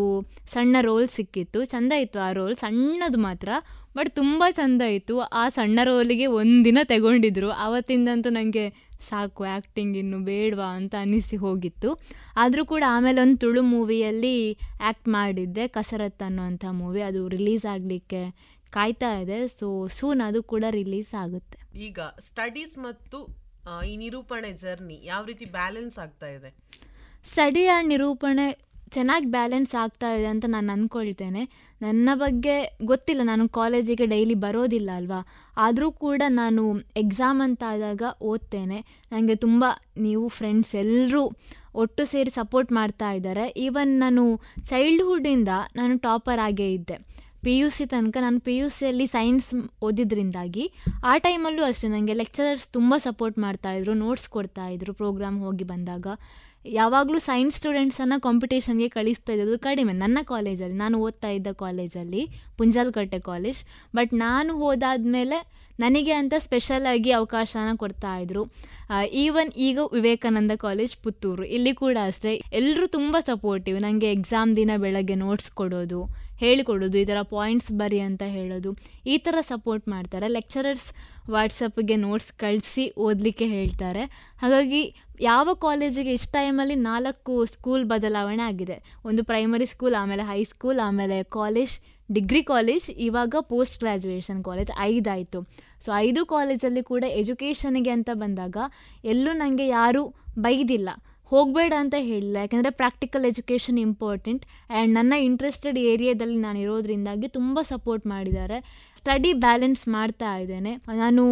ಸಣ್ಣ 0.53 0.75
ರೋಲ್ 0.81 1.07
ಸಿಕ್ಕಿತ್ತು. 1.07 1.65
ಚೆಂದ 1.65 1.93
ಇತ್ತು 2.03 2.19
ಆ 2.19 2.29
ರೋಲ್ 2.31 2.55
ಸಣ್ಣದು 2.55 3.17
ಮಾತ್ರ 3.17 3.49
ಬಟ್ 3.97 4.09
ತುಂಬ 4.15 4.43
ಚೆಂದ 4.49 4.81
ಇತ್ತು. 4.81 5.15
ಆ 5.41 5.43
ಸಣ್ಣ 5.49 5.79
ರೋಲಿಗೆ 5.83 6.25
ಒಂದಿನ 6.39 6.79
ತಗೊಂಡಿದ್ರು. 6.83 7.49
ಆವತ್ತಿಂದಂತೂ 7.65 8.29
ನನಗೆ 8.29 8.65
ಸಾಕು 9.09 9.43
ಆ್ಯಕ್ಟಿಂಗ್ 9.43 9.95
ಇನ್ನು 9.97 10.17
ಬೇಡವಾ 10.29 10.67
ಅಂತ 10.77 10.95
ಅನ್ನಿಸಿ 10.99 11.37
ಹೋಗಿತ್ತು. 11.37 11.89
ಆದರೂ 12.37 12.63
ಕೂಡ 12.65 12.83
ಆಮೇಲೆ 12.87 13.19
ಒಂದು 13.21 13.37
ತುಳು 13.37 13.61
ಮೂವಿಯಲ್ಲಿ 13.61 14.35
ಆ್ಯಕ್ಟ್ 14.81 15.07
ಮಾಡಿದ್ದೆ, 15.07 15.67
ಕಸರತ್ 15.67 16.23
ಅನ್ನೋಂಥ 16.23 16.65
ಮೂವಿ 16.71 17.01
ಅದು 17.01 17.21
ರಿಲೀಸ್ 17.35 17.65
ಆಗಲಿಕ್ಕೆ 17.73 18.21
ಕಾಯ್ತಾ 18.77 19.11
ಇದೆ. 19.23 19.39
ಸೊ 19.59 19.67
ಸೂನ್ 19.97 20.21
ಅದು 20.27 20.39
ಕೂಡ 20.53 20.63
ರಿಲೀಸ್ 20.79 21.11
ಆಗುತ್ತೆ. 21.23 21.57
ಈಗ 21.87 21.99
ಸ್ಟಡೀಸ್ 22.27 22.75
ಮತ್ತು 22.87 23.19
ಈ 23.91 23.95
ನಿರೂಪಣೆ 24.03 24.51
ಜರ್ನಿ 24.63 24.97
ಯಾವ 25.11 25.21
ರೀತಿ 25.31 25.45
ಬ್ಯಾಲೆನ್ಸ್ 25.59 25.97
ಆಗ್ತಾ 26.05 26.27
ಇದೆ? 26.37 26.49
ಸ್ಟಡಿ 27.31 27.65
ಆ್ಯಂಡ್ 27.67 27.89
ನಿರೂಪಣೆ 27.93 28.45
ಚೆನ್ನಾಗಿ 28.95 29.27
ಬ್ಯಾಲೆನ್ಸ್ 29.35 29.71
ಆಗ್ತಾ 29.83 30.09
ಇದೆ 30.17 30.27
ಅಂತ 30.31 30.45
ನಾನು 30.55 30.69
ಅಂದ್ಕೊಳ್ತೇನೆ 30.73 31.41
ನನ್ನ 31.85 32.09
ಬಗ್ಗೆ 32.23 32.55
ಗೊತ್ತಿಲ್ಲ. 32.91 33.21
ನಾನು 33.31 33.45
ಕಾಲೇಜಿಗೆ 33.57 34.05
ಡೈಲಿ 34.13 34.35
ಬರೋದಿಲ್ಲ 34.43 34.89
ಅಲ್ವಾ? 34.99 35.19
ಆದರೂ 35.65 35.87
ಕೂಡ 36.03 36.21
ನಾನು 36.41 36.63
ಎಕ್ಸಾಮ್ 37.03 37.39
ಅಂತ 37.47 37.63
ಆದಾಗ 37.73 38.03
ಓದ್ತೇನೆ. 38.31 38.79
ನನಗೆ 39.13 39.35
ತುಂಬ 39.45 39.65
ನೀವು 40.05 40.25
ಫ್ರೆಂಡ್ಸ್ 40.37 40.73
ಎಲ್ಲರೂ 40.83 41.23
ಒಟ್ಟು 41.83 42.05
ಸೇರಿ 42.13 42.33
ಸಪೋರ್ಟ್ 42.39 42.71
ಮಾಡ್ತಾ 42.79 43.09
ಇದ್ದಾರೆ. 43.17 43.45
ಈವನ್ 43.65 43.93
ನಾನು 44.05 44.23
ಚೈಲ್ಡ್ಹುಡ್ಡಿಂದ 44.71 45.53
ನಾನು 45.79 45.95
ಟಾಪರ್ 46.07 46.43
ಆಗೇ 46.47 46.69
ಇದ್ದೆ. 46.77 46.97
ಪಿ 47.45 47.53
ಯು 47.57 47.67
ಸಿ 47.75 47.85
ತನಕ 47.85 48.17
ನಾನು 48.21 48.39
ಪಿ 48.45 48.53
ಯು 48.57 48.67
ಸಿಯಲ್ಲಿ 48.69 49.05
ಸೈನ್ಸ್ 49.07 49.49
ಓದಿದ್ರಿಂದಾಗಿ 49.87 50.63
ಆ 51.03 51.11
ಟೈಮಲ್ಲೂ 51.25 51.63
ಅಷ್ಟೇ 51.63 51.87
ನನಗೆ 51.87 52.13
ಲೆಕ್ಚರರ್ಸ್ 52.13 52.65
ತುಂಬ 52.77 52.93
ಸಪೋರ್ಟ್ 52.97 53.37
ಮಾಡ್ತಾಯಿದ್ರು 53.37 53.93
ನೋಟ್ಸ್ 54.05 54.27
ಕೊಡ್ತಾಯಿದ್ರು 54.35 54.93
ಪ್ರೋಗ್ರಾಮ್ 55.01 55.37
ಹೋಗಿ 55.45 55.65
ಬಂದಾಗ. 55.73 56.07
ಯಾವಾಗಲೂ 56.77 57.19
ಸೈನ್ಸ್ 57.27 57.57
ಸ್ಟೂಡೆಂಟ್ಸನ್ನು 57.57 58.17
ಕಾಂಪಿಟೇಷನ್ಗೆ 58.21 58.87
ಕಳಿಸ್ತಾ 58.95 59.33
ಇದ್ದದ್ದು 59.33 59.57
ಕಡಿಮೆ. 59.59 59.93
ನನ್ನ 60.03 60.19
ಕಾಲೇಜಲ್ಲಿ 60.33 60.77
ನಾನು 60.83 60.95
ಓದ್ತಾ 61.07 61.29
ಇದ್ದ 61.37 61.53
ಕಾಲೇಜಲ್ಲಿ 61.63 62.23
ಪುಂಜಾಲ್ಕಟ್ಟೆ 62.57 63.19
ಕಾಲೇಜ್ 63.29 63.59
ಬಟ್ 63.95 64.13
ನಾನು 64.25 64.53
ಹೋದಾದ್ಮೇಲೆ 64.63 65.39
ನನಗೆ 65.79 66.13
ಅಂತ 66.21 66.33
ಸ್ಪೆಷಲಾಗಿ 66.47 67.11
ಅವಕಾಶನ 67.19 67.71
ಕೊಡ್ತಾಯಿದ್ರು 67.83 68.43
ಈವನ್ 69.23 69.51
ಈಗ 69.67 69.79
ವಿವೇಕಾನಂದ 69.93 70.53
ಕಾಲೇಜ್ 70.65 70.93
ಪುತ್ತೂರು. 71.03 71.43
ಇಲ್ಲಿ 71.55 71.73
ಕೂಡ 71.83 71.97
ಅಷ್ಟೇ. 72.09 72.33
ಎಲ್ಲರೂ 72.59 72.87
ತುಂಬ 72.97 73.15
ಸಪೋರ್ಟಿವ್ 73.31 73.79
ನನಗೆ 73.87 74.11
ಎಕ್ಸಾಮ್ 74.17 74.51
ದಿನ 74.61 74.71
ಬೆಳಗ್ಗೆ 74.85 75.17
ನೋಟ್ಸ್ 75.25 75.51
ಕೊಡೋದು 75.61 76.01
ಹೇಳಿಕೊಡೋದು, 76.43 76.97
ಈ 77.03 77.05
ಥರ 77.09 77.19
ಪಾಯಿಂಟ್ಸ್ 77.35 77.71
ಬರಿ 77.81 77.99
ಅಂತ 78.09 78.23
ಹೇಳೋದು. 78.37 78.71
ಈ 79.13 79.17
ಥರ 79.25 79.35
ಸಪೋರ್ಟ್ 79.51 79.85
ಮಾಡ್ತಾರೆ. 79.93 80.29
ಲೆಕ್ಚರರ್ಸ್ 80.37 80.87
ವಾಟ್ಸಪ್ಗೆ 81.33 81.95
ನೋಟ್ಸ್ 82.05 82.31
ಕಳಿಸಿ 82.43 82.85
ಓದಲಿಕ್ಕೆ 83.05 83.45
ಹೇಳ್ತಾರೆ. 83.55 84.03
ಹಾಗಾಗಿ 84.43 84.81
ಯಾವ 85.29 85.49
ಕಾಲೇಜಿಗೆ 85.65 86.11
ಇಷ್ಟು 86.17 86.31
ಟೈಮಲ್ಲಿ 86.37 86.75
ನಾಲ್ಕು 86.89 87.33
ಸ್ಕೂಲ್ 87.53 87.83
ಬದಲಾವಣೆ 87.91 88.43
ಆಗಿದೆ. 88.51 88.77
ಒಂದು 89.09 89.21
ಪ್ರೈಮರಿ 89.31 89.67
ಸ್ಕೂಲ್ 89.73 89.95
ಆಮೇಲೆ 90.01 90.23
ಹೈಸ್ಕೂಲ್ 90.31 90.81
ಆಮೇಲೆ 90.87 91.17
ಕಾಲೇಜ್ 91.37 91.75
ಡಿಗ್ರಿ 92.15 92.41
ಕಾಲೇಜ್ 92.49 92.87
ಇವಾಗ 93.05 93.35
ಪೋಸ್ಟ್ 93.51 93.77
ಗ್ರ್ಯಾಜುಯೇಷನ್ 93.81 94.41
ಕಾಲೇಜ್ 94.47 94.71
ಐದಾಯಿತು. 94.89 95.39
ಸೊ 95.85 95.89
ಐದು 96.07 96.21
ಕಾಲೇಜಲ್ಲಿ 96.33 96.83
ಕೂಡ 96.91 97.03
ಎಜುಕೇಷನಿಗೆ 97.21 97.91
ಅಂತ 97.97 98.09
ಬಂದಾಗ 98.23 98.57
ಎಲ್ಲೂ 99.13 99.31
ನನಗೆ 99.41 99.67
ಯಾರೂ 99.67 100.03
ಬೈದಿಲ್ಲ. 100.45 100.89
ಹೋಗಬೇಡ 101.35 101.73
ಅಂತ 101.83 101.95
ಹೇಳಿಲ್ಲ. 102.09 102.35
ಯಾಕೆಂದರೆ 102.43 102.71
ಪ್ರಾಕ್ಟಿಕಲ್ 102.81 103.25
ಎಜುಕೇಷನ್ 103.29 103.79
ಇಂಪಾರ್ಟೆಂಟ್ 103.85 104.43
ಆ್ಯಂಡ್ 104.45 104.91
ನನ್ನ 104.97 105.13
ಇಂಟ್ರೆಸ್ಟೆಡ್ 105.29 105.77
ಏರಿಯಾದಲ್ಲಿ 105.91 106.37
ನಾನು 106.45 106.59
ಇರೋದ್ರಿಂದಾಗಿ 106.65 107.27
ತುಂಬ 107.37 107.59
ಸಪೋರ್ಟ್ 107.71 108.05
ಮಾಡಿದ್ದಾರೆ. 108.13 108.57
ಸ್ಟಡಿ 108.99 109.31
ಬ್ಯಾಲೆನ್ಸ್ 109.45 109.83
ಮಾಡ್ತಾ 109.95 110.29
ಇದ್ದೇನೆ. 110.43 110.73
ನಾನು 111.03 111.23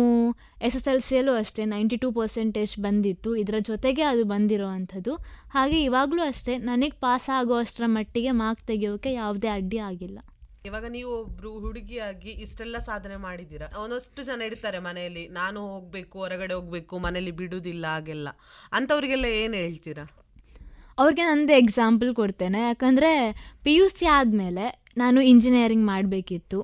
ಎಸ್ 0.67 0.75
ಎಸ್ 0.79 0.89
ಎಲ್ 0.91 1.01
ಸಿಯಲ್ಲೂ 1.07 1.35
ಅಷ್ಟೇ 1.43 1.63
ನೈಂಟಿ 1.75 1.97
ಟೂ 2.03 2.09
ಪರ್ಸೆಂಟೇಜ್ 2.19 2.73
ಬಂದಿತ್ತು. 2.87 3.31
ಇದರ 3.43 3.59
ಜೊತೆಗೆ 3.69 4.03
ಅದು 4.11 4.23
ಬಂದಿರೋ 4.33 4.67
ಅಂಥದ್ದು 4.77 5.15
ಹಾಗೆ 5.55 5.79
ಇವಾಗಲೂ 5.89 6.23
ಅಷ್ಟೇ, 6.31 6.55
ನನಗೆ 6.71 6.97
ಪಾಸ್ 7.05 7.29
ಆಗೋ 7.39 7.55
ಅಷ್ಟರ 7.63 7.87
ಮಟ್ಟಿಗೆ 7.97 8.33
ಮಾರ್ಕ್ 8.43 8.63
ತೆಗೆಯೋಕ್ಕೆ 8.71 9.13
ಯಾವುದೇ 9.21 9.51
ಅಡ್ಡಿ 9.57 9.81
ಆಗಿಲ್ಲ. 9.89 10.19
ಇವಾಗ 10.65 10.85
ನೀವು 10.89 11.11
ಒಬ್ರು 11.21 11.59
ಹುಡುಗಿಯಾಗಿ 11.59 12.29
ಇಷ್ಟೆಲ್ಲ 12.29 12.77
ಸಾಧನೆ 12.77 13.15
ಮಾಡಿದ್ದೀರಾ? 13.15 13.67
ಒಂದಷ್ಟು 13.77 14.23
ಜನ 14.23 14.41
ಇರ್ತಾರೆ 14.41 14.79
ಮನೆಯಲ್ಲಿ, 14.79 15.27
ನಾನು 15.27 15.59
ಹೋಗ್ಬೇಕು, 15.67 16.19
ಹೊರಗಡೆ 16.19 16.53
ಹೋಗ್ಬೇಕು 16.53 16.99
ಮನೇಲಿ 16.99 17.31
ಬಿಡುದಿಲ್ಲ 17.31 17.85
ಹಾಗೆಲ್ಲ. 17.85 18.29
ಅಂತವ್ರಿಗೆಲ್ಲ 18.71 19.25
ಏನ್ 19.25 19.55
ಹೇಳ್ತೀರಾ? 19.55 20.22
ಅವ್ರಿಗೆ 20.99 21.23
ನಂದು 21.23 21.53
ಎಕ್ಸಾಂಪಲ್ 21.53 22.15
ಕೊಡ್ತೇನೆ. 22.15 22.59
ಯಾಕಂದರೆ 22.61 23.11
ಪಿ 23.63 23.73
ಯು 23.75 23.89
ಸಿ 23.89 24.05
ಆದಮೇಲೆ 24.05 24.65
ನಾನು 24.97 25.21
ಇಂಜಿನಿಯರಿಂಗ್ 25.21 25.85
ಮಾಡಬೇಕಿತ್ತು. 25.85 26.57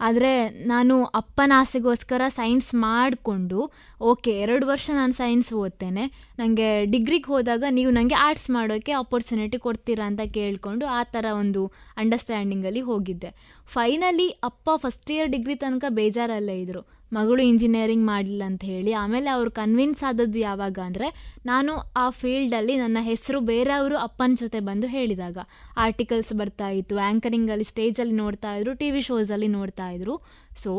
ಆದರೆ 0.00 0.30
ನಾನು 0.50 0.94
ಅಪ್ಪನ 1.04 1.52
ಆಸೆಗೋಸ್ಕರ 1.56 2.22
ಸೈನ್ಸ್ 2.28 2.74
ಮಾಡಿಕೊಂಡು 2.74 3.58
ಓಕೆ 4.00 4.32
ಎರಡು 4.40 4.66
ವರ್ಷ 4.66 4.90
ನಾನು 4.94 5.12
ಸೈನ್ಸ್ 5.12 5.52
ಓದ್ತೇನೆ. 5.52 6.04
ನನಗೆ 6.38 6.84
ಡಿಗ್ರಿಗೆ 6.84 7.24
ಹೋದಾಗ 7.24 7.64
ನೀವು 7.70 7.90
ನನಗೆ 7.90 8.14
ಆರ್ಟ್ಸ್ 8.14 8.50
ಮಾಡೋಕ್ಕೆ 8.50 8.92
ಆಪರ್ಚುನಿಟಿ 8.92 9.58
ಕೊಡ್ತೀರಾ 9.58 10.06
ಅಂತ 10.06 10.20
ಕೇಳಿಕೊಂಡು 10.34 10.86
ಆ 10.86 11.02
ಥರ 11.02 11.26
ಒಂದು 11.42 11.62
ಅಂಡರ್ಸ್ಟ್ಯಾಂಡಿಂಗಲ್ಲಿ 11.96 12.80
ಹೋಗಿದ್ದೆ. 12.80 13.30
ಫೈನಲಿ 13.66 14.28
ಅಪ್ಪ 14.44 14.70
ಫಸ್ಟ್ 14.76 15.10
ಇಯರ್ 15.10 15.28
ಡಿಗ್ರಿ 15.28 15.54
ತನಕ 15.54 15.84
ಬೇಜಾರಲ್ಲೇ 15.88 16.60
ಇದ್ದರು 16.60 16.82
ಮಗಳು 17.12 17.42
ಇಂಜಿನಿಯರಿಂಗ್ 17.42 18.06
ಮಾಡಲಿಲ್ಲ 18.06 18.42
ಅಂತ 18.46 18.64
ಹೇಳಿ, 18.64 18.92
ಆಮೇಲೆ 18.92 19.30
ಅವ್ರು 19.30 19.50
ಕನ್ವಿನ್ಸ್ 19.50 20.02
ಆದದ್ದು 20.04 20.38
ಯಾವಾಗ 20.38 20.78
ಅಂದರೆ, 20.84 21.38
ನಾನು 21.46 21.92
ಆ 21.96 22.10
ಫೀಲ್ಡಲ್ಲಿ 22.10 22.76
ನನ್ನ 22.76 22.98
ಹೆಸರು 23.00 23.40
ಬೇರೆಯವರು 23.40 23.98
ಅಪ್ಪನ 23.98 24.32
ಜೊತೆ 24.34 24.60
ಬಂದು 24.60 24.86
ಹೇಳಿದಾಗ. 24.86 25.38
ಆರ್ಟಿಕಲ್ಸ್ 25.76 26.32
ಬರ್ತಾ 26.32 26.68
ಇತ್ತು 26.68 26.98
ಆ್ಯಂಕರಿಂಗಲ್ಲಿ 26.98 27.64
ಸ್ಟೇಜಲ್ಲಿ 27.64 28.12
ನೋಡ್ತಾ 28.12 28.54
ಇದ್ರು 28.56 28.74
ಟಿ 28.74 28.90
ವಿ 28.90 29.00
ಶೋಸಲ್ಲಿ 29.00 29.48
ನೋಡ್ತಾ 29.48 29.90
ಇದ್ರು. 29.90 30.45
ಸೊ 30.64 30.72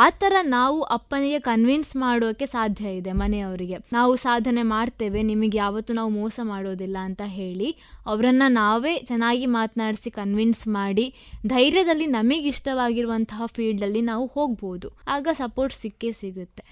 ಆ 0.00 0.04
ಥರ 0.22 0.34
ನಾವು 0.42 0.78
ಅಪ್ಪನಿಗೆ 0.96 1.38
ಕನ್ವಿನ್ಸ್ 1.48 1.92
ಮಾಡೋಕ್ಕೆ 1.96 2.46
ಸಾಧ್ಯ 2.46 2.90
ಇದೆ 2.98 3.12
ಮನೆಯವರಿಗೆ. 3.12 3.78
ನಾವು 3.92 4.12
ಸಾಧನೆ 4.16 4.62
ಮಾಡ್ತೇವೆ, 4.74 5.20
ನಿಮಗೆ 5.22 5.58
ಯಾವತ್ತೂ 5.58 5.92
ನಾವು 6.00 6.10
ಮೋಸ 6.10 6.40
ಮಾಡೋದಿಲ್ಲ 6.42 6.98
ಅಂತ 7.08 7.22
ಹೇಳಿ 7.38 7.70
ಅವರನ್ನು 8.06 8.48
ನಾವೇ 8.52 8.94
ಚೆನ್ನಾಗಿ 9.10 9.46
ಮಾತನಾಡಿಸಿ 9.58 10.10
ಕನ್ವಿನ್ಸ್ 10.20 10.64
ಮಾಡಿ 10.78 11.06
ಧೈರ್ಯದಲ್ಲಿ 11.46 12.06
ನಮಗೆ 12.18 12.48
ಇಷ್ಟವಾಗಿರುವಂತಹ 12.54 13.42
ಫೀಲ್ಡಲ್ಲಿ 13.56 14.02
ನಾವು 14.12 14.26
ಹೋಗ್ಬೋದು. 14.36 14.90
ಆಗ 15.08 15.28
ಸಪೋರ್ಟ್ 15.42 15.76
ಸಿಕ್ಕೇ 15.82 16.12
ಸಿಗುತ್ತೆ. 16.22 16.64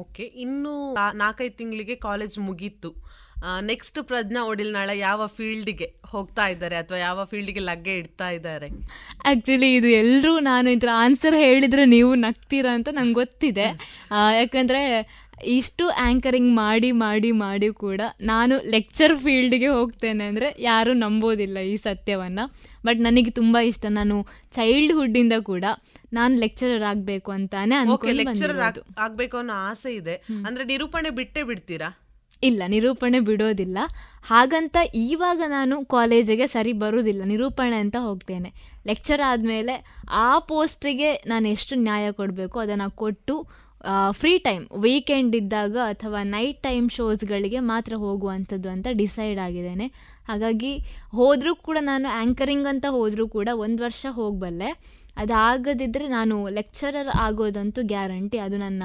ಓಕೆ 0.00 0.24
ಇನ್ನು 0.44 0.72
ನಾಲ್ಕೈದು 1.22 1.54
ತಿಂಗಳಿಗೆ 1.56 1.96
ಕಾಲೇಜ್ 2.08 2.36
ಮುಗೀತು. 2.48 2.90
ನೆಕ್ಸ್ಟ್ 3.70 3.98
ಪ್ರಜ್ಞಾ 4.10 4.40
ಒಡಿಲ್ನಾಳ 4.50 4.90
ಯಾವ 5.06 5.26
ಫೀಲ್ಡ್ಗೆ 5.36 5.88
ಹೋಗ್ತಾ 6.12 6.44
ಇದ್ದಾರೆ 6.52 6.76
ಅಥವಾ 6.82 6.98
ಯಾವ 7.06 7.24
ಫೀಲ್ಡ್ಗೆ 7.30 7.62
ಲಗ್ಗೆ 7.70 7.94
ಇಡ್ತಾ 8.02 8.28
ಇದ್ದಾರೆ? 8.36 8.68
ಆ್ಯಕ್ಚುಲಿ 9.28 9.70
ಇದು 9.78 9.88
ಎಲ್ಲರೂ 10.02 10.32
ನಾನು 10.50 10.70
ಇದರ 10.76 10.90
ಆನ್ಸರ್ 11.04 11.36
ಹೇಳಿದರೆ 11.46 11.84
ನೀವು 11.96 12.12
ನಗ್ತೀರಾ 12.26 12.72
ಅಂತ 12.78 12.88
ನಂಗೆ 12.98 13.18
ಗೊತ್ತಿದೆ. 13.22 13.66
ಯಾಕಂದರೆ 14.40 14.82
ಇಷ್ಟು 15.56 15.84
ಆ್ಯಂಕರಿಂಗ್ 16.02 16.50
ಮಾಡಿ 16.60 16.88
ಮಾಡಿ 17.04 17.30
ಮಾಡಿ 17.44 17.68
ಕೂಡ 17.84 18.00
ನಾನು 18.30 18.54
ಲೆಕ್ಚರ್ 18.74 19.14
ಫೀಲ್ಡ್ಗೆ 19.22 19.70
ಹೋಗ್ತೇನೆ 19.76 20.24
ಅಂದರೆ 20.30 20.48
ಯಾರೂ 20.66 20.92
ನಂಬೋದಿಲ್ಲ 21.04 21.58
ಈ 21.70 21.74
ಸತ್ಯವನ್ನು. 21.86 22.44
ಬಟ್ 22.86 23.00
ನನಗೆ 23.06 23.32
ತುಂಬ 23.40 23.56
ಇಷ್ಟ. 23.70 23.84
ನಾನು 23.98 24.16
ಚೈಲ್ಡ್ಹುಡ್ಡಿಂದ 24.58 25.38
ಕೂಡ 25.50 25.64
ನಾನು 26.18 26.34
ಲೆಕ್ಚರರ್ 26.44 26.84
ಆಗಬೇಕು 26.92 27.32
ಅಂತಾನೆ 27.38 27.76
ಲೆಕ್ಚರರ್ 28.22 28.62
ಆಗಬೇಕು 29.06 29.36
ಅನ್ನೋ 29.42 29.56
ಆಸೆ 29.70 29.92
ಇದೆ. 30.00 30.16
ಅಂದರೆ 30.46 30.66
ನಿರೂಪಣೆ 30.72 31.12
ಬಿಟ್ಟೇ 31.20 31.44
ಬಿಡ್ತೀರಾ? 31.50 31.90
ಇಲ್ಲ, 32.48 32.62
ನಿರೂಪಣೆ 32.74 33.18
ಬಿಡೋದಿಲ್ಲ. 33.28 33.78
ಹಾಗಂತ 34.30 34.76
ಈವಾಗ 35.06 35.42
ನಾನು 35.56 35.76
ಕಾಲೇಜಿಗೆ 35.94 36.46
ಸರಿ 36.54 36.72
ಬರೋದಿಲ್ಲ, 36.82 37.22
ನಿರೂಪಣೆ 37.32 37.76
ಅಂತ 37.84 37.96
ಹೋಗ್ತೇನೆ. 38.06 38.50
ಲೆಕ್ಚರ್ 38.90 39.22
ಆದಮೇಲೆ 39.30 39.74
ಆ 40.26 40.30
ಪೋಸ್ಟಿಗೆ 40.50 41.10
ನಾನು 41.32 41.48
ಎಷ್ಟು 41.56 41.76
ನ್ಯಾಯ 41.88 42.06
ಕೊಡಬೇಕು, 42.20 42.58
ಅದನ್ನು 42.64 42.88
ಕೊಟ್ಟು 43.02 43.36
ಫ್ರೀ 44.18 44.32
ಟೈಮ್ 44.46 44.64
ವೀಕೆಂಡ್ 44.82 45.34
ಇದ್ದಾಗ 45.38 45.76
ಅಥವಾ 45.92 46.18
ನೈಟ್ 46.34 46.58
ಟೈಮ್ 46.66 46.88
ಶೋಸ್ಗಳಿಗೆ 46.96 47.60
ಮಾತ್ರ 47.70 47.94
ಹೋಗುವಂಥದ್ದು 48.04 48.68
ಅಂತ 48.74 48.88
ಡಿಸೈಡ್ 49.00 49.38
ಆಗಿದ್ದೇನೆ. 49.46 49.86
ಹಾಗಾಗಿ 50.28 50.72
ಹೋದರೂ 51.18 51.52
ಕೂಡ 51.68 51.78
ನಾನು 51.92 52.08
ಆ್ಯಂಕರಿಂಗ್ 52.18 52.68
ಅಂತ 52.72 52.86
ಹೋದರೂ 52.96 53.24
ಕೂಡ 53.36 53.48
ಒಂದು 53.64 53.80
ವರ್ಷ 53.86 54.06
ಹೋಗಬಲ್ಲೆ. 54.18 54.70
ಅದಾಗದಿದ್ದರೆ 55.16 56.08
ನಾನು 56.08 56.48
ಲೆಕ್ಚರರ್ 56.48 57.08
ಆಗೋದಂತೂ 57.08 57.82
ಗ್ಯಾರಂಟಿ 57.82 58.38
ಅದು 58.38 58.56
ನನ್ನ 58.56 58.82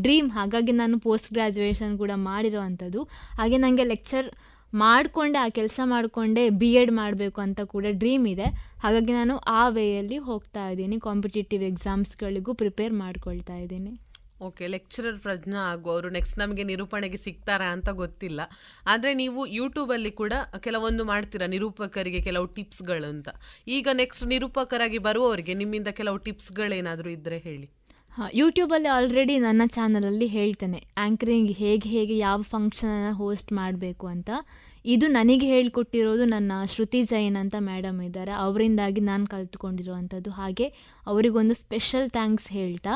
ಡ್ರೀಮ್ 0.00 0.30
ಹಾಗಾಗಿ 0.30 0.72
ನಾನು 0.72 0.98
ಪೋಸ್ಟ್ 0.98 1.32
ಗ್ರ್ಯಾಜುಯೇಷನ್ 1.32 1.98
ಕೂಡ 1.98 2.10
ಮಾಡಿರೋ 2.14 2.60
ಅಂಥದ್ದು 2.60 3.02
ಹಾಗೆ 3.38 3.56
ನನಗೆ 3.56 3.84
ಲೆಕ್ಚರ್ 3.84 4.28
ಮಾಡಿಕೊಂಡೆ, 4.72 5.38
ಆ 5.38 5.48
ಕೆಲಸ 5.48 5.80
ಮಾಡಿಕೊಂಡೆ 5.84 6.50
ಬಿ 6.50 6.74
ಎಡ್ 6.74 6.90
ಮಾಡಬೇಕು 6.90 7.40
ಅಂತ 7.40 7.60
ಕೂಡ 7.60 7.86
ಡ್ರೀಮ್ 7.90 8.26
ಇದೆ. 8.26 8.44
ಹಾಗಾಗಿ 8.82 9.12
ನಾನು 9.12 9.38
ಆ 9.38 9.68
ವೇಯಲ್ಲಿ 9.68 10.18
ಹೋಗ್ತಾ 10.18 10.68
ಇದ್ದೀನಿ. 10.70 11.00
ಕಾಂಪಿಟೇಟಿವ್ 11.00 11.62
ಎಕ್ಸಾಮ್ಸ್ಗಳಿಗೂ 11.62 12.54
ಪ್ರಿಪೇರ್ 12.54 12.92
ಮಾಡ್ಕೊಳ್ತಾ 12.92 13.56
ಇದ್ದೀನಿ. 13.56 14.00
ಓಕೆ 14.40 14.66
ಲೆಕ್ಚರರ್ 14.66 15.18
ಪ್ರಜ್ಞಾ 15.18 15.60
ಆಗುವವರು 15.72 16.08
ನೆಕ್ಸ್ಟ್ 16.08 16.38
ನಮಗೆ 16.38 16.62
ನಿರೂಪಣೆಗೆ 16.62 17.16
ಸಿಗ್ತಾರಾ 17.16 17.68
ಅಂತ 17.76 17.88
ಗೊತ್ತಿಲ್ಲ. 18.02 18.40
ಆದರೆ 18.86 19.14
ನೀವು 19.14 19.46
ಯೂಟ್ಯೂಬಲ್ಲಿ 19.46 20.10
ಕೂಡ 20.10 20.32
ಕೆಲವೊಂದು 20.58 21.04
ಮಾಡ್ತೀರಾ, 21.04 21.46
ನಿರೂಪಕರಿಗೆ 21.46 22.20
ಕೆಲವು 22.20 22.46
ಟಿಪ್ಸ್ಗಳು 22.46 23.08
ಅಂತ. 23.14 23.28
ಈಗ 23.68 23.88
ನೆಕ್ಸ್ಟ್ 23.92 24.24
ನಿರೂಪಕರಾಗಿ 24.24 24.98
ಬರುವವರಿಗೆ 24.98 25.54
ನಿಮ್ಮಿಂದ 25.54 25.88
ಕೆಲವು 25.88 26.18
ಟಿಪ್ಸ್ಗಳೇನಾದರೂ 26.18 27.10
ಇದ್ದರೆ 27.10 27.38
ಹೇಳಿ. 27.38 27.68
ಹಾಂ 28.12 28.30
ಯೂಟ್ಯೂಬಲ್ಲಿ 28.34 28.88
ಆಲ್ರೆಡಿ 28.88 29.38
ನನ್ನ 29.38 29.62
ಚಾನಲಲ್ಲಿ 29.66 30.26
ಹೇಳ್ತೇನೆ 30.26 30.78
ಆ್ಯಂಕರಿಂಗ್ 30.96 31.50
ಹೇಗೆ 31.50 31.88
ಹೇಗೆ 31.88 32.18
ಯಾವ 32.18 32.42
ಫಂಕ್ಷನನ್ನು 32.42 33.12
ಹೋಸ್ಟ್ 33.14 33.52
ಮಾಡಬೇಕು 33.52 34.06
ಅಂತ. 34.06 34.30
ಇದು 34.90 35.06
ನನಗೆ 35.06 35.46
ಹೇಳಿಕೊಟ್ಟಿರೋದು 35.46 36.24
ನನ್ನ 36.24 36.52
ಶ್ರುತಿ 36.64 37.02
ಜೈನ್ 37.02 37.36
ಅಂತ 37.36 37.54
ಮೇಡಮ್ 37.58 38.02
ಇದ್ದಾರೆ. 38.02 38.30
ಅವರಿಂದಾಗಿ 38.30 39.00
ನಾನು 39.00 39.26
ಕಲ್ತ್ಕೊಂಡಿರುವಂಥದ್ದು. 39.26 40.30
ಹಾಗೆ 40.30 40.66
ಅವರಿಗೊಂದು 41.06 41.54
ಸ್ಪೆಷಲ್ 41.54 42.10
ಥ್ಯಾಂಕ್ಸ್ 42.10 42.48
ಹೇಳ್ತಾ. 42.52 42.90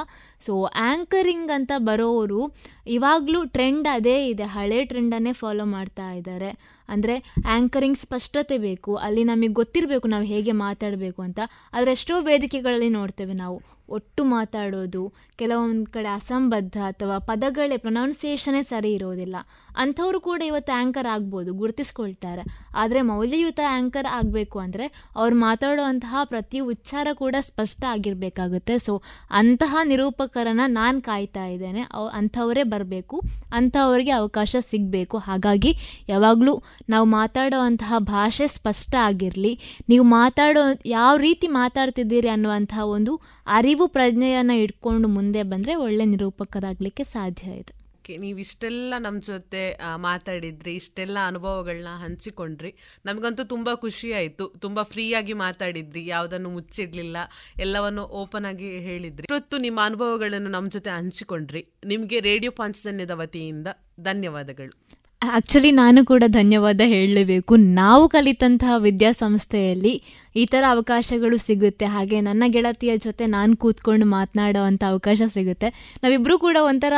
ಸೊ 0.47 0.65
ಆ್ಯಂಕರಿಂಗ್ 0.65 1.51
ಅಂತ 1.55 1.73
ಬರೋರು 1.79 2.57
ಇವಾಗಲೂ 2.87 3.45
ಟ್ರೆಂಡ್ 3.45 3.89
ಅದೇ 3.93 4.29
ಇದೆ. 4.29 4.43
ಹಳೆ 4.43 4.85
ಟ್ರೆಂಡನ್ನೇ 4.85 5.33
ಫಾಲೋ 5.33 5.65
ಮಾಡ್ತಾ 5.65 6.13
ಇದ್ದಾರೆ. 6.13 6.51
ಅಂದರೆ 6.89 7.19
ಆ್ಯಂಕರಿಂಗ್ 7.19 7.99
ಸ್ಪಷ್ಟತೆ 7.99 8.59
ಬೇಕು. 8.59 8.95
ಅಲ್ಲಿ 8.97 9.25
ನಮಗೆ 9.25 9.49
ಗೊತ್ತಿರಬೇಕು 9.49 10.09
ನಾವು 10.09 10.25
ಹೇಗೆ 10.25 10.53
ಮಾತಾಡಬೇಕು 10.53 11.23
ಅಂತ. 11.23 11.41
ಆದರೆ 11.73 11.95
ವೇದಿಕೆಗಳಲ್ಲಿ 12.21 12.89
ನೋಡ್ತೇವೆ 12.89 13.33
ನಾವು. 13.33 13.63
ಒಟ್ಟು 13.89 14.23
ಮಾತಾಡೋದು, 14.25 15.03
ಕೆಲವೊಂದು 15.41 15.89
ಕಡೆ 15.95 16.11
ಅಸಂಬದ್ಧ 16.19 16.77
ಅಥವಾ 16.91 17.17
ಪದಗಳೇ 17.31 17.77
ಪ್ರೊನೌನ್ಸಿಯೇಷನೇ 17.85 18.63
ಸರಿ 18.71 18.91
ಇರೋದಿಲ್ಲ. 18.99 19.37
ಅಂಥವ್ರು 19.83 20.19
ಕೂಡ 20.27 20.41
ಇವತ್ತು 20.49 20.73
ಆ್ಯಂಕರ್ 20.79 21.09
ಆಗ್ಬೋದು, 21.15 21.51
ಗುರುತಿಸ್ಕೊಳ್ತಾರೆ. 21.61 22.43
ಆದರೆ 22.81 23.01
ಮೌಲ್ಯಯುತ 23.11 23.61
ಆ್ಯಂಕರ್ 23.69 24.09
ಆಗಬೇಕು 24.19 24.57
ಅಂದರೆ 24.65 24.87
ಅವ್ರು 25.21 25.37
ಮಾತಾಡುವಂತಹ 25.45 26.23
ಪ್ರತಿ 26.33 26.59
ಉಚ್ಚಾರ 26.73 27.09
ಕೂಡ 27.23 27.37
ಸ್ಪಷ್ಟ 27.49 27.83
ಆಗಿರಬೇಕಾಗುತ್ತೆ. 27.95 28.77
ಸೊ 28.87 28.95
ಅಂತಹ 29.41 29.77
ನಿರೂಪಕರನ್ನು 29.93 30.67
ನಾನು 30.73 31.01
ಕಾಯ್ತಾ 31.01 31.45
ಇದ್ದೇನೆ. 31.47 31.83
ಅವ್, 31.99 32.09
ಅಂಥವರೇ 32.21 32.65
ಬರಬೇಕು, 32.75 33.19
ಅಂಥವ್ರಿಗೆ 33.61 34.15
ಅವಕಾಶ 34.21 34.57
ಸಿಗಬೇಕು. 34.71 35.19
ಹಾಗಾಗಿ 35.29 35.73
ಯಾವಾಗಲೂ 36.09 36.55
ನಾವು 36.95 37.09
ಮಾತಾಡೋವಂತಹ 37.19 37.99
ಭಾಷೆ 38.15 38.47
ಸ್ಪಷ್ಟ 38.57 38.95
ಆಗಿರಲಿ, 39.09 39.55
ನೀವು 39.89 40.05
ಮಾತಾಡೋ, 40.19 40.65
ಯಾವ 40.99 41.15
ರೀತಿ 41.27 41.49
ಮಾತಾಡ್ತಿದ್ದೀರಿ 41.61 42.29
ಅನ್ನುವಂತಹ 42.29 42.85
ಒಂದು 42.97 43.15
ಅರಿವು 43.47 43.89
ಪ್ರಜ್ಞೆಯನ್ನು 43.89 44.55
ಇಟ್ಕೊಂಡು 44.55 45.09
ಮುಂದೆ 45.09 45.43
ಬಂದರೆ 45.43 45.75
ಒಳ್ಳೆ 45.75 46.05
ನಿರೂಪಕರಾಗಲಿಕ್ಕೆ 46.05 47.05
ಸಾಧ್ಯ 47.05 47.51
ಇದೆ. 47.51 47.83
ಓಕೆ 48.03 48.17
ನೀವು 48.17 48.39
ಇಷ್ಟೆಲ್ಲ 48.39 48.95
ನಮ್ಮ 48.99 49.21
ಜೊತೆ 49.21 49.81
ಮಾತಾಡಿದ್ರಿ 49.97 50.75
ಇಷ್ಟೆಲ್ಲ 50.75 51.19
ಅನುಭವಗಳನ್ನ 51.27 52.05
ಹಂಚಿಕೊಂಡ್ರಿ. 52.05 52.75
ನಮಗಂತೂ 53.07 53.45
ತುಂಬ 53.45 53.75
ಖುಷಿ 53.75 54.13
ಆಯಿತು. 54.13 54.47
ತುಂಬ 54.47 54.83
ಫ್ರೀಯಾಗಿ 54.83 55.33
ಮಾತಾಡಿದ್ರಿ. 55.33 56.07
ಯಾವುದನ್ನು 56.07 56.51
ಮುಚ್ಚಿಡಲಿಲ್ಲ 56.51 57.17
ಎಲ್ಲವನ್ನು 57.61 58.03
ಓಪನ್ 58.03 58.45
ಆಗಿ 58.45 58.79
ಹೇಳಿದ್ರಿ. 58.79 59.27
ಇವತ್ತು 59.31 59.59
ನಿಮ್ಮ 59.59 59.81
ಅನುಭವಗಳನ್ನು 59.85 60.51
ನಮ್ಮ 60.51 60.71
ಜೊತೆ 60.71 60.91
ಹಂಚಿಕೊಂಡ್ರಿ. 60.91 61.67
ನಿಮಗೆ 61.87 62.21
ರೇಡಿಯೋ 62.21 62.53
ಪಾಂಚಜನ್ಯದ 62.53 63.11
ವತಿಯಿಂದ 63.11 63.67
ಧನ್ಯವಾದಗಳು. 64.01 65.03
ಆ್ಯಕ್ಚುಲಿ 65.23 65.71
ನಾನು 65.71 66.07
ಕೂಡ 66.07 66.25
ಧನ್ಯವಾದ 66.27 66.81
ಹೇಳಲೇಬೇಕು. 66.85 67.57
ನಾವು 67.57 68.09
ಕಲಿತಂತಹ 68.09 68.73
ವಿದ್ಯಾಸಂಸ್ಥೆಯಲ್ಲಿ 68.79 70.03
ಈ 70.37 70.47
ಥರ 70.47 70.65
ಅವಕಾಶಗಳು 70.69 71.37
ಸಿಗುತ್ತೆ. 71.37 71.85
ಹಾಗೆ 71.85 72.21
ನನ್ನ 72.21 72.45
ಗೆಳತಿಯ 72.47 72.97
ಜೊತೆ 72.97 73.27
ನಾನು 73.27 73.57
ಕೂತ್ಕೊಂಡು 73.57 74.07
ಮಾತನಾಡೋ 74.07 74.63
ಅಂಥ 74.63 74.85
ಅವಕಾಶ 74.85 75.23
ಸಿಗುತ್ತೆ. 75.27 75.99
ನಾವಿಬ್ಬರೂ 76.03 76.39
ಕೂಡ 76.39 76.57
ಒಂಥರ 76.61 76.93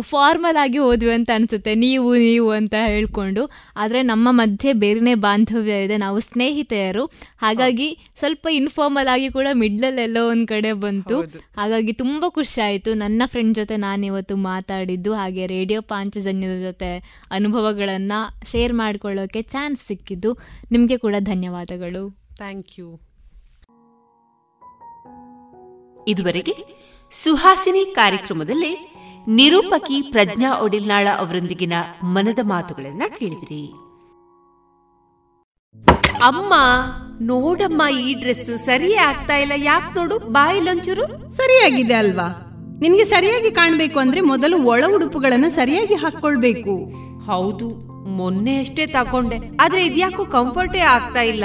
ಫಾರ್ಮಲ್ 0.00 0.56
ಆಗಿ 0.56 0.78
ಹೋದ್ವಿ 0.78 1.12
ಅಂತ 1.12 1.30
ಅನಿಸುತ್ತೆ. 1.34 1.74
ನೀವು 1.74 2.14
ನೀವು 2.14 2.50
ಅಂತ 2.50 2.74
ಹೇಳ್ಕೊಂಡು. 2.86 3.50
ಆದರೆ 3.76 4.02
ನಮ್ಮ 4.02 4.28
ಮಧ್ಯೆ 4.30 4.72
ಬೇರೆನೇ 4.72 5.14
ಬಾಂಧವ್ಯ 5.14 5.84
ಇದೆ. 5.84 5.96
ನಾವು 5.96 6.20
ಸ್ನೇಹಿತೆಯರು. 6.20 7.06
ಹಾಗಾಗಿ 7.38 7.98
ಸ್ವಲ್ಪ 8.18 8.46
ಇನ್ಫಾರ್ಮಲ್ 8.52 9.08
ಆಗಿ 9.08 9.30
ಕೂಡ 9.30 9.46
ಮಿಡ್ಲಲ್ಲಿ 9.52 10.02
ಎಲ್ಲೋ 10.02 10.30
ಒಂದು 10.30 10.46
ಕಡೆ 10.46 10.72
ಬಂತು. 10.72 11.20
ಹಾಗಾಗಿ 11.56 11.92
ತುಂಬ 11.92 12.24
ಖುಷಿ 12.28 12.60
ಆಯಿತು. 12.60 12.94
ನನ್ನ 12.94 13.22
ಫ್ರೆಂಡ್ 13.26 13.54
ಜೊತೆ 13.54 13.76
ನಾನು 13.76 14.06
ಇವತ್ತು 14.06 14.36
ಮಾತಾಡಿದ್ದು 14.36 15.14
ಹಾಗೆ 15.14 15.46
ರೇಡಿಯೋ 15.46 15.80
ಪಾಂಚಜನ್ಯದ 15.80 16.62
ಜೊತೆ 16.62 17.22
ಅನುಭವಗಳನ್ನು 17.30 18.50
ಶೇರ್ 18.50 18.72
ಮಾಡಿಕೊಳ್ಳೋಕ್ಕೆ 18.72 19.42
ಚಾನ್ಸ್ 19.42 19.86
ಸಿಕ್ಕಿದ್ದು. 19.86 20.38
ನಿಮಗೆ 20.72 20.98
ಕೂಡ 20.98 21.14
ಧನ್ಯವಾದಗಳು. 21.18 22.17
ಥ್ಯಾಂಕ್ 22.38 22.78
ಯು 22.78 22.88
ಇದುವರೆಗೆ 26.08 26.54
ಸುಹಾಸಿನಿ 27.12 27.94
ಕಾರ್ಯಕ್ರಮದಲ್ಲಿ 27.94 28.72
ನಿರೂಪಕಿ 29.26 30.02
ಪ್ರಜ್ಞಾ 30.02 30.60
ಒಡಿಲ್ನಾಳ 30.60 31.08
ಅವರೊಂದಿಗಿನ 31.16 31.72
ಮನದ 32.02 32.38
ಮಾತುಗಳನ್ನ 32.42 33.02
ಕೇಳಿದ್ರಿ. 33.18 33.62
ಅಮ್ಮ 36.22 36.54
ನೋಡಮ್ಮ 37.20 37.82
ಈ 37.92 38.14
ಡ್ರೆಸ್ 38.14 38.64
ಸರಿಯೇ 38.64 38.96
ಆಗ್ತಾ 38.96 39.36
ಇಲ್ಲ. 39.36 39.52
ಯಾಕೆ 39.56 39.98
ನೋಡು 39.98 40.18
ಬಾಯಿಲೊಂಚೂರು 40.18 41.30
ಸರಿಯಾಗಿದೆ 41.30 41.94
ಅಲ್ವಾ? 41.94 42.28
ನಿನ್ಗೆ 42.80 43.04
ಸರಿಯಾಗಿ 43.04 43.50
ಕಾಣ್ಬೇಕು 43.50 43.98
ಅಂದ್ರೆ 43.98 44.20
ಮೊದಲು 44.20 44.62
ಒಳ 44.62 44.84
ಉಡುಪುಗಳನ್ನ 44.94 45.48
ಸರಿಯಾಗಿ 45.48 45.94
ಹಾಕೊಳ್ಬೇಕು 45.94 46.74
ಹೌದು 47.26 47.68
ಮೊನ್ನೆ 48.10 48.60
ಅಷ್ಟೇ 48.60 48.86
ತಕೊಂಡೆ 48.86 49.38
ಆದ್ರೆ 49.60 49.86
ಇದ್ಯಾಕೋ 49.86 50.24
ಕಂಫರ್ಟೇ 50.24 50.78
ಆಗ್ತಾ 50.78 51.20
ಇಲ್ಲ. 51.20 51.44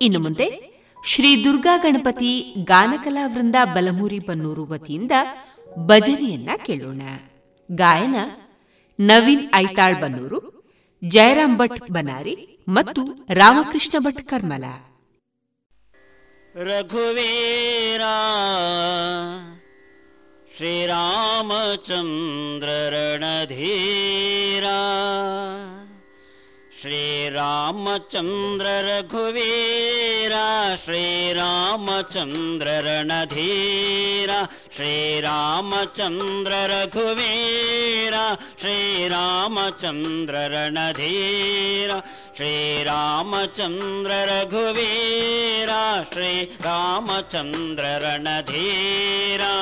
ಇನ್ನು 0.00 0.20
ಮುಂದೆ 0.20 0.76
ಶ್ರೀ 1.04 1.44
ದುರ್ಗಾ 1.44 1.76
ಗಣಪತಿ 1.76 2.54
ಗಾನಕಲಾ 2.64 3.26
ವೃಂದ 3.26 3.56
ಬಲಮೂರಿ 3.74 4.18
ಬನ್ನೂರು 4.18 4.66
ವತಿಯಿಂದ 4.66 5.12
ಭಜನೆಯನ್ನ 5.78 6.50
ಕೇಳೋಣ. 6.66 7.02
ಗಾಯನ 7.74 8.16
ನವೀನ್ 9.00 9.48
ಐತಾಳ್ 9.54 10.02
ಬನ್ನೂರು, 10.02 10.66
ಜಯರಾಮ್ 11.02 11.58
ಭಟ್ 11.58 11.90
ಬನಾರಿ 11.90 12.58
ಮತ್ತು 12.68 13.26
ರಾಮಕೃಷ್ಣ 13.34 13.92
ಭಟ್ 13.98 14.28
ಕರ್ಮಲ. 14.28 14.64
ರಘುವೀರ, 16.64 18.00
ಶ್ರೀರಾಮಚಂದ್ರ 20.56 22.88
ರಣಧೀರ 22.88 24.64
श्रीरामचन्द्र 27.36 28.66
रघुवीरा 28.84 30.44
श्रीरामचन्द्र 30.84 32.68
रणधीरा 32.86 34.40
श्रीरामचन्द्र 34.76 36.52
रघुवीरा 36.72 38.24
श्रीरामचन्द्र 38.62 40.46
रणधीरा 40.54 41.98
श्रीरामचन्द्र 42.36 44.12
रघुवीरा 44.28 45.82
श्रीरामचन्द्र 46.12 47.84
रणधीरा 48.02 49.52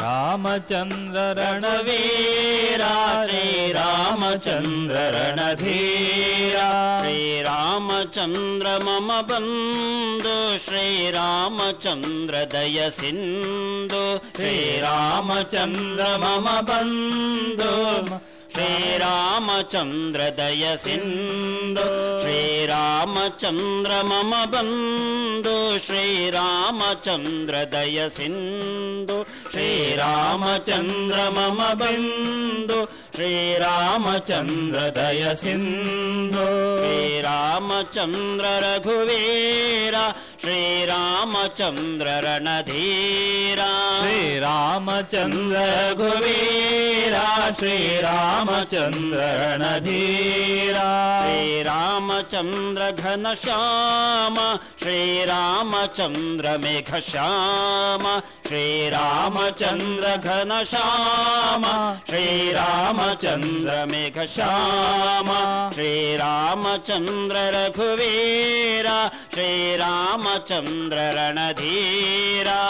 रामचन्द्र 0.00 1.22
रणवीरा 1.38 2.90
श्रीरामचन्द्र 3.30 5.06
रणधीरा 5.16 6.68
श्रीरामचन्द्र 7.04 8.76
मम 8.84 9.08
बन्धु 9.30 10.36
श्रीरामचन्द्र 10.66 12.44
दय 12.54 12.78
सिन्धु 13.00 14.04
श्रीरामचन्द्र 14.36 16.12
मम 16.26 16.48
बन्धु 16.70 17.72
श्रीरामचन्द्र 18.56 20.26
दय 20.38 20.64
सिन्धु 20.82 21.86
श्रीरामचन्द्र 22.24 23.92
मम 24.10 24.32
बन्धु 24.52 25.54
श्रीरामचन्द्र 25.86 27.64
दय 27.72 27.98
सिन्धु 28.18 29.16
श्रीरामचन्द्र 29.54 31.24
मम 31.38 31.58
बन्धु 31.80 32.78
श्रीरामचन्द्र 33.16 34.78
दय 34.98 35.34
सिन्धु 35.42 36.46
श्रीरामचन्द्र 36.84 38.54
रघुवीर 38.66 39.96
श्रीरामचन्द्र 40.44 42.06
रणधीरा 42.24 43.68
श्रीरामचन्द्र 44.00 45.60
रघुवीरा 45.76 47.22
श्रीरामचन्द्र 47.60 49.20
रणधीरा 49.40 50.84
श्रीरामचन्द्र 51.24 52.90
घनश्याम 52.90 54.36
श्रीरामचन्द्र 54.82 56.56
मेघश्याम 56.64 58.04
श्रीरामचन्द्र 58.48 60.14
घनश्याम 60.28 61.64
श्रीरामचन्द्र 62.10 63.84
मेघश्याम 63.92 65.30
श्रीरामचन्द्र 65.74 67.48
रघुवीर 67.56 68.88
रणधीरा 71.16 72.60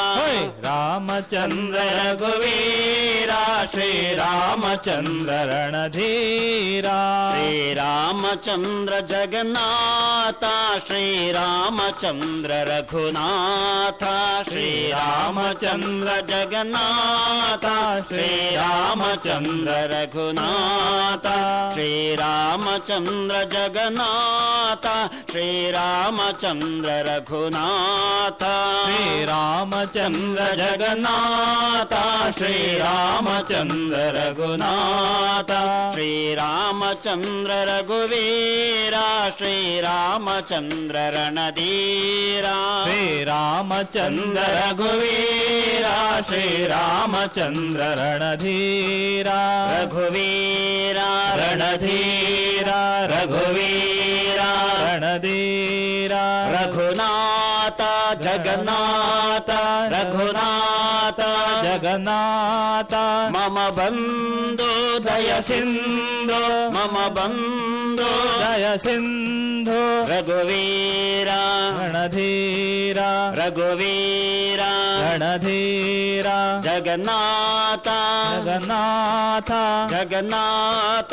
रामचन्द्र 0.65 1.79
रघुवीरा 1.99 3.43
श्रीरामचन्द्र 3.75 5.33
रणधीरा 5.51 6.99
श्रीरामचन्द्र 7.35 9.01
जगन्नाथ 9.13 10.45
श्रीरामचन्द्र 10.89 12.61
रघुनाथ 12.69 14.05
श्रीरामचन्द्र 14.51 16.21
जगन्नाथ 16.31 17.67
श्रीरामचन्द्र 18.11 19.77
रघुनाथ 19.95 21.27
श्रीरामचन्द्र 21.75 23.45
जगन्नाथ 23.55 24.87
श्रीरामचन्द्र 25.31 26.91
रघुनाथ 27.09 27.54
जगन्नाथ। 27.55 28.43
श्रीरामचन्द्र 28.87 30.43
जगन्नाथ 30.45 31.93
श्रीरामचन्द्र 32.39 33.97
रघुनाथ। 33.97 35.51
श्रीरामचन्द्र 35.95 37.53
रघुवीरा 37.53 39.31
श्रीरामचन्द्र 39.31 40.97
रणधीरा। 40.97 42.85
श्रीरामचन्द्र 42.87 44.41
रघुवीरा 44.41 46.21
श्रीरामचन्द्र 46.21 47.81
रणधीरा। 47.81 49.69
रघुवीरा 49.79 51.35
रणधीरा। 51.35 53.05
रघुवीरा 53.05 54.53
रणधीरा। 54.79 56.51
रघुनाथ। 56.51 57.44
जगन्नाथ 58.25 59.49
रघुनाथ 59.93 61.21
जगन्नाथ। 61.65 62.93
मम 63.35 63.57
बन्धो 63.77 64.99
दय 64.99 65.43
सिन्धो 65.43 66.41
मम 66.71 66.95
बन्धो 67.15 68.11
दय 68.41 68.79
सिन्धो। 68.79 69.81
रघुवीरा 70.05 71.41
गणधीरा 71.79 73.11
रघुवीरा 73.39 74.73
गणधीरा 75.03 76.37
जगन्नाथ 76.61 77.87
जगन्नाथ। 78.37 79.51
जगन्नाथ 79.91 81.04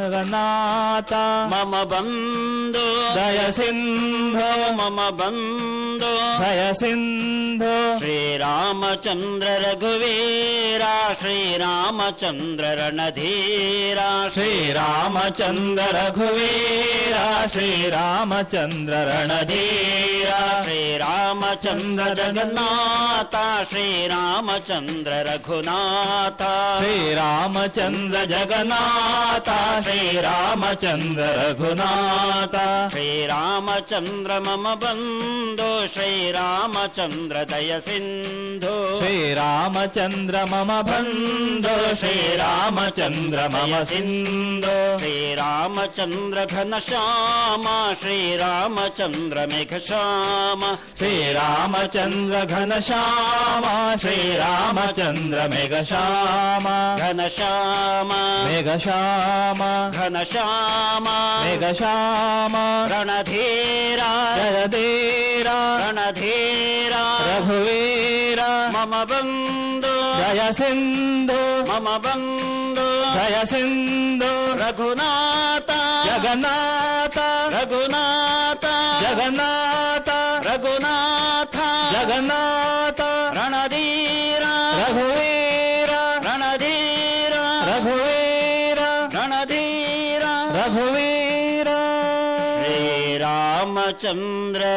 जगन्नाता 0.00 1.22
मम 1.52 1.72
बन्धो। 1.92 2.86
दयसिन्धो 3.14 4.50
मम 4.72 4.98
बन्धो। 5.18 6.12
दयसिन्धो 6.40 7.74
श्रीरामचन्द्र 7.98 9.46
रघुवीरा 9.64 10.94
श्रीरामचन्द्र 11.14 12.64
रणधीरा। 12.78 14.08
श्रीरामचन्द्र 14.34 15.84
रघुवीरा 15.96 17.24
श्रीरामचन्द्र 17.46 18.94
रणधीरा। 19.10 20.40
श्रीरामचन्द्र 20.64 22.04
जगन्नाथ 22.14 23.34
श्रीरामचन्द्र 23.70 25.12
रघुनाथ। 25.28 26.40
श्रीरामचन्द्र 26.82 28.24
जगन्नाथ 28.24 29.48
श्रीरामचन्द्र 29.90 31.22
रघुनाथ। 31.38 32.54
श्रीरामचन्द्र 32.92 34.32
मम 34.40 34.66
बन्धु 34.82 35.70
श्रीरामचन्द्र 35.94 37.42
दयसिन्धु 37.50 38.74
श्रीरामचन्द्र 39.00 40.44
मम 40.52 40.70
बन्धु 40.88 41.74
श्रीरामचन्द्र 42.02 43.48
मम 43.54 43.72
सिन्धु। 43.90 44.76
श्रीरामचन्द्र 45.00 46.44
घनश्याम 46.54 47.64
श्रीरामचन्द्र 48.02 49.46
मेघश्याम 49.52 50.62
श्रीरामचन्द्र 51.00 52.44
घनश्याम 52.54 53.64
श्रीरामचन्द्र 54.02 55.48
मेघश्याम 55.54 56.66
घनश्याम 57.02 58.10
मेघश्याम 58.46 59.60
ಘನಶ್ಯಾಮ 59.79 59.97
ಮೇಘಶ್ಯಾಮ 59.97 61.07
ಘನಶ್ಯಾಮ 61.07 61.07
ಮೇಘಶ್ಯಾಮ 61.43 62.55
ರಣಧೀರ 62.91 64.01
ಜಯಧೀರ 64.37 65.49
ರಣಧೀರ 65.81 66.93
ರಘುವೀರ 67.27 68.41
ಮಮ 68.75 68.95
ಬಂಧು 69.03 69.93
ಜಯ 70.21 70.41
ಸಿಂಧು 70.51 71.39
ಮಮ 71.69 71.89
ಬಂಧು 71.97 72.87
ಜಯ 73.17 73.37
ಸಿಂಧು 73.45 74.31
ರಘುನಾಥ 74.57 75.58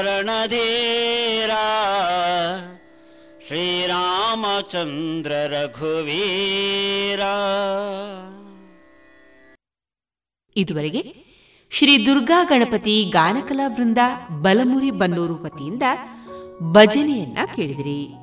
ರಣಧೀರ 0.02 1.50
ಶ್ರೀರಾಮಚಂದ್ರ 3.48 5.32
ರಘುವೀರ. 5.32 7.20
ಇದುವರೆಗೆ 10.56 11.24
ಶ್ರೀ 11.72 12.06
ದುರ್ಗಾ 12.06 12.44
ಗಣಪತಿ 12.44 13.04
ಗಾನಕಲಾ 13.04 13.68
ವೃಂದ 13.68 13.98
ಬಲಮುರಿ 14.42 14.92
ಬನ್ನೂರು 14.92 15.44
ವತಿಯಿಂದ 15.44 15.84
ಭಜನೆಯನ್ನ 16.72 17.38
ಕೇಳಿದಿರಿ. 17.56 18.23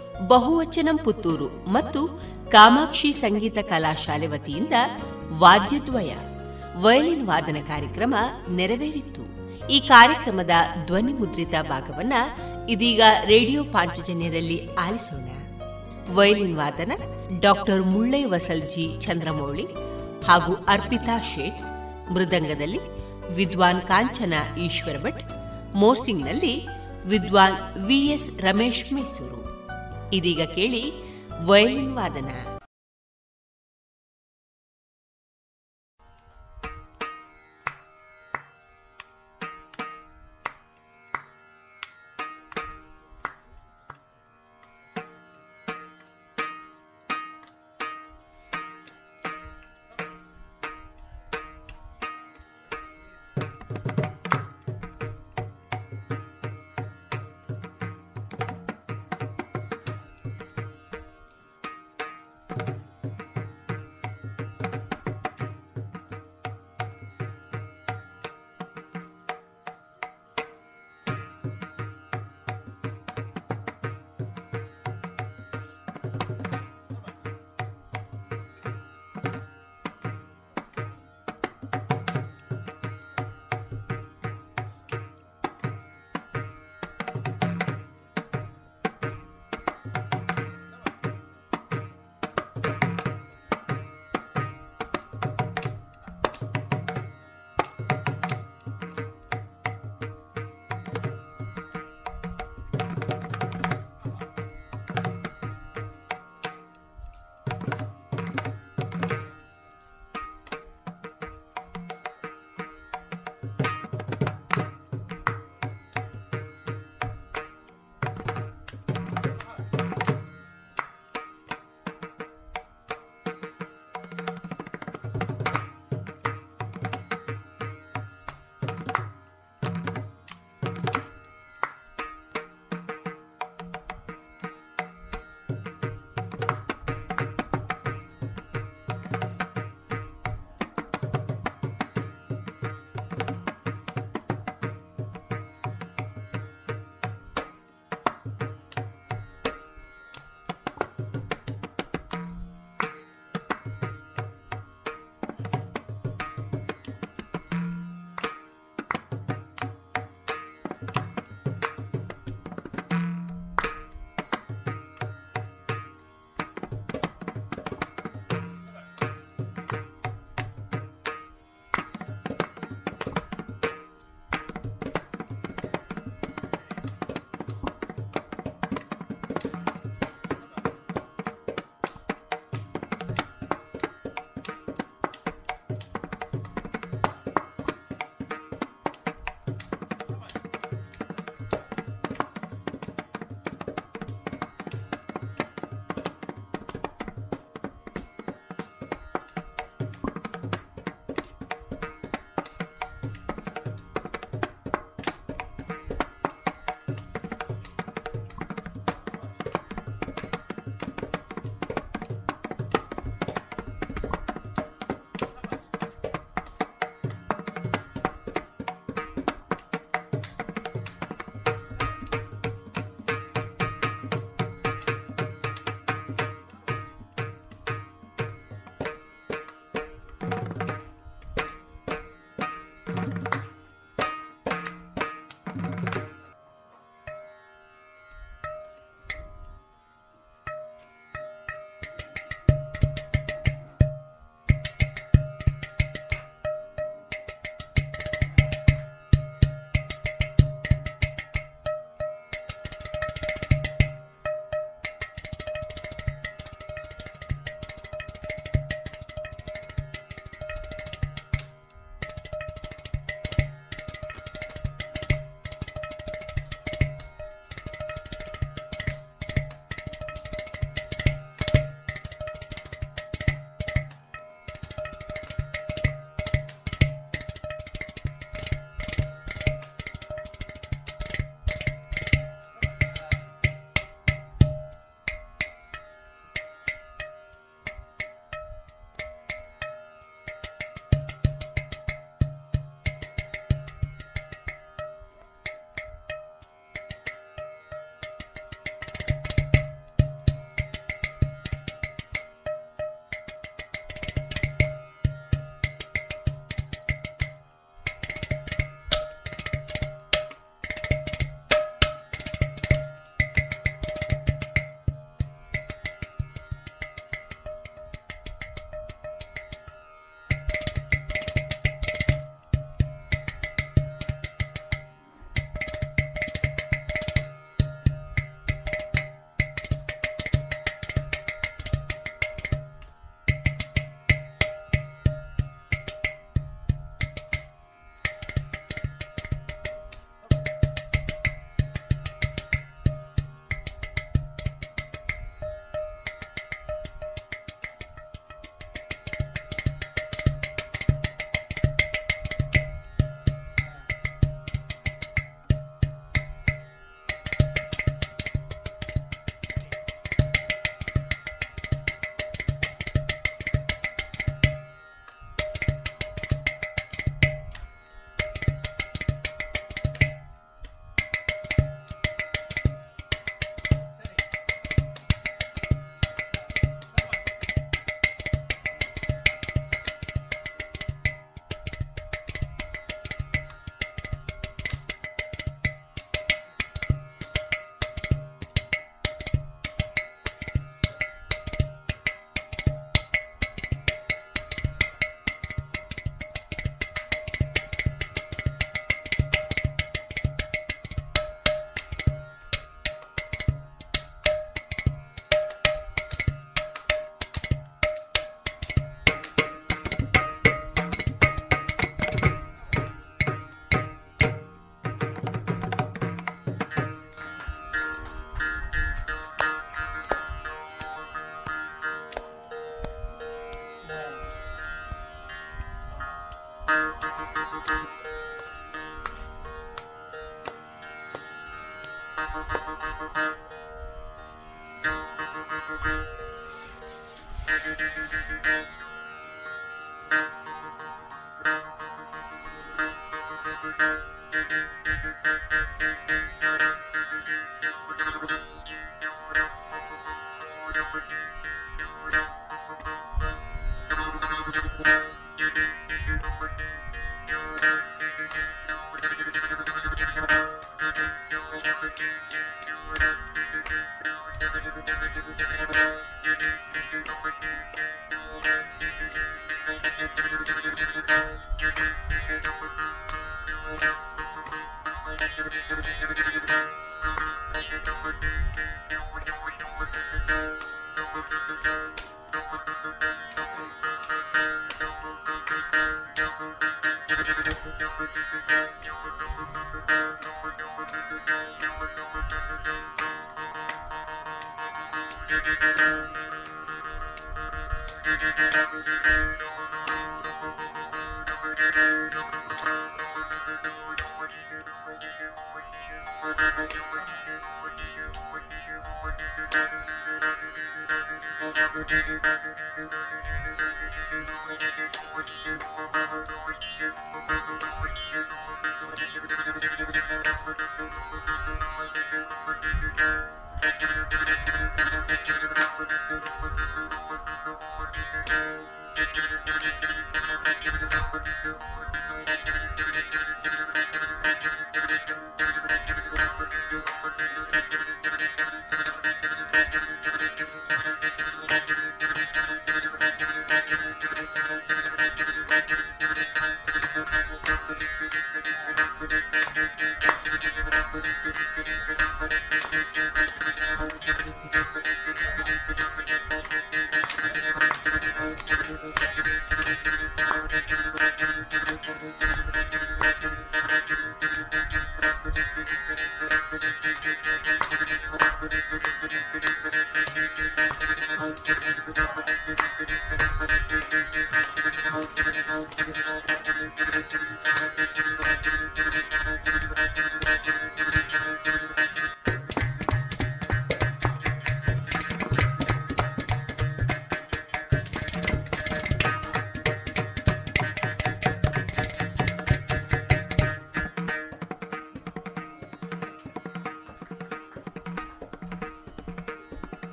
ಬಹುವಚನಂ 0.27 0.97
ಪುತ್ತೂರು 1.03 1.65
ಮತ್ತು 1.67 2.07
ಕಾಮಾಕ್ಷಿ 2.49 3.13
ಸಂಗೀತ 3.13 3.57
ಕಲಾಶಾಲೆ 3.69 4.27
ವತಿಯಿಂದ 4.27 4.73
ವಾದ್ಯದ್ವಯ, 5.31 6.11
ವಯಲಿನ್ 6.81 7.27
ವಾದನ 7.27 7.57
ಕಾರ್ಯಕ್ರಮ 7.67 8.15
ನೆರವೇರಿತ್ತು 8.49 9.23
ಈ 9.67 9.79
ಕಾರ್ಯಕ್ರಮದ 9.79 10.49
ಧ್ವನಿ 10.85 11.13
ಮುದ್ರಿತ 11.13 11.55
ಭಾಗವನ್ನ 11.69 12.13
ಇದೀಗ 12.69 13.01
ರೇಡಿಯೋ 13.25 13.63
ಪಾಂಚಜನ್ಯದಲ್ಲಿ 13.63 14.59
ಆಲಿಸೋಣ. 14.75 15.27
ವಯಲಿನ್ 16.13 16.57
ವಾದನ 16.57 16.91
ಡಾಕ್ಟರ್ 17.39 17.81
ಮುಳ್ಳೈ 17.81 18.23
ವಸಲ್ಜಿ 18.23 18.97
ಚಂದ್ರಮೌಳಿ 18.99 19.65
ಹಾಗೂ 20.27 20.53
ಅರ್ಪಿತಾ 20.67 21.17
ಶೇಟ್, 21.17 21.61
ಮೃದಂಗದಲ್ಲಿ 22.13 22.79
ವಿದ್ವಾನ್ 23.35 23.81
ಕಾಂಚನ 23.81 24.33
ಈಶ್ವರ 24.57 24.97
ಭಟ್, 25.03 25.23
ಮೋರ್ಸಿಂಗ್ನಲ್ಲಿ 25.75 26.67
ವಿದ್ವಾನ್ 27.05 27.85
ವಿಎಸ್ 27.85 28.39
ರಮೇಶ್ 28.39 28.93
ಮೈಸೂರು. 28.93 29.40
ಇದೀಗ 30.13 30.41
ಕೇಳಿ 30.55 30.83
ವಯಲಿನ್ 31.45 31.93
ವಾದನ 31.93 32.29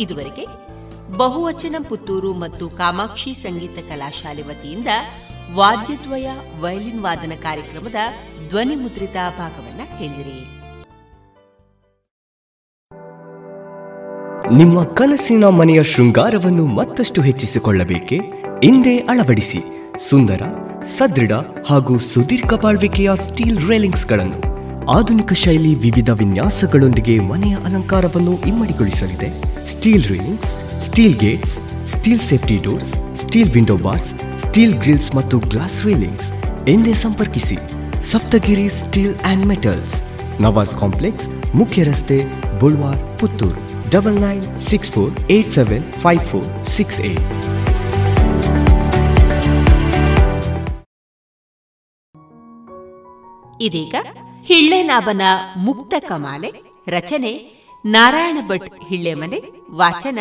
ಇದುವರೆಗೆ 0.00 0.46
ಬಹುವಚನ 1.16 1.76
ಪುತ್ತೂರು 1.88 2.34
ಮತ್ತು 2.34 2.68
ಕಾಮಾಕ್ಷಿ 2.68 3.34
ಸಂಗೀತ 3.34 3.78
ಕಲಾಶಾಲೆ 3.78 4.42
ವತಿಯಿಂದ 4.42 4.86
ವಾದ್ಯದ್ವಯ, 5.54 6.30
ವಯಲಿನ್ 6.60 7.00
ವಾದನ 7.00 7.32
ಕಾರ್ಯಕ್ರಮದ 7.42 7.94
ಧ್ವನಿ 8.48 8.76
ಮುದ್ರಿತ 8.76 9.12
ಭಾಗವನ್ನ 9.12 9.80
ಕೇಳಿದಿರಿ. 9.98 10.60
ನಿಮ್ಮ 14.56 14.84
ಕನಸಿನ 14.84 15.44
ಮನೆಯ 15.44 15.82
ಶೃಂಗಾರವನ್ನು 15.82 16.66
ಮತ್ತಷ್ಟು 16.66 17.22
ಹೆಚ್ಚಿಸಿಕೊಳ್ಳಬೇಕೆ? 17.22 18.16
ಹಿಂದೆ 18.62 18.98
ಅಳವಡಿಸಿ. 18.98 19.58
ಸುಂದರ, 20.10 20.42
ಸದೃಢ 20.84 21.32
ಹಾಗೂ 21.66 21.98
ಸುದೀರ್ಘ 21.98 22.54
ಬಾಳ್ವಿಕೆಯ 22.54 23.10
ಸ್ಟೀಲ್ 23.14 23.68
ರೇಲಿಂಗ್ಸ್ಗಳನ್ನು. 23.68 24.50
ಆಧುನಿಕ 24.90 25.32
ಶೈಲಿ 25.32 25.74
ವಿವಿಧ 25.74 26.10
ವಿನ್ಯಾಸಗಳೊಂದಿಗೆ 26.10 27.18
ಮನೆಯ 27.20 27.56
ಅಲಂಕಾರವನ್ನು 27.64 28.38
ಇಮ್ಮಡಿಗೊಳಿಸಲಿದೆ. 28.40 29.49
Steel 29.72 30.04
railings 30.12 30.52
steel 30.86 31.16
gates 31.22 31.54
steel 31.92 32.22
safety 32.28 32.56
doors 32.66 32.90
steel 33.22 33.50
window 33.56 33.76
bars 33.86 34.08
steel 34.44 34.74
grills 34.82 35.10
ಮತ್ತು 35.18 35.38
ಗ್ಲಾಸ್ 35.52 35.76
ರೇಲಿಂಗ್ಸ್ 35.88 36.28
ಎಂದೇ 36.74 36.94
ಸಂಪರ್ಕಿಸಿ. 37.04 37.58
Saptagiri 38.12 38.66
steel 38.80 39.14
and 39.30 39.44
metals 39.52 39.94
Nawaz 40.46 40.74
complex 40.82 41.28
ಮುಖ್ಯ 41.60 41.84
ರಸ್ತೆ 41.90 42.18
Bolwar 42.60 43.00
Puttur. 43.20 43.60
Double 43.94 44.18
nine 44.26 44.42
six 44.70 44.90
four 44.96 45.12
eight 45.36 45.52
seven 45.58 45.86
five 46.04 46.24
four 46.30 46.48
six 46.76 47.00
eight 47.10 47.24
ಇದೀಗ 53.68 53.94
ಹಿಳ್ಳೆನಾಭನ 54.50 55.22
ಮುಕ್ತ 55.64 55.94
ಕಮಾಲೆ, 56.10 56.50
ರಚನೆ 56.96 57.32
ನಾರಾಯಣ 57.86 58.38
ಭಟ್ 58.48 58.70
ಹಿಳ್ಳೆಮನೆ 58.88 59.42
ವಾಚನ 59.76 60.18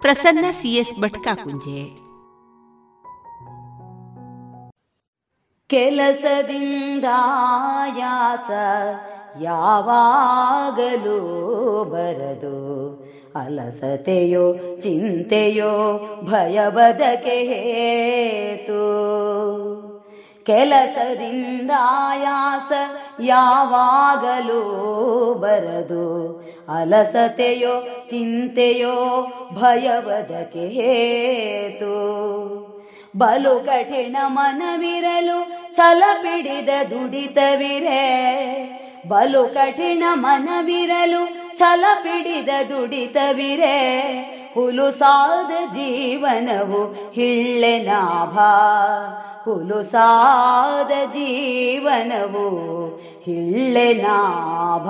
ಪ್ರಸನ್ನ 0.00 0.44
ಸಿಎಸ್ 0.50 1.00
ಭಟ್ 1.00 1.14
ಕಾಕುಂಜೆ 1.14 2.02
ಕೆಲಸದಿಂದಾಯಾಸ 5.68 8.50
ಯಾವಾಗಲೂ 9.40 11.84
ಬರದು. 11.84 13.12
ಅಲಸತೆಯೋ, 13.34 14.80
ಚಿಂತೆಯೋ 14.80 16.00
ಭಯಬದಕೆ 16.30 17.30
ಹೇತು. 17.30 18.82
ಕೆಲಸದಿಂದ 20.46 21.70
ಆಯಾಸ 21.80 22.72
ಯಾವಾಗಲೂ 23.20 24.60
ಬರದು. 25.34 26.32
ಅಲಸತೆಯೋ 26.68 28.06
ಚಿಂತೆಯೋ 28.10 29.26
ಭಯವದಕ್ಕೆ 29.54 30.68
ಹೇತು. 30.68 31.92
ಬಲು 33.16 33.60
ಕಠಿಣ 33.60 34.16
ಮನವಿರಲು 34.26 35.46
ಛಲ 35.76 36.02
ಪಿಡಿದ 36.22 36.68
ದುಡಿತವಿರೆ. 36.90 38.02
ಬಲು 39.08 39.48
ಕಠಿಣ 39.48 40.02
ಮನವಿರಲು 40.12 41.28
ಛಲ 41.58 41.84
ಪಿಡಿದ 41.94 42.48
ದುಡಿತವಿರೆ. 42.68 44.41
ಹುಲುಸಾದ 44.54 45.72
ಜೀವನವು 45.72 46.80
ಹಿಳ್ಳೆನಾಭ 47.12 48.38
ಹುಲುಸಾದ 49.44 50.90
ಜೀವನವು 51.10 52.46
ಹಿಳ್ಳೆನಾಭ 53.22 54.88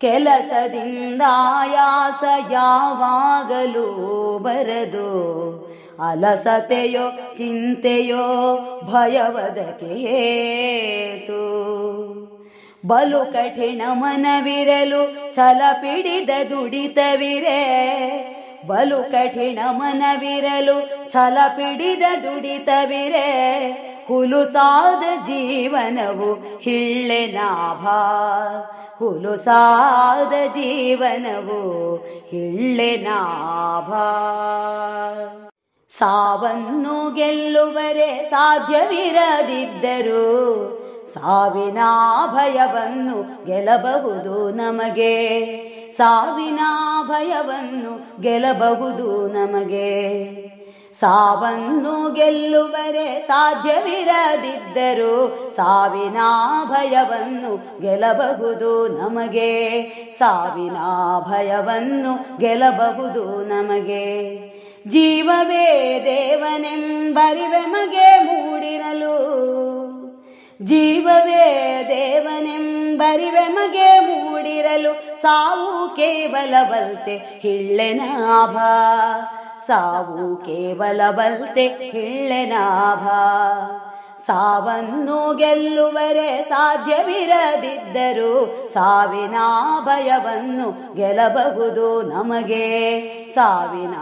ಕೆಲಸದಿಂದ 0.00 1.22
ಆಯಾಸ 1.26 2.24
ಯಾವಾಗಲೂ 2.50 3.86
ಬರದು. 4.42 5.10
ಅಲಸತೆಯೋ 6.08 7.06
ಚಿಂತೆಯೋ 7.36 8.24
ಭಯವದಕ್ಕೆ 8.92 9.90
ಹೇತು 10.04 11.42
ಬಲು 12.86 13.32
ಕಠಿಣ 13.32 13.82
ಮನವಿರಲು 13.92 15.34
ಛಲ 15.34 15.62
ಪಿಡಿದ 15.72 16.30
ದುಡಿತವಿರೇ. 16.50 17.60
ಬಲು 18.66 19.02
ಕಠಿಣ 19.02 19.58
ಮನವಿರಲು 19.70 21.10
ಛಲ 21.12 21.38
ಪಿಡಿದ 21.48 22.02
ದುಡಿತವಿರೆ 22.22 23.70
ಹುಲುಸಾದ 24.08 25.22
ಜೀವನವು 25.22 26.58
ಹಿಳ್ಳೆ 26.58 27.26
ನಾಭ. 27.26 27.88
ಹುಲುಸಾದ 28.98 30.32
ಜೀವನವು 30.52 31.96
ಹಿಳ್ಳೆ 32.30 32.96
ನಾಭ. 32.96 33.90
ಸಾವನ್ನು 35.90 37.14
ಗೆಲ್ಲುವರೆ 37.14 38.22
ಸಾಧ್ಯವಿರದಿದ್ದರು 38.22 39.42
ಸಾವಿನ 41.14 41.78
ಭಯವನ್ನು 42.34 43.44
ಗೆಲ್ಲಬಹುದು 43.44 44.50
ನಮಗೆ. 44.50 45.36
ಸಾವಿನ 45.96 46.60
ಭಯವನ್ನು 47.08 48.22
ಗೆಲ್ಲಬಹುದು 48.22 49.28
ನಮಗೆ. 49.28 49.92
ಸಾವನ್ನು 50.94 52.12
ಗೆಲ್ಲುವರೆ 52.12 53.20
ಸಾಧ್ಯವಿರದಿದ್ದರು 53.20 55.52
ಸಾವಿನ 55.56 56.16
ಭಯವನ್ನು 56.64 57.80
ಗೆಲ್ಲಬಹುದು 57.80 58.88
ನಮಗೆ. 58.88 59.82
ಸಾವಿನ 60.18 60.76
ಭಯವನ್ನು 61.30 62.38
ಗೆಲ್ಲಬಹುದು 62.38 63.44
ನಮಗೆ. 63.44 64.38
ಜೀವವೇ 64.88 66.00
ದೇವನೆಂಬರಿವೆ 66.04 67.66
ಮಗೆ 67.66 68.18
ಮೂಡಿರಲು. 68.18 69.61
ಜೀವವೇ 70.64 71.84
ದೇವನೆಂಬರಿವೆ 71.88 73.48
ಮಗೆ 73.48 74.00
ಮೂಡಿರಲು 74.00 75.20
ಸಾವು 75.20 75.96
ಕೇವಲ 75.96 76.54
ಬಲ್ತೆ 76.62 77.16
ಹಿಳ್ಳೆನಾಭ. 77.16 78.56
ಸಾವು 79.66 80.36
ಕೇವಲ 80.36 81.10
ಬಲ್ತೆ 81.10 81.66
ಹಿಳ್ಳೆನಾಭ. 81.66 83.08
ಸಾವನ್ನು 84.20 85.34
ಗೆಲ್ಲುವರೆ 85.34 86.42
ಸಾಧ್ಯವಿರದಿದ್ದರೂ 86.42 88.68
ಸಾವಿನ 88.68 89.34
ಭಯವನ್ನು 89.84 90.94
ಗೆಲ್ಲಬಹುದು 90.94 92.02
ನಮಗೆ. 92.02 92.64
ಸಾವಿನ 93.34 93.94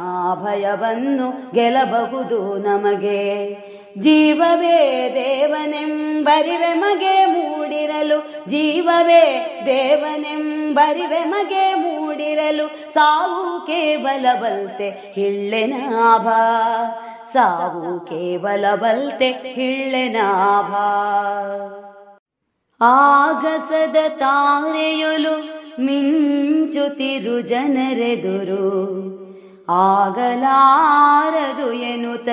ಭಯವನ್ನು 0.44 1.52
ಗೆಲ್ಲಬಹುದು 1.52 2.58
ನಮಗೆ. 2.58 3.70
ಜೀವವೇ 3.98 5.10
ದೇವನೆಂಬರಿವೆ 5.14 6.74
ಮಗೆ 6.74 7.26
ಮೂಡಿರಲು. 7.26 8.48
ಜೀವವೇ 8.48 9.62
ದೇವನೆಂಬರಿವೆ 9.66 11.24
ಮಗೆ 11.24 11.74
ಮೂಡಿರಲು. 11.74 12.92
ಸಾವು 12.92 13.66
ಕೇವಲ 13.66 14.26
ಬಲ್ತೆ 14.34 14.90
ಹಿಳ್ಳೆನಾಭ 14.90 16.28
ಸಾವು 17.24 18.00
ಕೇವಲ 18.00 18.74
ಬಲ್ತೆ 18.74 19.30
ಹಿಳ್ಳೆನಾಭ 19.30 20.74
ಆಗಸದ 22.82 24.18
ತಾರೆಯೊಲು 24.18 25.60
ಮಿಂಚುತಿರು 25.84 27.40
ಜನರೆದುರು. 27.40 28.90
ಆಗಲಾರದು 29.68 31.72
ಎನ್ನುತ್ತ 31.72 32.28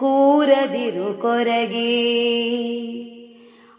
ಕೂರದಿರು 0.00 1.20
ಕೊರಗೆ. 1.20 2.20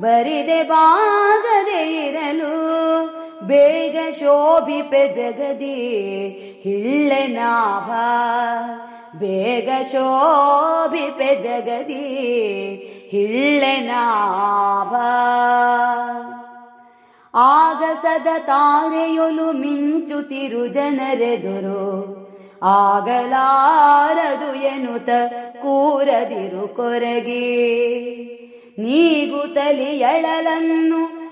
ಬರಿದೆ 0.00 0.62
ಬಾಗದೆ 0.62 2.08
ಇರಲು. 2.08 3.21
ಬೇಗ 3.46 3.96
ಶೋಭಿಪೆ 4.18 5.08
ಜಗದಿ 5.08 5.76
ಹಿಳ್ಳೆನಾಭ 6.62 7.90
ಬೇಗ 9.16 9.68
ಶೋಭಿಪೆ 9.92 11.34
ಜಗದಿ 11.34 12.04
ಹಿಳ್ಳೆನಾಭ 13.10 14.94
ಆಗಸದ 17.34 18.26
ತಾರೆಯೊಲು 18.38 19.52
ಮಿಂಚುತಿರು 19.52 20.66
ಜನರೆದುರು 20.66 21.84
ಆಗಲಾರದು 22.62 24.50
ಎನ್ನುತ 24.62 25.08
ಕೂರದಿರು 25.62 26.68
ಕೊರಗಿ. 26.68 27.46
ನೀಗುತ್ತಲಿಯಳಲನ್ನು 28.78 29.70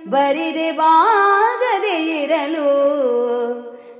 ಬರಿದೆ 0.09 0.73
ಬಾಗದೆ 0.73 2.23
ಇರಲು. 2.23 2.71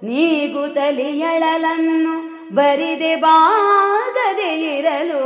ನೀಗುತ್ತಲಿಯಳಲನ್ನು 0.03 2.31
ಬರಿದೆ 2.55 3.17
ಬಾಗದೆ 3.17 4.79
ಇರಲು. 4.79 5.25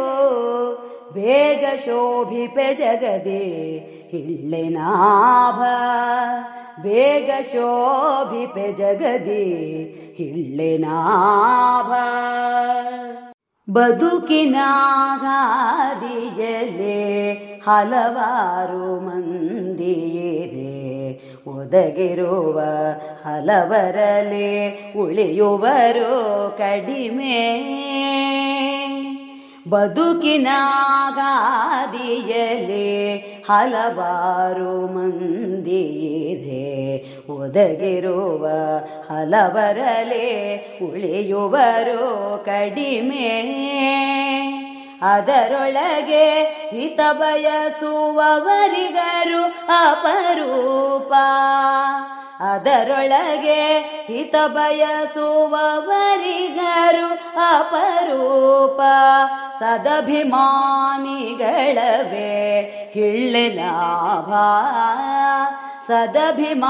ಬೇಗ 1.12 1.64
ಶೋಭಿಪೆ 1.84 2.74
ಜಗದೆ 2.74 3.78
ಹಿಳ್ಳೆನಾಭ 4.10 5.62
ಬೇಗ 6.82 7.30
ಶೋಭಿಪೆ 7.52 8.72
ಜಗದೆ 8.72 9.44
ಹಿಳ್ಳೆನಾಭ 10.14 11.92
ಬದುಕಿನ 13.70 14.57
ಹಾದಿಯಲೆ 15.16 17.32
ಹಲವಾರು 17.66 19.01
ಮಂದಿಯಿರೆ 19.01 20.70
ಒದಗಿರುವ 21.51 22.61
ಹಲವರಲೆ 23.24 24.78
ಉಳಿಯುವರು 24.97 26.55
ಕಡಿಮೆ. 26.59 27.41
ಬದುಕಿನ 29.69 30.49
ಗಾದಿಯಲೆ 31.15 33.34
ಹಲವಾರು 33.48 34.86
ಮಂದಿಯಿದೆ 34.86 36.62
ಒದಗಿರುವ 37.32 38.46
ಹಲವರಲೆ 39.08 40.28
ಉಳಿಯುವರು 40.82 42.42
ಕಡಿಮೆ. 42.44 43.30
ಅದರೊಳಗೆ 45.02 46.26
ಹಿತ 46.70 47.00
ಬಯಸುವವರಿಗರು 47.12 49.68
ಅಪರೂಪ. 49.68 51.12
ಅದರೊಳಗೆ 52.40 53.61
ಹಿತ 54.06 54.35
ಬಯಸುವವರಿಗರು 54.47 57.40
ಅಪರೂಪ. 57.40 58.81
ಸದಭಿಮಾನಿಗಳವೇ 59.59 60.31
ಹಿಳ್ಳೆಲಾಭ 62.94 64.31
ಸದಭಿಮಾನಿಗಳವೇ 65.86 66.61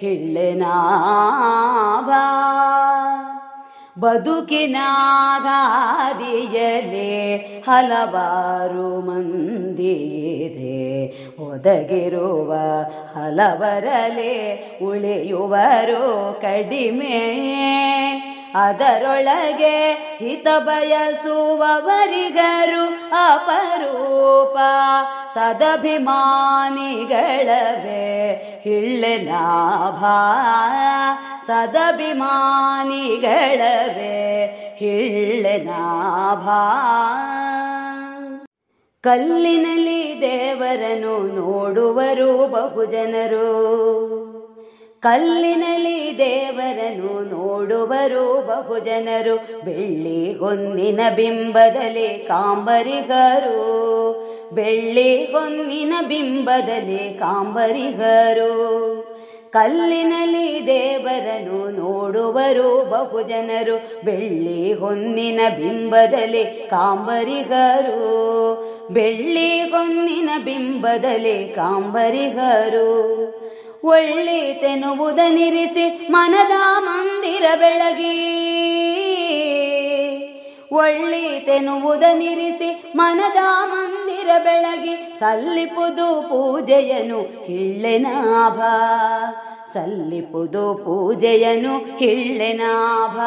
ಹಿಳ್ಳೆನಾಭ 0.00 2.10
ಬದುಕಿನ 4.00 4.76
ಗಾದಿಯಲೆ 5.42 7.36
ಹಲವಾರು 7.66 9.00
ಮಂದಿರೆ 9.00 10.78
ಒದಗಿರುವ 11.42 12.52
ಹಲವರಲೆ 13.14 14.34
ಉಳಿಯುವರು 14.82 16.38
ಕಡಿಮೆ. 16.40 17.18
ಅದರೊಳಗೆ 18.54 19.92
ಹಿತ 20.18 20.48
ಬಯಸುವವರಿಗರು 20.58 21.52
ಅಪರೂಪ. 23.12 24.58
ಸದಭಿಮಾನಿಗಳವೇ 25.34 25.98
ಹಿಳ್ಳೆನಾಭ 28.62 30.04
ಸದಭಿಮಾನಿಗಳವೇ 31.46 32.16
ಹಿಳ್ಳೆನಾಭ 34.76 36.48
ಕಲ್ಲಿನಲ್ಲಿ 39.04 40.20
ದೇವರನು 40.20 41.36
ನೋಡುವರು 41.36 42.46
ಬಹುಜನರು 42.46 44.37
ಕಲ್ಲಿನಲ್ಲಿ 45.00 46.18
ದೇವರನು 46.18 47.24
ನೋಡುವರು 47.24 48.46
ಬಹುಜನರು. 48.46 49.36
ಬೆಳ್ಳಿ 49.36 50.34
ಹೊನ್ನಿನ 50.34 51.00
ಬಿಂಬದಲ್ಲಿ 51.16 52.08
ಕಾಂಬರಿಗರು. 52.08 53.58
ಬೆಳ್ಳಿ 54.52 55.24
ಹೊನ್ನಿನ 55.24 55.92
ಬಿಂಬದಲ್ಲಿ 56.08 57.18
ಕಾಂಬರಿಗರು. 57.18 58.48
ಕಲ್ಲಿನಲ್ಲಿ 59.50 60.66
ದೇವರನು 60.66 61.70
ನೋಡುವರು 61.70 62.90
ಬಹುಜನರು. 62.90 64.04
ಬೆಳ್ಳಿ 64.04 64.72
ಹೊನ್ನಿನ 64.72 65.40
ಬಿಂಬದಲ್ಲಿ 65.48 66.44
ಕಾಂಬರಿಗರು. 66.44 67.98
ಬೆಳ್ಳಿ 68.90 69.60
ಹೊನ್ನಿನ 69.60 70.30
ಬಿಂಬದಲ್ಲಿ 70.44 71.48
ಕಾಂಬರಿಗರು. 71.48 73.08
ಒಳ್ಳಿತೆನುವುದನಿರಿಸಿ 73.84 76.06
ಮನದ 76.10 76.50
ಮಂದಿರ 76.78 77.44
ಬೆಳಗಿ. 77.56 78.34
ಒಳ್ಳಿತೆನುವುದನಿರಿಸಿ 80.72 82.92
ಮನದ 82.96 83.36
ಮಂದಿರ 83.64 84.38
ಬೆಳಗಿ. 84.38 85.18
ಸಲ್ಲಿಪುದು 85.18 86.22
ಪೂಜೆಯನು 86.22 87.20
ಹಿಳ್ಳೆನಾಭ 87.20 88.60
ಸಲ್ಲಿಪುದು 89.72 90.74
ಪೂಜೆಯನು 90.74 91.78
ಹಿಳ್ಳೆನಾಭ 91.78 93.20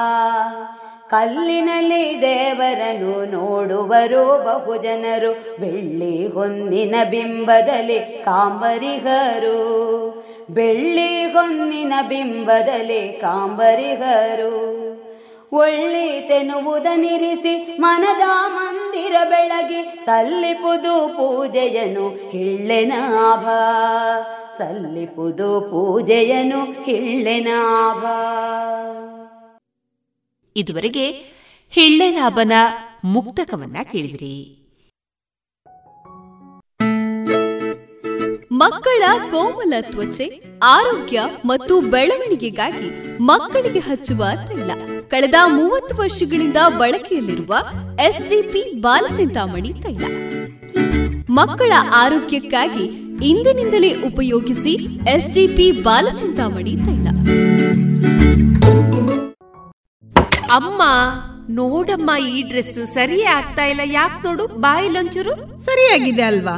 ಕಲ್ಲಿನಲ್ಲಿ 1.10 2.22
ದೇವರನು 2.22 3.26
ನೋಡುವರು 3.26 4.44
ಬಹುಜನರು 4.44 5.60
ಬೆಳ್ಳಿ 5.60 6.28
ಹೊಂದಿನ 6.28 6.96
ಬಿಂಬದಲ್ಲಿ 7.10 8.00
ಕಾಂಬರಿಗರು. 8.00 9.82
ಬೆಳ್ಳಿ 10.54 11.26
ಹೊನ್ನಿನ 11.26 11.94
ಬಿಂಬದಲ್ಲಿ 12.08 13.14
ಕಾಂಬರಿಗರು. 13.14 14.82
ಒಳ್ಳಿತೆನುವುದನಿರಿಸಿ 15.54 17.78
ಮನದ 17.82 18.26
ಮಂದಿರ 18.48 19.16
ಬೆಳಗಿ 19.30 20.06
ಸಲ್ಲಿಪುದು 20.06 21.08
ಪೂಜೆಯನು 21.08 22.10
ಹಿಳ್ಳೆನಾಭ 22.10 23.46
ಸಲ್ಲಿಪುದು 24.58 25.62
ಪೂಜೆಯನು 25.62 26.84
ಹಿಳ್ಳೆನಾಭ 26.84 28.04
ಇದುವರೆಗೆ 30.56 31.06
ಹಿಳ್ಳೆನಾಭನ 31.72 32.54
ಮುಕ್ತಕವನ್ನ 33.04 33.78
ಕೇಳಿದಿರಿ. 33.92 34.61
ಮಕ್ಕಳ 38.62 39.04
ಕೋಮಲ 39.32 39.74
ತ್ವಚೆ, 39.92 40.26
ಆರೋಗ್ಯ 40.78 41.20
ಮತ್ತು 41.50 41.74
ಬೆಳವಣಿಗೆಗಾಗಿ 41.94 42.88
ಮಕ್ಕಳಿಗೆ 43.30 43.82
ಹಚ್ಚುವ 43.88 44.24
ತೈಲ. 44.48 44.72
ಕಳೆದ 45.12 45.38
ಮೂವತ್ತು 45.58 45.94
ವರ್ಷಗಳಿಂದ 46.02 46.60
ಬಳಕೆಯಲ್ಲಿರುವ 46.82 47.54
ಎಸ್ಡಿಪಿ 48.08 48.62
ಬಾಲಚಿಂತಾಮಣಿ 48.86 49.72
ತೈಲ. 49.84 50.04
ಮಕ್ಕಳ 51.40 51.72
ಆರೋಗ್ಯಕ್ಕಾಗಿ 52.04 52.86
ಇಂದಿನಿಂದಲೇ 53.32 53.92
ಉಪಯೋಗಿಸಿ 54.10 54.74
ಎಸ್ಡಿಪಿ 55.16 55.68
ಬಾಲಚಿಂತಾಮಣಿ 55.88 56.76
ತೈಲ. 56.86 57.08
ಅಮ್ಮ, 60.60 60.82
ನೋಡಮ್ಮ, 61.60 62.12
ಈ 62.36 62.42
ಡ್ರೆಸ್ 62.50 62.80
ಸರಿಯೇ 62.98 63.28
ಆಗ್ತಾ 63.38 63.66
ಇಲ್ಲ. 63.74 63.82
ಯಾಕೆ 64.00 64.20
ನೋಡು 64.28 64.46
ಬಾಯಿಲೊಂಚೂರು 64.66 65.36
ಸರಿಯಾಗಿದೆ 65.66 66.26
ಅಲ್ವಾ? 66.32 66.58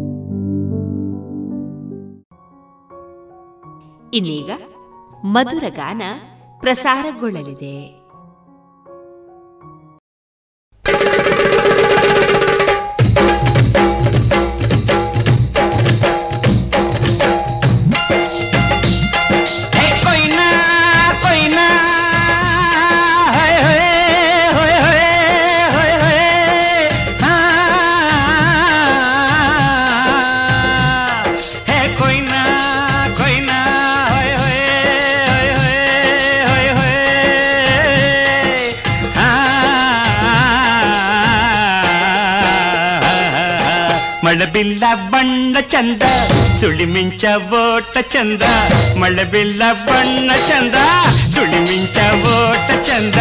ಇನ್ನೀಗ 4.13 4.51
ಮಧುರ 5.25 5.63
ಗಾನ 5.69 6.01
ಪ್ರಸಾರಗೊಳ್ಳಲಿದೆ. 6.59 7.75
మళ్ళబిల్ల 44.61 44.87
బండ 45.11 45.57
చంద 45.73 46.03
సుడిమించ 46.59 47.21
ఓట 47.59 47.95
చంద 48.13 48.43
మళ్ళబిల్ల 49.01 49.61
బండ 49.87 50.29
చంద 50.49 50.75
సుడిమించ 51.35 51.97
ఓట 52.33 52.69
చంద 52.87 53.17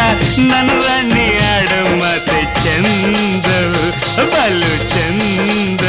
నన్ను 0.50 0.76
రాణి 0.86 1.26
ఆడు 1.52 1.80
మత 2.00 2.28
చంద 2.64 3.46
బలు 4.34 4.72
చంద. 4.92 5.82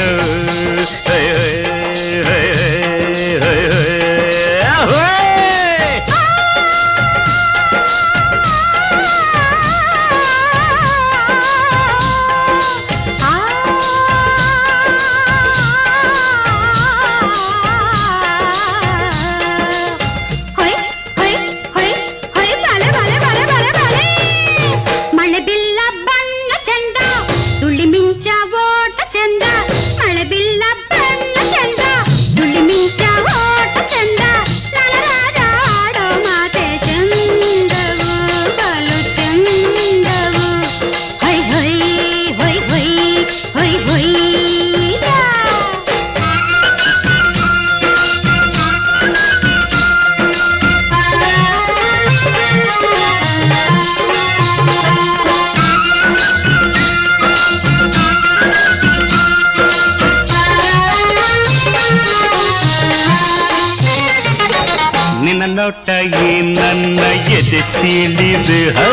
ಹೇ. 68.77 68.89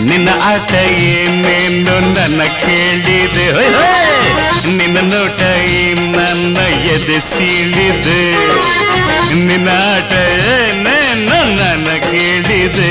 ನಿನ್ನ 0.00 0.28
ಆಟ 0.42 0.72
ಏನೇನು 1.06 1.94
ನನ್ನ 2.10 2.42
ಕೇಳಿದೆ. 2.60 3.46
ನಿನ್ನ 4.78 4.98
ನೋಟ 5.12 5.40
ನನ್ನ 6.16 6.56
ಎದೆ 6.92 7.20
ಸೀಳಿದೆ 7.20 8.20
ನಿನ್ನ 9.46 9.68
ಆಟ 9.92 10.12
ಏನೇನು 10.54 11.38
ನನ್ನ 11.54 11.88
ಕೇಳಿದೆ 12.10 12.90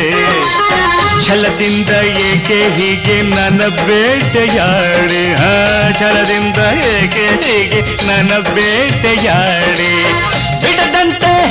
ಛಲದಿಂದ 1.26 1.90
ಏಕೆ 2.22 2.60
ಹೀಗೆ 2.78 3.22
ನನ್ನ 3.30 3.62
ಬೇಟೆಯಾಡಿ 3.88 5.22
ಆ 5.44 5.53
ಛಲದಿಂದ 5.91 6.57
ಏಕೆ 6.90 7.26
ಹೀಗೆ 7.44 7.80
ನನ್ನ 8.07 8.40
ಬೇಟೆಯಾಡಿ 8.49 9.91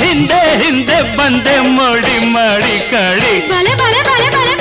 ಹಿಂದೆ 0.03 0.41
ಹಿಂದೆ 0.63 0.97
ಬಂದೆ 1.17 1.55
ಮೋಡಿ 1.69 2.17
ಮಾಡಿ 2.33 2.75
ಕಾಡಿ 2.91 3.33
ಬಲೆ 3.51 3.73
ಬಲೆ 3.75 4.01
ಬಲೆ 4.09 4.29
ಬಲೆ 4.29 4.54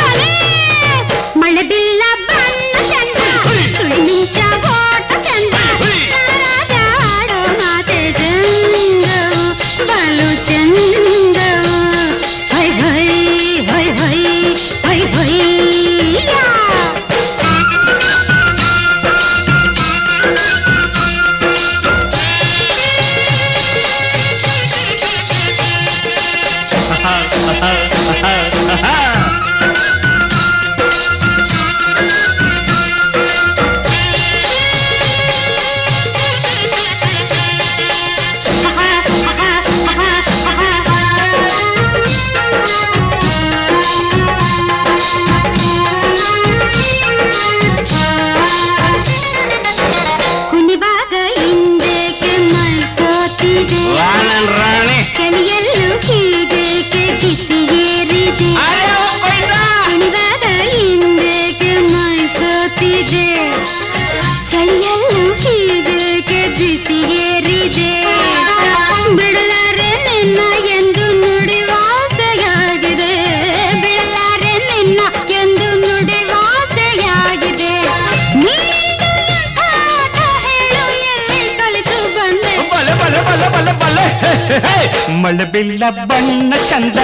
ಮಳಬಿಳ್ಳ 85.25 85.83
ಬಣ್ಣ 86.11 86.53
ಚಂದ 86.69 86.99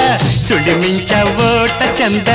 ಸುಳಿಮಿಂಚ 0.48 1.12
ಓಟ 1.46 1.80
ಚಂದ 1.98 2.28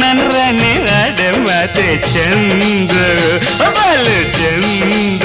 ನನ್ರನೆ 0.00 0.72
ಆಡ 0.98 1.18
ಮಾತೆ 1.46 1.88
ಚಂದ 2.12 2.92
ಬಾಲು 3.76 4.18
ಚಂದ 4.36 5.24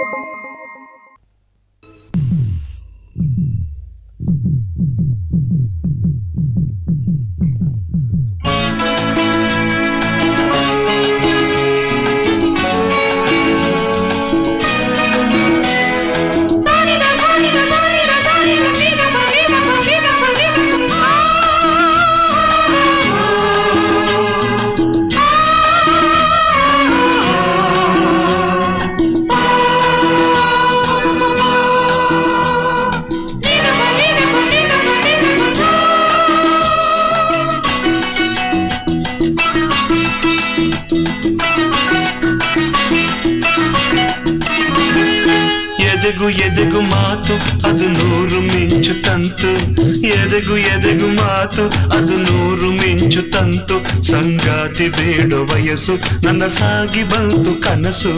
ಮಾತು 51.51 51.95
ಅದು 51.97 52.15
ನೂರು 52.17 52.69
ಮಿಂಚು 52.71 53.21
ತಂತು. 53.31 54.03
ಸಂಗಾತಿ 54.03 54.87
ಬೇಡ 54.89 55.33
ವಯಸ್ಸು 55.33 55.93
ನನ್ನ 56.25 56.47
ಸಾಗಿ 56.47 57.03
ಬಂತು 57.03 57.61
ಕನಸು. 57.61 58.11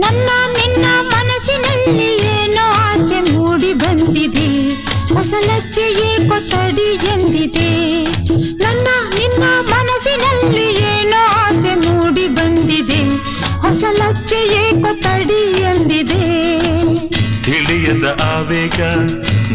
ನನ್ನ 0.00 0.30
ನಿನ್ನ 0.52 0.84
ಮನಸ್ಸಿನಲ್ಲಿ 1.00 2.08
ಏನೋ 2.26 2.64
ಆಸೆ 2.72 3.18
ಮೂಡಿ 3.32 3.72
ಬಂದಿದೆ. 3.72 4.46
ಹೊಸ 5.14 5.34
ಲಜ್ಜೆ 5.46 5.86
ಏಕೋ 6.08 6.38
ತಡಿ 6.48 6.88
ಎಂದಿದೆ. 7.06 7.70
ನನ್ನ 8.64 8.88
ನಿನ್ನ 9.18 9.44
ಮನಸ್ಸಿನಲ್ಲಿ 9.70 10.66
ಏನೋ 10.82 11.20
ಆಸೆ 11.26 11.74
ಮೂಡಿ 11.74 12.28
ಬಂದಿದೆ. 12.28 13.00
ಹೊಸ 13.58 13.84
ಲಜ್ಜೆ 13.92 14.40
ಏಕೋ 14.62 15.00
ತಡಿ 15.00 15.42
ಎಂದಿದೆ. 15.60 16.24
ತಿಳಿಯದ 17.44 18.06
ಆವೇಗ 18.22 18.80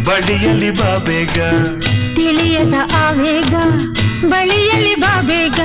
ಬಡಿಯಲಿ 0.05 0.71
ಬಾಬೇಗ. 0.71 1.37
ತಿಳಿಯದ 2.17 2.75
ಆವೇಗ 2.95 3.53
ಬಳಿಯಲ್ಲಿ 4.25 4.95
ಬಾಬೇಗ 4.95 5.59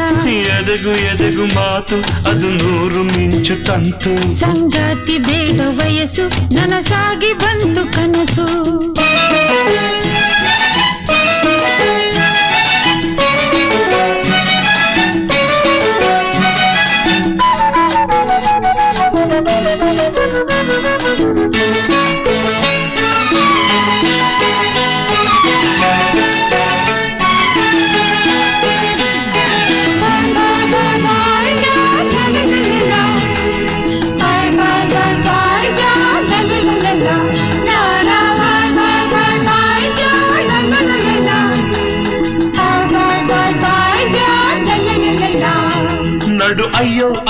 ಎದೆಗು 0.57 0.93
ಎದೆಗು 1.11 1.45
ಮಾತು 1.55 1.97
ಅದು 2.31 2.49
ನೂರು 2.51 3.03
ಮಿಂಚು 3.05 3.55
ತಂತು. 3.65 4.12
ಸಂಗಾತಿ 4.33 5.19
ಬೇಡ 5.19 5.61
ವಯಸ್ಸು 5.81 6.24
ನನಸಾಗಿ 6.55 7.33
ಬಂತು 7.33 7.85
ಕನಸು. 7.93 8.47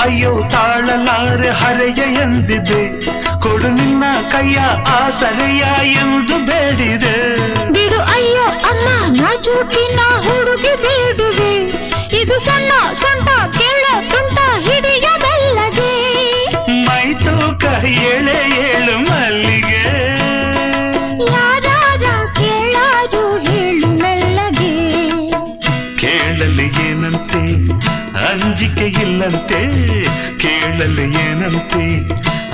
ಅಯ್ಯೋ 0.03 0.49
ತಾಳಲಾರೆ 0.49 1.49
ಹರೆಯ 1.49 2.21
ಎಂದಿದೆ. 2.21 3.05
ಕೊಡು 3.41 3.67
ನಿನ್ನ 3.67 4.03
ಕೈಯ 4.31 4.59
ಆಸರೆಯ 4.87 5.63
ಎಂದು 5.91 6.45
ಬೇಡಿದೆ. 6.45 7.37
ಬಿಡು 7.71 8.01
ಅಯ್ಯೋ 8.01 8.43
ಅಮ್ಮ 8.43 8.89
ನಾ 9.95 10.19
ಹುಡುಗಿ 10.19 10.75
ಬೇಡುವೆ. 10.75 11.53
ಇದು 12.21 12.39
ಸಣ್ಣ 12.39 12.93
ಸೊಂಟ 12.93 13.29
ಕೇಳ 13.57 14.09
ತುಂಟ 14.09 14.39
ಹಿಡಿಯ 14.59 15.01
ಬೆಲ್ಲಗೆ. 15.01 15.93
ಮೈ 16.85 17.13
ತೂಕ 17.13 17.63
ಏಳೆ 17.85 18.69
ಏಳು 18.69 18.97
ಮಲ್ಲಿಗೆ. 18.97 19.85
ಅಂಜಿಕೆ 28.53 28.87
ಇಲ್ಲಂತೆ 29.03 29.59
ಕೇಳಲು 30.37 31.03
ಏನಂತೆ 31.21 31.85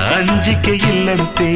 ಅಂಜಿಕೆ 0.05 0.73
ಇಲ್ಲಂತೆ 0.89 1.47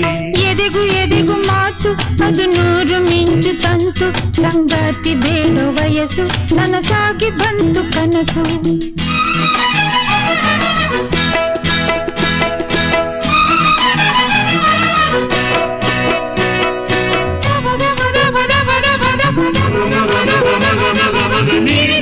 ಎದೆಗು 0.42 0.82
ಎದೆಗು 1.02 1.36
ಮಾತು 1.48 1.92
ಅದು 2.26 2.46
ನೂರು 2.56 2.98
ಮಿಂಚು 3.06 3.54
ತಂತು 3.60 4.08
ಸಂಗಾತಿ 4.42 5.14
ಬೇಡ 5.16 5.58
ವಯಸ್ಸು 5.78 6.26
ನನಸಾಗಿ 6.56 7.30
ಬಂತು 7.40 7.84
ಕನಸು 7.94 8.44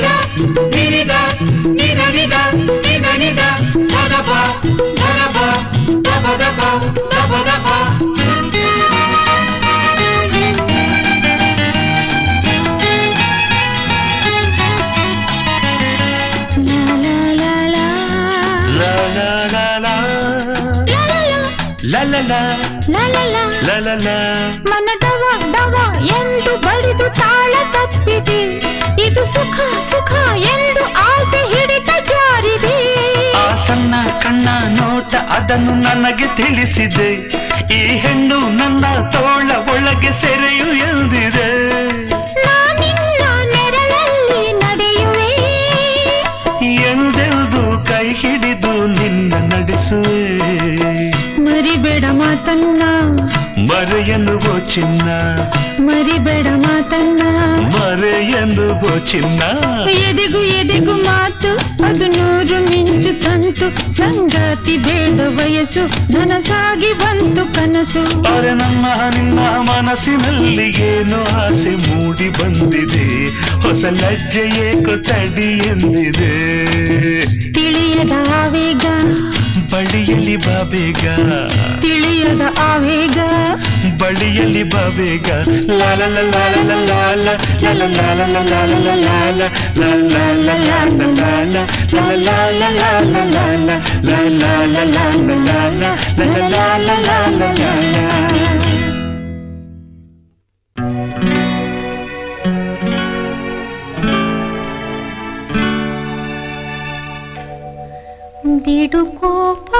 ಲಾ 0.03 0.15
ಲಾ 1.03 1.20
ಮನ 24.70 24.90
ಡವ 25.02 25.52
ಡವ 25.52 25.76
ಎಂದು 26.03 26.58
ಬಡಿದು 26.58 27.16
ತಾಳ 27.16 27.53
ತಪ್ಪಿದೆ. 27.72 28.40
ಇದು 29.06 29.26
ಸುಖ 29.26 29.82
ಸುಖ 29.82 30.12
ಎಂದು 30.38 30.84
ಆಸೆ 30.86 31.61
ಸಣ್ಣ 33.91 34.19
ಕಣ್ಣ 34.19 34.49
ನೋಟ 34.68 35.15
ಅದನ್ನು 35.15 35.76
ನನಗೆ 35.76 36.35
ತಿಳಿಸಿದೆ. 36.35 37.13
ಈ 37.73 37.97
ಹೆಣ್ಣು 37.97 38.39
ನನ್ನ 38.49 38.85
ತೋಳ 39.09 39.51
ಒಳಗೆ 39.72 40.13
ಸೆರೆಯು 40.13 40.73
ಎಂದಿದೆ 40.73 41.49
ಎಂದೆಂದು 46.73 47.85
ಕೈ 47.85 48.13
ಹಿಡಿದು 48.13 48.88
ನಿನ್ನ 48.88 49.34
ನಡೆಸುವೆ. 49.53 50.39
ಮರಿಬೇಡ 51.39 52.05
ಮಾತನ್ನ. 52.11 52.84
ಮರೆಯನ್ನುವೋ 53.57 54.59
ಚಿನ್ನ. 54.59 55.09
ಮರಿಬೇಡ 55.80 56.47
ಮಾತನ್ನ. 56.47 57.22
ಮರೆಯನ್ನುವೋ 57.65 58.99
ಚಿನ್ನ. 58.99 59.41
ಎದೆಗು 59.89 60.39
ಎದೆಗು 60.39 60.93
ಮಾತು. 60.93 61.51
ಅದು 61.86 62.06
ನೂರು 62.08 62.70
ಮಿಂಚು 62.70 63.20
ತಂತು 63.20 63.94
ಸಂಗಾತಿ 63.94 64.78
ಬೇಡ 64.78 65.22
ವಯಸ್ಸು 65.40 65.88
ನನಸಾಗಿ 65.88 66.94
ಬಂತು 66.94 67.53
ಕನಸು. 67.53 68.24
ಅರೆ 68.38 68.53
ನಮ್ಮ 68.53 68.86
ನಿನ್ನ 69.10 69.40
ಮನಸ್ಸಿನಲ್ಲಿ 69.40 70.70
ಏನು 70.70 71.24
ಆಸೆ 71.24 71.70
ಮೂಡಿ 71.70 72.30
ಬಂದಿದೆ? 72.30 73.26
ಹೊಸ 73.62 73.86
ಲಜ್ಜೆ 73.86 74.84
ಕೊತ್ತಡಿ 74.84 75.30
ತಡಿ 75.30 75.58
ಎಂದಿದೆ. 75.68 76.32
ತಿಳಿಯದ 77.53 78.12
ಆವೇಗ. 78.36 78.86
ಬಳಿಯಲ್ಲಿ 79.74 80.36
ಬಾಬೇಗ 80.36 81.10
ತಿಳಿಯದ 81.82 82.41
ಆವೇಗ. 82.60 83.18
ಬಳಿಯಲ್ಲಿ 84.02 84.64
ಬಬೇಗ 84.73 85.28
ಲಾಲ 85.80 86.02
ಲಾಲ 86.15 86.56
ಲಾಲ 86.90 87.28
ಲಾಲ 87.41 88.18
ಲಾಲ 89.03 89.41
ಲಾಲ 96.53 97.41
ಲಾಲ 97.49 97.95
ಬಿಡುಕೋಪ 108.64 109.72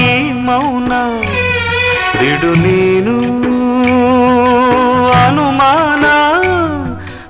ಈ 0.00 0.12
ಮೌನ 0.46 0.92
ಬಿಡು 2.18 2.50
ನೀನು 2.62 3.14
ಅನುಮಾನ 5.20 6.04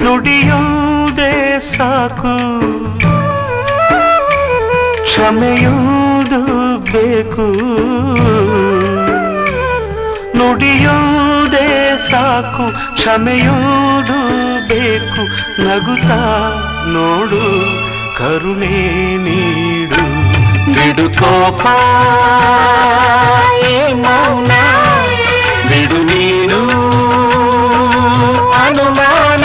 ನುಡಿಯುವುದೇ 0.05 1.33
ಸಾಕು 1.71 2.35
ಕ್ಷಮೆಯುವುದು 5.07 6.41
ಬೇಕು 6.93 7.49
ನುಡಿಯುವುದೇ 10.41 11.69
ಸಾಕು 12.11 12.67
ಕ್ಷಮೆಯುವುದು 12.99 14.19
ಬೇಕು 14.71 15.23
ನಗುತ್ತಾ 15.67 16.23
ನೋಡು 16.95 17.43
ಕರುಣೆ 18.19 18.75
ನೀಡು 19.27 19.90
ಬಿಡು 20.81 21.07
ಕೋಪ 21.17 21.63
ಈ 23.65 23.75
ಮೌನ 24.03 24.53
ಬಿಡು 25.69 25.99
ನೀನು 26.03 26.61
ಅನುಮಾನ 28.61 29.40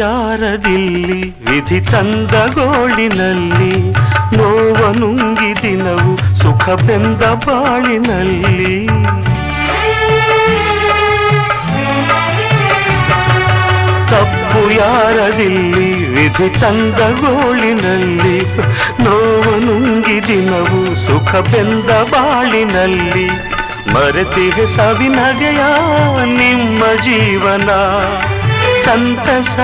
ಯಾರದಿಲ್ಲಿ 0.00 1.30
ವಿಧಿ 1.30 1.80
ತಂದ 1.80 2.30
ಗೋಳಿನಲ್ಲಿ? 2.30 3.92
ನೋವನುಂಗಿ 4.36 5.62
ದಿನವು 5.62 6.36
ಸುಖ 6.36 6.68
ಬೆಂದ 6.68 7.22
ಬಾಳಿನಲ್ಲಿ. 7.22 8.86
ತಪ್ಪು 14.10 14.70
ಯಾರದಿಲ್ಲಿ 14.72 16.08
ವಿಧಿ 16.08 16.60
ತಂದ 16.60 17.00
ಗೋಳಿನಲ್ಲಿ? 17.20 18.38
ನೋವನುಂಗಿ 19.04 20.28
ದಿನವು 20.28 20.94
ಸುಖ 20.94 21.34
ಬೆಂದ 21.34 21.90
ಬಾಳಿನಲ್ಲಿ. 21.90 23.26
ಮರೆತಿಗೆ 23.92 24.66
ಸವಿನಗೆಯ 24.66 25.62
ನಿಮ್ಮ 26.24 26.82
ಜೀವನ. 27.02 27.70
ಸಂತಸ. 28.84 29.56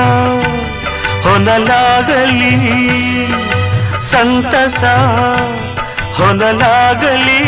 ಹೊನಲಾಗಲಿ 1.27 2.55
ಸಂತಸ. 4.01 4.85
ಹೊನಲಾಗಲಿ 6.17 7.41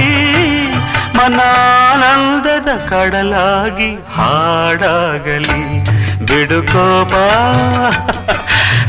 ಮನಾನಂದದ 1.17 2.89
ಕಡಲಾಗಿ 2.89 3.95
ಹಾಡಾಗಲಿ. 4.15 5.85
ಬಿಡುಕೋಪ 6.27 7.15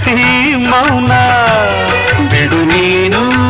ಈ 0.07 0.53
ಮೌನ. 0.53 1.11
ಬಿಡು 2.29 2.65
ನೀನು. 2.65 3.49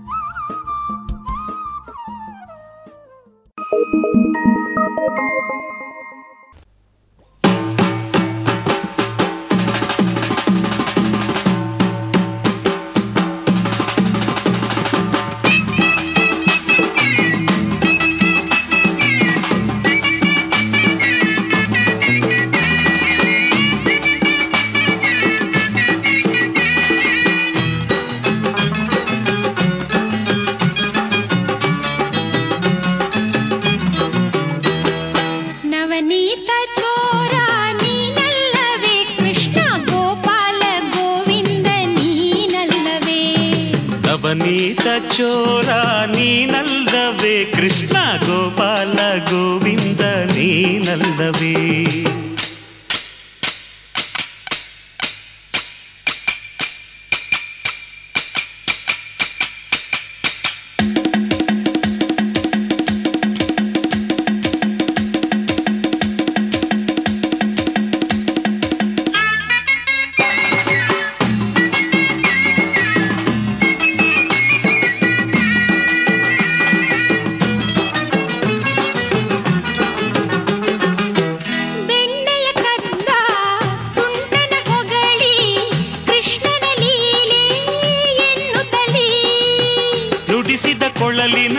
ಕೊಳಲಿನ 91.11 91.57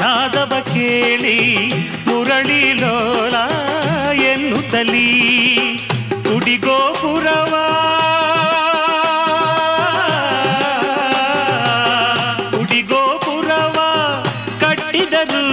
ನಾದವ 0.00 0.52
ಕೇಳಿ 0.74 1.38
ಮುರಳಿ 2.06 2.72
ಲೋಲ 2.72 3.34
ಎನ್ನುತ್ತಲೀ. 4.12 5.08
ಗುಡಿಗೋಪುರವ 6.22 7.54
ಗುಡಿಗೋಪುರವ 12.50 13.78
ಕಟ್ಟಿದರು 14.60 15.46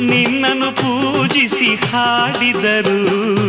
ನಿನ್ನನ್ನು 0.00 0.70
ಪೂಜಿಸಿ 0.76 1.74
ಹಾಡಿದರು. 1.74 3.39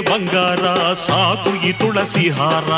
ಬಂಗಾರ, 0.00 0.92
ಸಾಕು 0.94 1.66
ಈ 1.66 1.72
ತುಳಸಿ 1.72 2.30
ಹಾರ. 2.30 2.70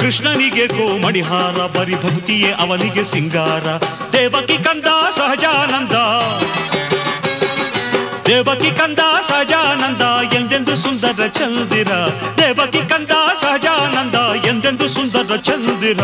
ಕೃಷ್ಣನಿಗೆ 0.00 0.68
ಕೋಮಣಿಹಾರ 0.68 1.54
ಬರಿ 1.66 1.94
ಭಕ್ತಿಯೇ 1.94 2.52
ಅವನಿಗೆ 2.52 3.04
ಸಿಂಗಾರ. 3.04 3.64
ದೇವಕಿ 4.12 4.58
ಕಂದ 4.58 4.84
ಸಹಜಾನಂದ. 5.16 5.92
ದೇವಕಿ 8.26 8.70
ಕಂದ 8.70 8.98
ಸಹಜಾನಂದ, 9.28 10.34
ಎಂದೆಂದು 10.34 10.76
ಸುಂದರ 10.76 11.26
ಚಂದಿರ. 11.26 11.88
ದೇವಕಿ 12.36 12.78
ಕಂದ 12.78 13.10
ಸಹಜಾನಂದ, 13.40 14.44
ಎಂದೆಂದು 14.44 14.88
ಸುಂದರ 14.88 15.36
ಚಂದಿರ. 15.36 16.00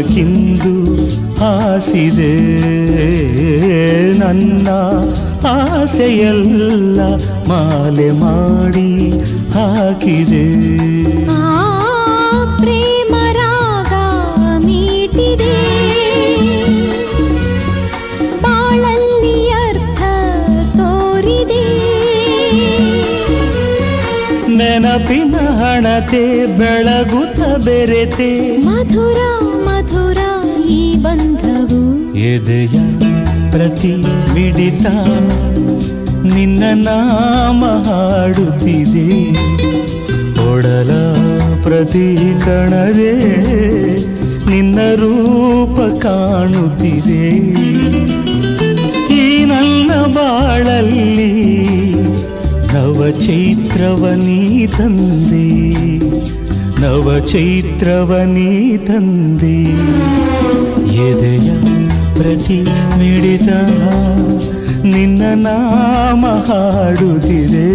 ಪಾದಕ್ಕಿಂದು 0.00 0.74
ಆಸಿದೆ 1.44 2.34
ನನ್ನ 4.18 4.68
ಆಸೆಯೆಲ್ಲ 5.48 7.00
ಮಾಲೆ 7.48 8.10
ಮಾಡಿ 8.10 9.10
ಹಾಕಿದೆ. 9.50 10.46
ಆ 11.30 11.64
ಪ್ರೇಮ 12.60 13.14
ರಾಗ 13.32 13.92
ಮೀಟಿದೆ. 14.66 15.58
ಬಾಳಲ್ಲಿ 18.42 19.50
ಅರ್ಥ 19.50 20.02
ತೋರಿದೆ. 20.76 21.66
ನೆನಪಿನ 24.56 25.36
ಹಣತೆ 25.36 26.46
ಬೆಳಗುತ್ತ 26.58 27.40
ಬೆರೆತೆ. 27.64 28.56
ಮಧುರ 28.66 29.18
ಎದೆಯ 32.34 32.68
ಪ್ರತಿ 33.50 33.96
ಮಿಡಿತ 34.34 34.86
ನಿನ್ನ 36.32 36.64
ನಾಮ 36.74 37.64
ಹಾಡುತ್ತಿದೆ. 37.64 39.30
ಒಡಲ 40.52 40.90
ಪ್ರತಿ 41.62 42.16
ಕಣವೇ 42.44 43.12
ನಿನ್ನ 44.50 44.78
ರೂಪ 44.94 46.06
ಕಾಣುತ್ತಿದೆ. 46.06 47.28
ಈ 49.14 49.44
ನನ್ನ 49.44 49.90
ಬಾಳಲ್ಲಿ 50.02 51.50
ನವಚೈತ್ರವನೀ 52.74 54.66
ತಂದೆ. 54.66 55.48
ನವಚೈತ್ರವನೀ 56.80 58.76
ತಂದೆ. 58.76 59.62
ಎದೆಯ 60.94 61.49
ಪ್ರತಿ 62.20 62.56
ಮಿಡಿತ 62.98 63.48
ನಿನ್ನ 64.84 65.22
ನಾಮ 65.34 66.26
ಹಾಡುತ್ತಿದೆ. 66.26 67.68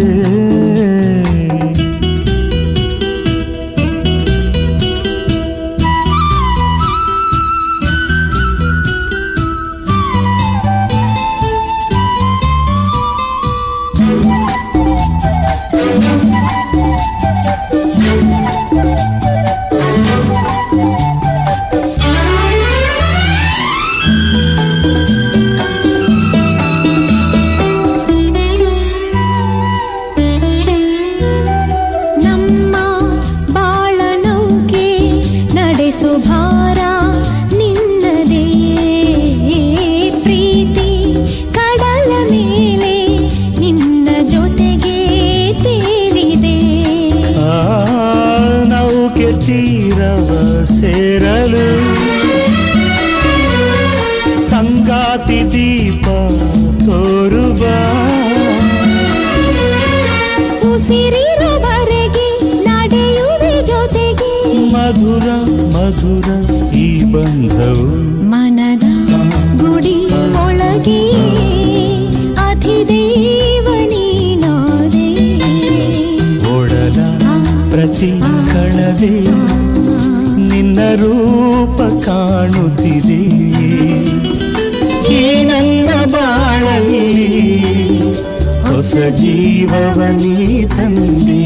ಶಿವವನೀ 89.66 90.64
ತಂದೆ 90.68 91.42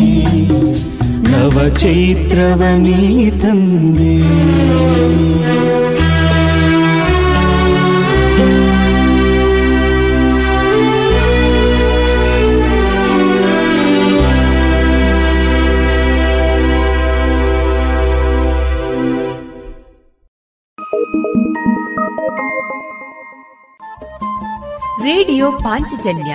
ನವಚೈತ್ರವನೀ 1.31 2.99
ತಂದೆ 3.31 4.15
ರೇಡಿಯೋ 25.05 25.53
ಪಾಂಚಜನ್ಯ 25.53 26.35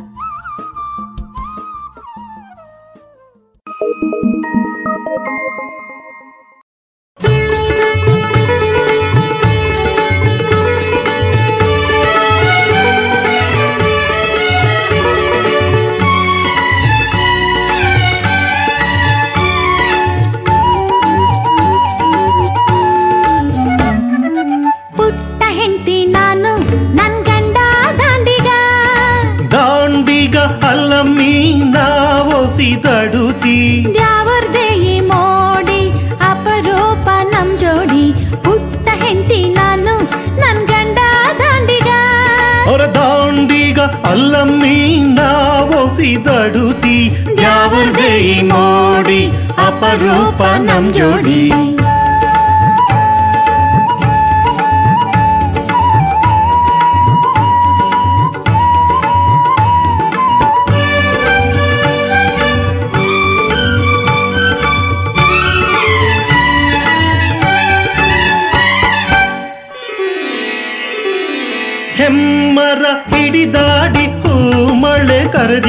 ನೋಡಿ 48.51 49.21
ಅಪರೂಪ 49.67 50.41
ನಮ್ 50.43 50.93
ಜೋಡಿ. 50.93 51.41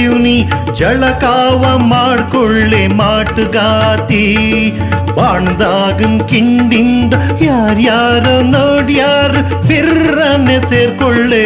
ಬಾಯುನಿ 0.04 0.36
ಜಳಕಾವ 0.78 1.62
ಮಾಡ್ಕೊಳ್ಳೆ 1.90 2.80
ಮಾಟುಗಾತಿ 2.98 4.24
ಬಾಣದಾಗ 5.16 6.00
ಕಿಂಡಿಂದ 6.30 7.14
ಯಾರ್ಯಾರ 7.42 8.24
ನೋಡ್ಯಾರ 8.50 9.32
ಬಿರ್ರನೆ 9.68 10.56
ಸೇರ್ಕೊಳ್ಳೆ 10.66 11.44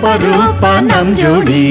అపరూప 0.00 0.64
నంజుడి 0.88 1.62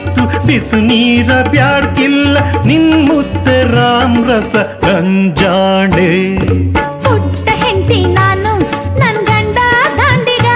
ಮಸ್ತು 0.00 0.22
ಬಿಸು 0.46 0.78
ನೀರ 0.88 1.30
ಬ್ಯಾಡ್ತಿಲ್ಲ 1.52 2.34
ನಿನ್ 2.66 2.90
ಮುತ್ತ 3.06 3.46
ರಾಮ್ 3.72 4.18
ರಸ 4.28 4.52
ಗಂಜಾಣೆ 4.84 6.10
ಪುಟ್ಟ 7.04 7.46
ಹೆಂಡತಿ 7.62 7.98
ನಾನು 8.16 8.52
ನನ್ 9.00 9.18
ಗಂಡ 9.28 9.58
ದಾಂಡಿಗ 9.98 10.48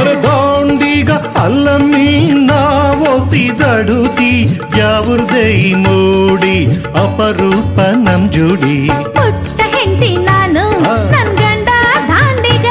ಅರ್ಧಾಂಡಿಗ 0.00 1.10
ಅಲ್ಲ 1.44 1.66
ಮೀನಾವೋಸಿದಡುತಿ 1.90 2.62
ಯಾವ್ರದೈ 4.80 5.50
ಮೋಡಿ 5.84 6.56
ಅಪರೂಪ 7.04 7.76
ನಮ್ 8.06 8.26
ಜೋಡಿ 8.36 8.76
ಪುಟ್ಟ 9.18 9.58
ಹೆಂಡತಿ 9.74 10.12
ನಾನು 10.28 10.64
ನನ್ 11.10 11.32
ಗಂಡ 11.42 11.68
ದಾಂಡಿಗ 12.10 12.68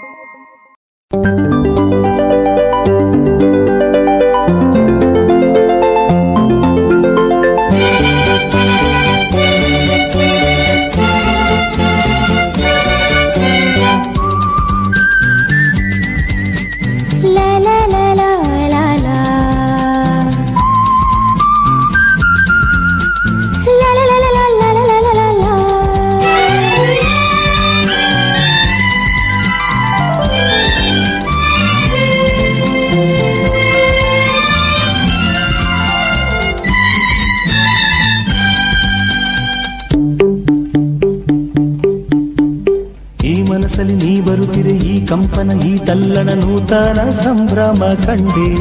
ತಲ್ಲಣ 45.91 46.29
ನೂತನ 46.33 47.09
ಸಂಭ್ರಮ 47.09 47.93
ಕಂಡೆ. 48.05 48.53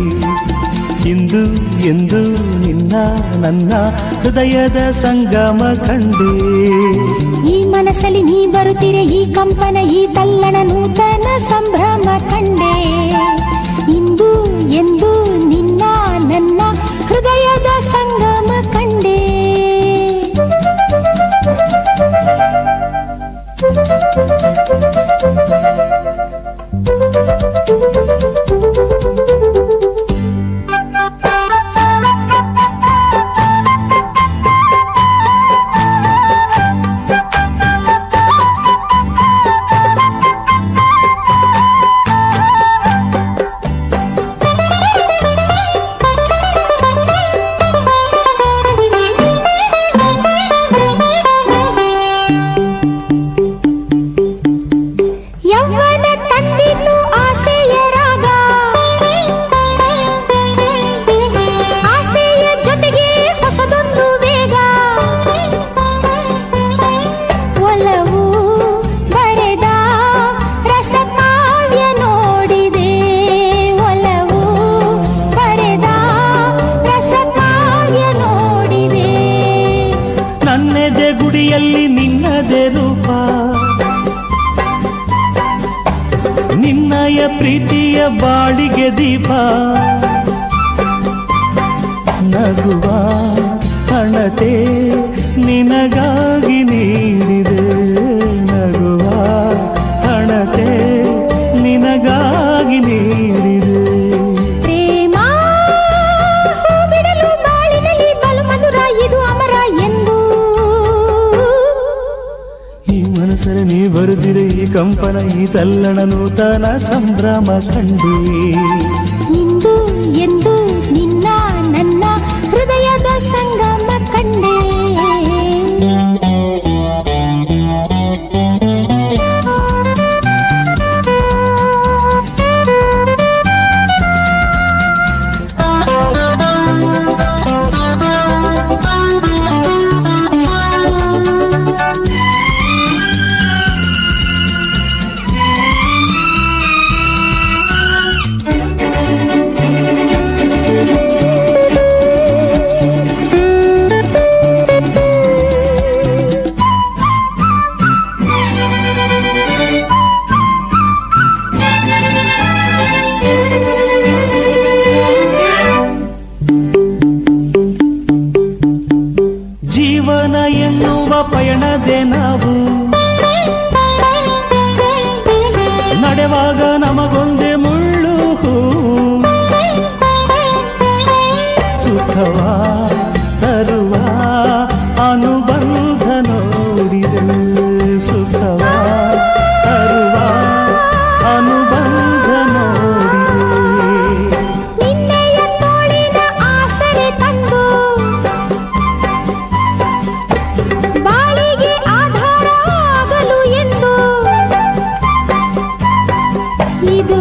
ಇಂದು 1.08 1.54
ಎಂದು 1.86 2.32
ನಿನ್ನ 2.58 2.92
ನನ್ನ 3.40 3.72
ಹೃದಯದ 4.22 4.90
ಸಂಗಮ 4.90 5.72
ಕಂಡೆ. 5.86 6.66
ಈ 7.48 7.64
ಮನಸ್ಸಲ್ಲಿ 7.64 8.22
ನೀ 8.22 8.46
ಬರುತ್ತಿರೆ, 8.46 9.04
ಈ 9.04 9.32
ಕಂಪನ, 9.32 9.76
ಈ 9.76 10.06
ತಲ್ಲಣ 10.06 10.56
ನೂತನ 10.62 11.38
ಸಂಭ್ರಮ 11.48 12.18
ಕಂಡೆ. 12.30 12.82
ಇಂದು, 13.92 14.46
ಎಂದು 14.72 15.29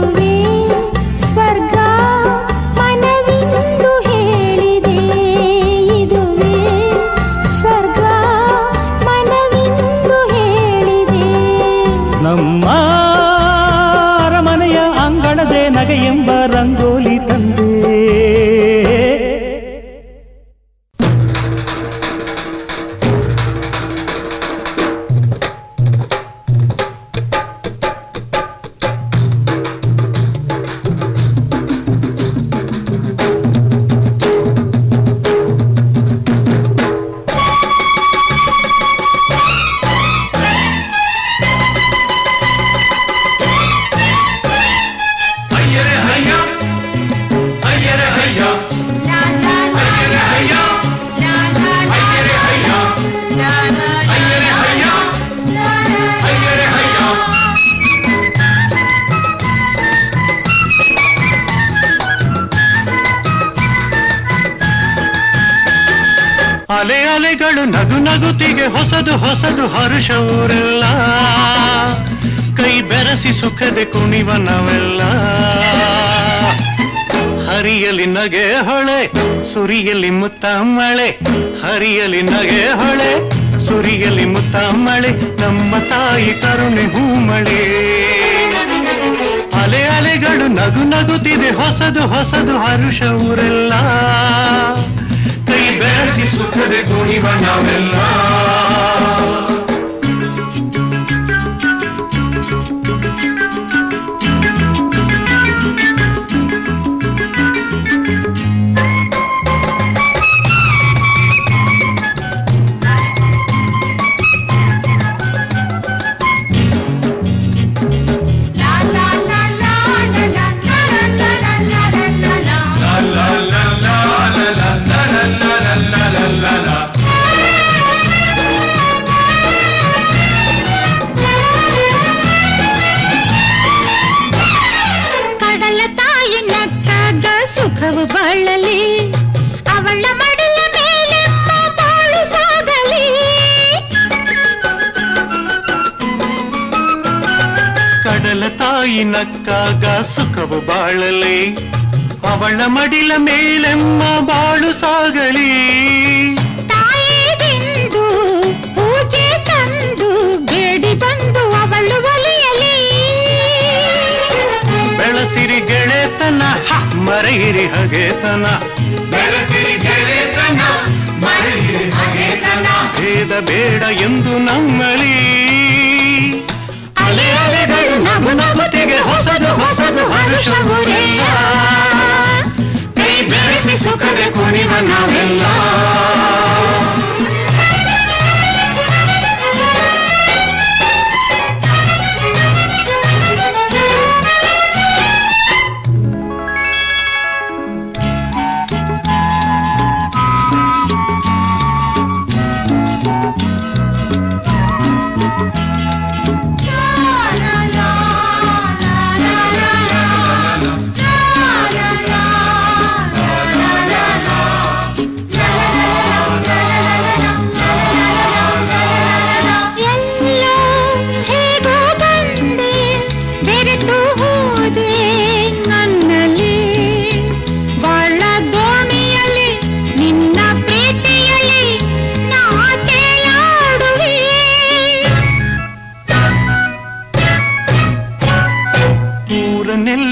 ಗುರುವೇ 0.01 0.28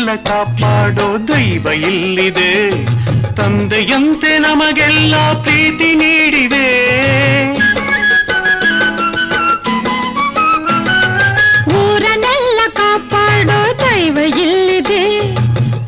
ಎಲ್ಲ 0.07 0.19
ಕಾಪಾಡೋ 0.27 1.05
ದೈವ 1.29 1.67
ಇಲ್ಲಿದೆ 1.88 2.51
ತಂದೆಯಂತೆ 3.38 4.31
ನಮಗೆಲ್ಲ 4.45 5.15
ಪ್ರೀತಿ 5.41 5.89
ನೀಡಿದೆ 6.01 6.67
ಊರನೆಲ್ಲ 11.77 12.59
ಕಾಪಾಡೋ 12.77 13.59
ದೈವ 13.81 14.17
ಇಲ್ಲಿದೆ 14.45 15.03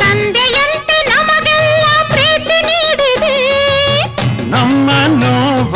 ತಂದೆಯಂತೆ 0.01 0.97
ನಮಗೆಲ್ಲ 1.11 1.85
ಪ್ರೀತಿ 2.11 2.57
ನೀಡಿದೆ 2.69 3.35
ನಮ್ಮ 4.53 4.89
ನೋವ 5.21 5.73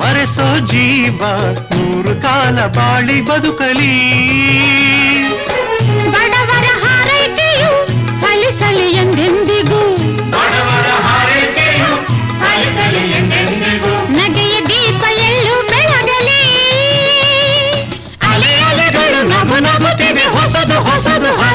ಮರೆಸೋ 0.00 0.50
ಜೀವ 0.72 1.20
ಮೂರು 1.74 2.14
ಕಾಲ 2.22 2.58
ಬಾಳಿ 2.76 3.20
ಬದುಕಲಿ 3.22 3.94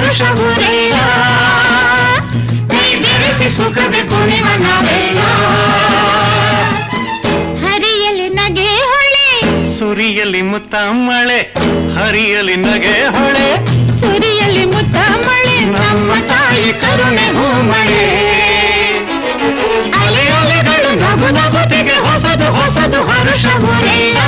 ಋಷಭುರಯ್ಯ 0.02 0.96
ಕೈ 2.72 2.90
ಬೆರೆಸಿ 2.96 3.50
ಸುಖದ 3.56 3.96
ಕುಣಿವನ 4.10 4.66
ಹರಿಯಲಿ 7.64 8.30
ನಗೆ 8.30 8.70
ಹೊಳೆ. 8.92 9.28
ಸುರಿಯಲಿ 9.80 10.42
ಮಳೆ 11.08 11.40
ಹರಿಯಲಿ 11.96 12.56
ನಗೆ 12.56 12.96
ಹೊಳೆ. 13.08 13.48
ಸುರಿಯಲಿ 14.02 14.66
ಮಳೆ 15.28 15.58
ನಮ್ಮ 15.76 16.12
ತಾಯಿ 16.28 16.74
ಕರುಣೆ 16.74 17.28
ಹೂಮಳೆ. 17.38 18.04
ಅಲೆಯಲೆಗಳು 20.06 20.92
ನಗು 21.04 21.30
ನಗುತಿಗೆ 21.30 21.98
ಹೊಸದು 22.06 22.48
ಹೊಸದು 22.54 23.02
ಹರುಷ 23.08 23.46
ಹೊರೆಯ? 23.64 24.20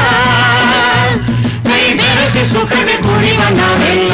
ಕೈ 1.64 1.94
ಬೆರೆಸಿ 1.94 2.52
ಸುಖದ 2.52 2.91
ಕುಣಿವ 3.02 3.41
ನಾವೆಲ್ಲ 3.50 4.14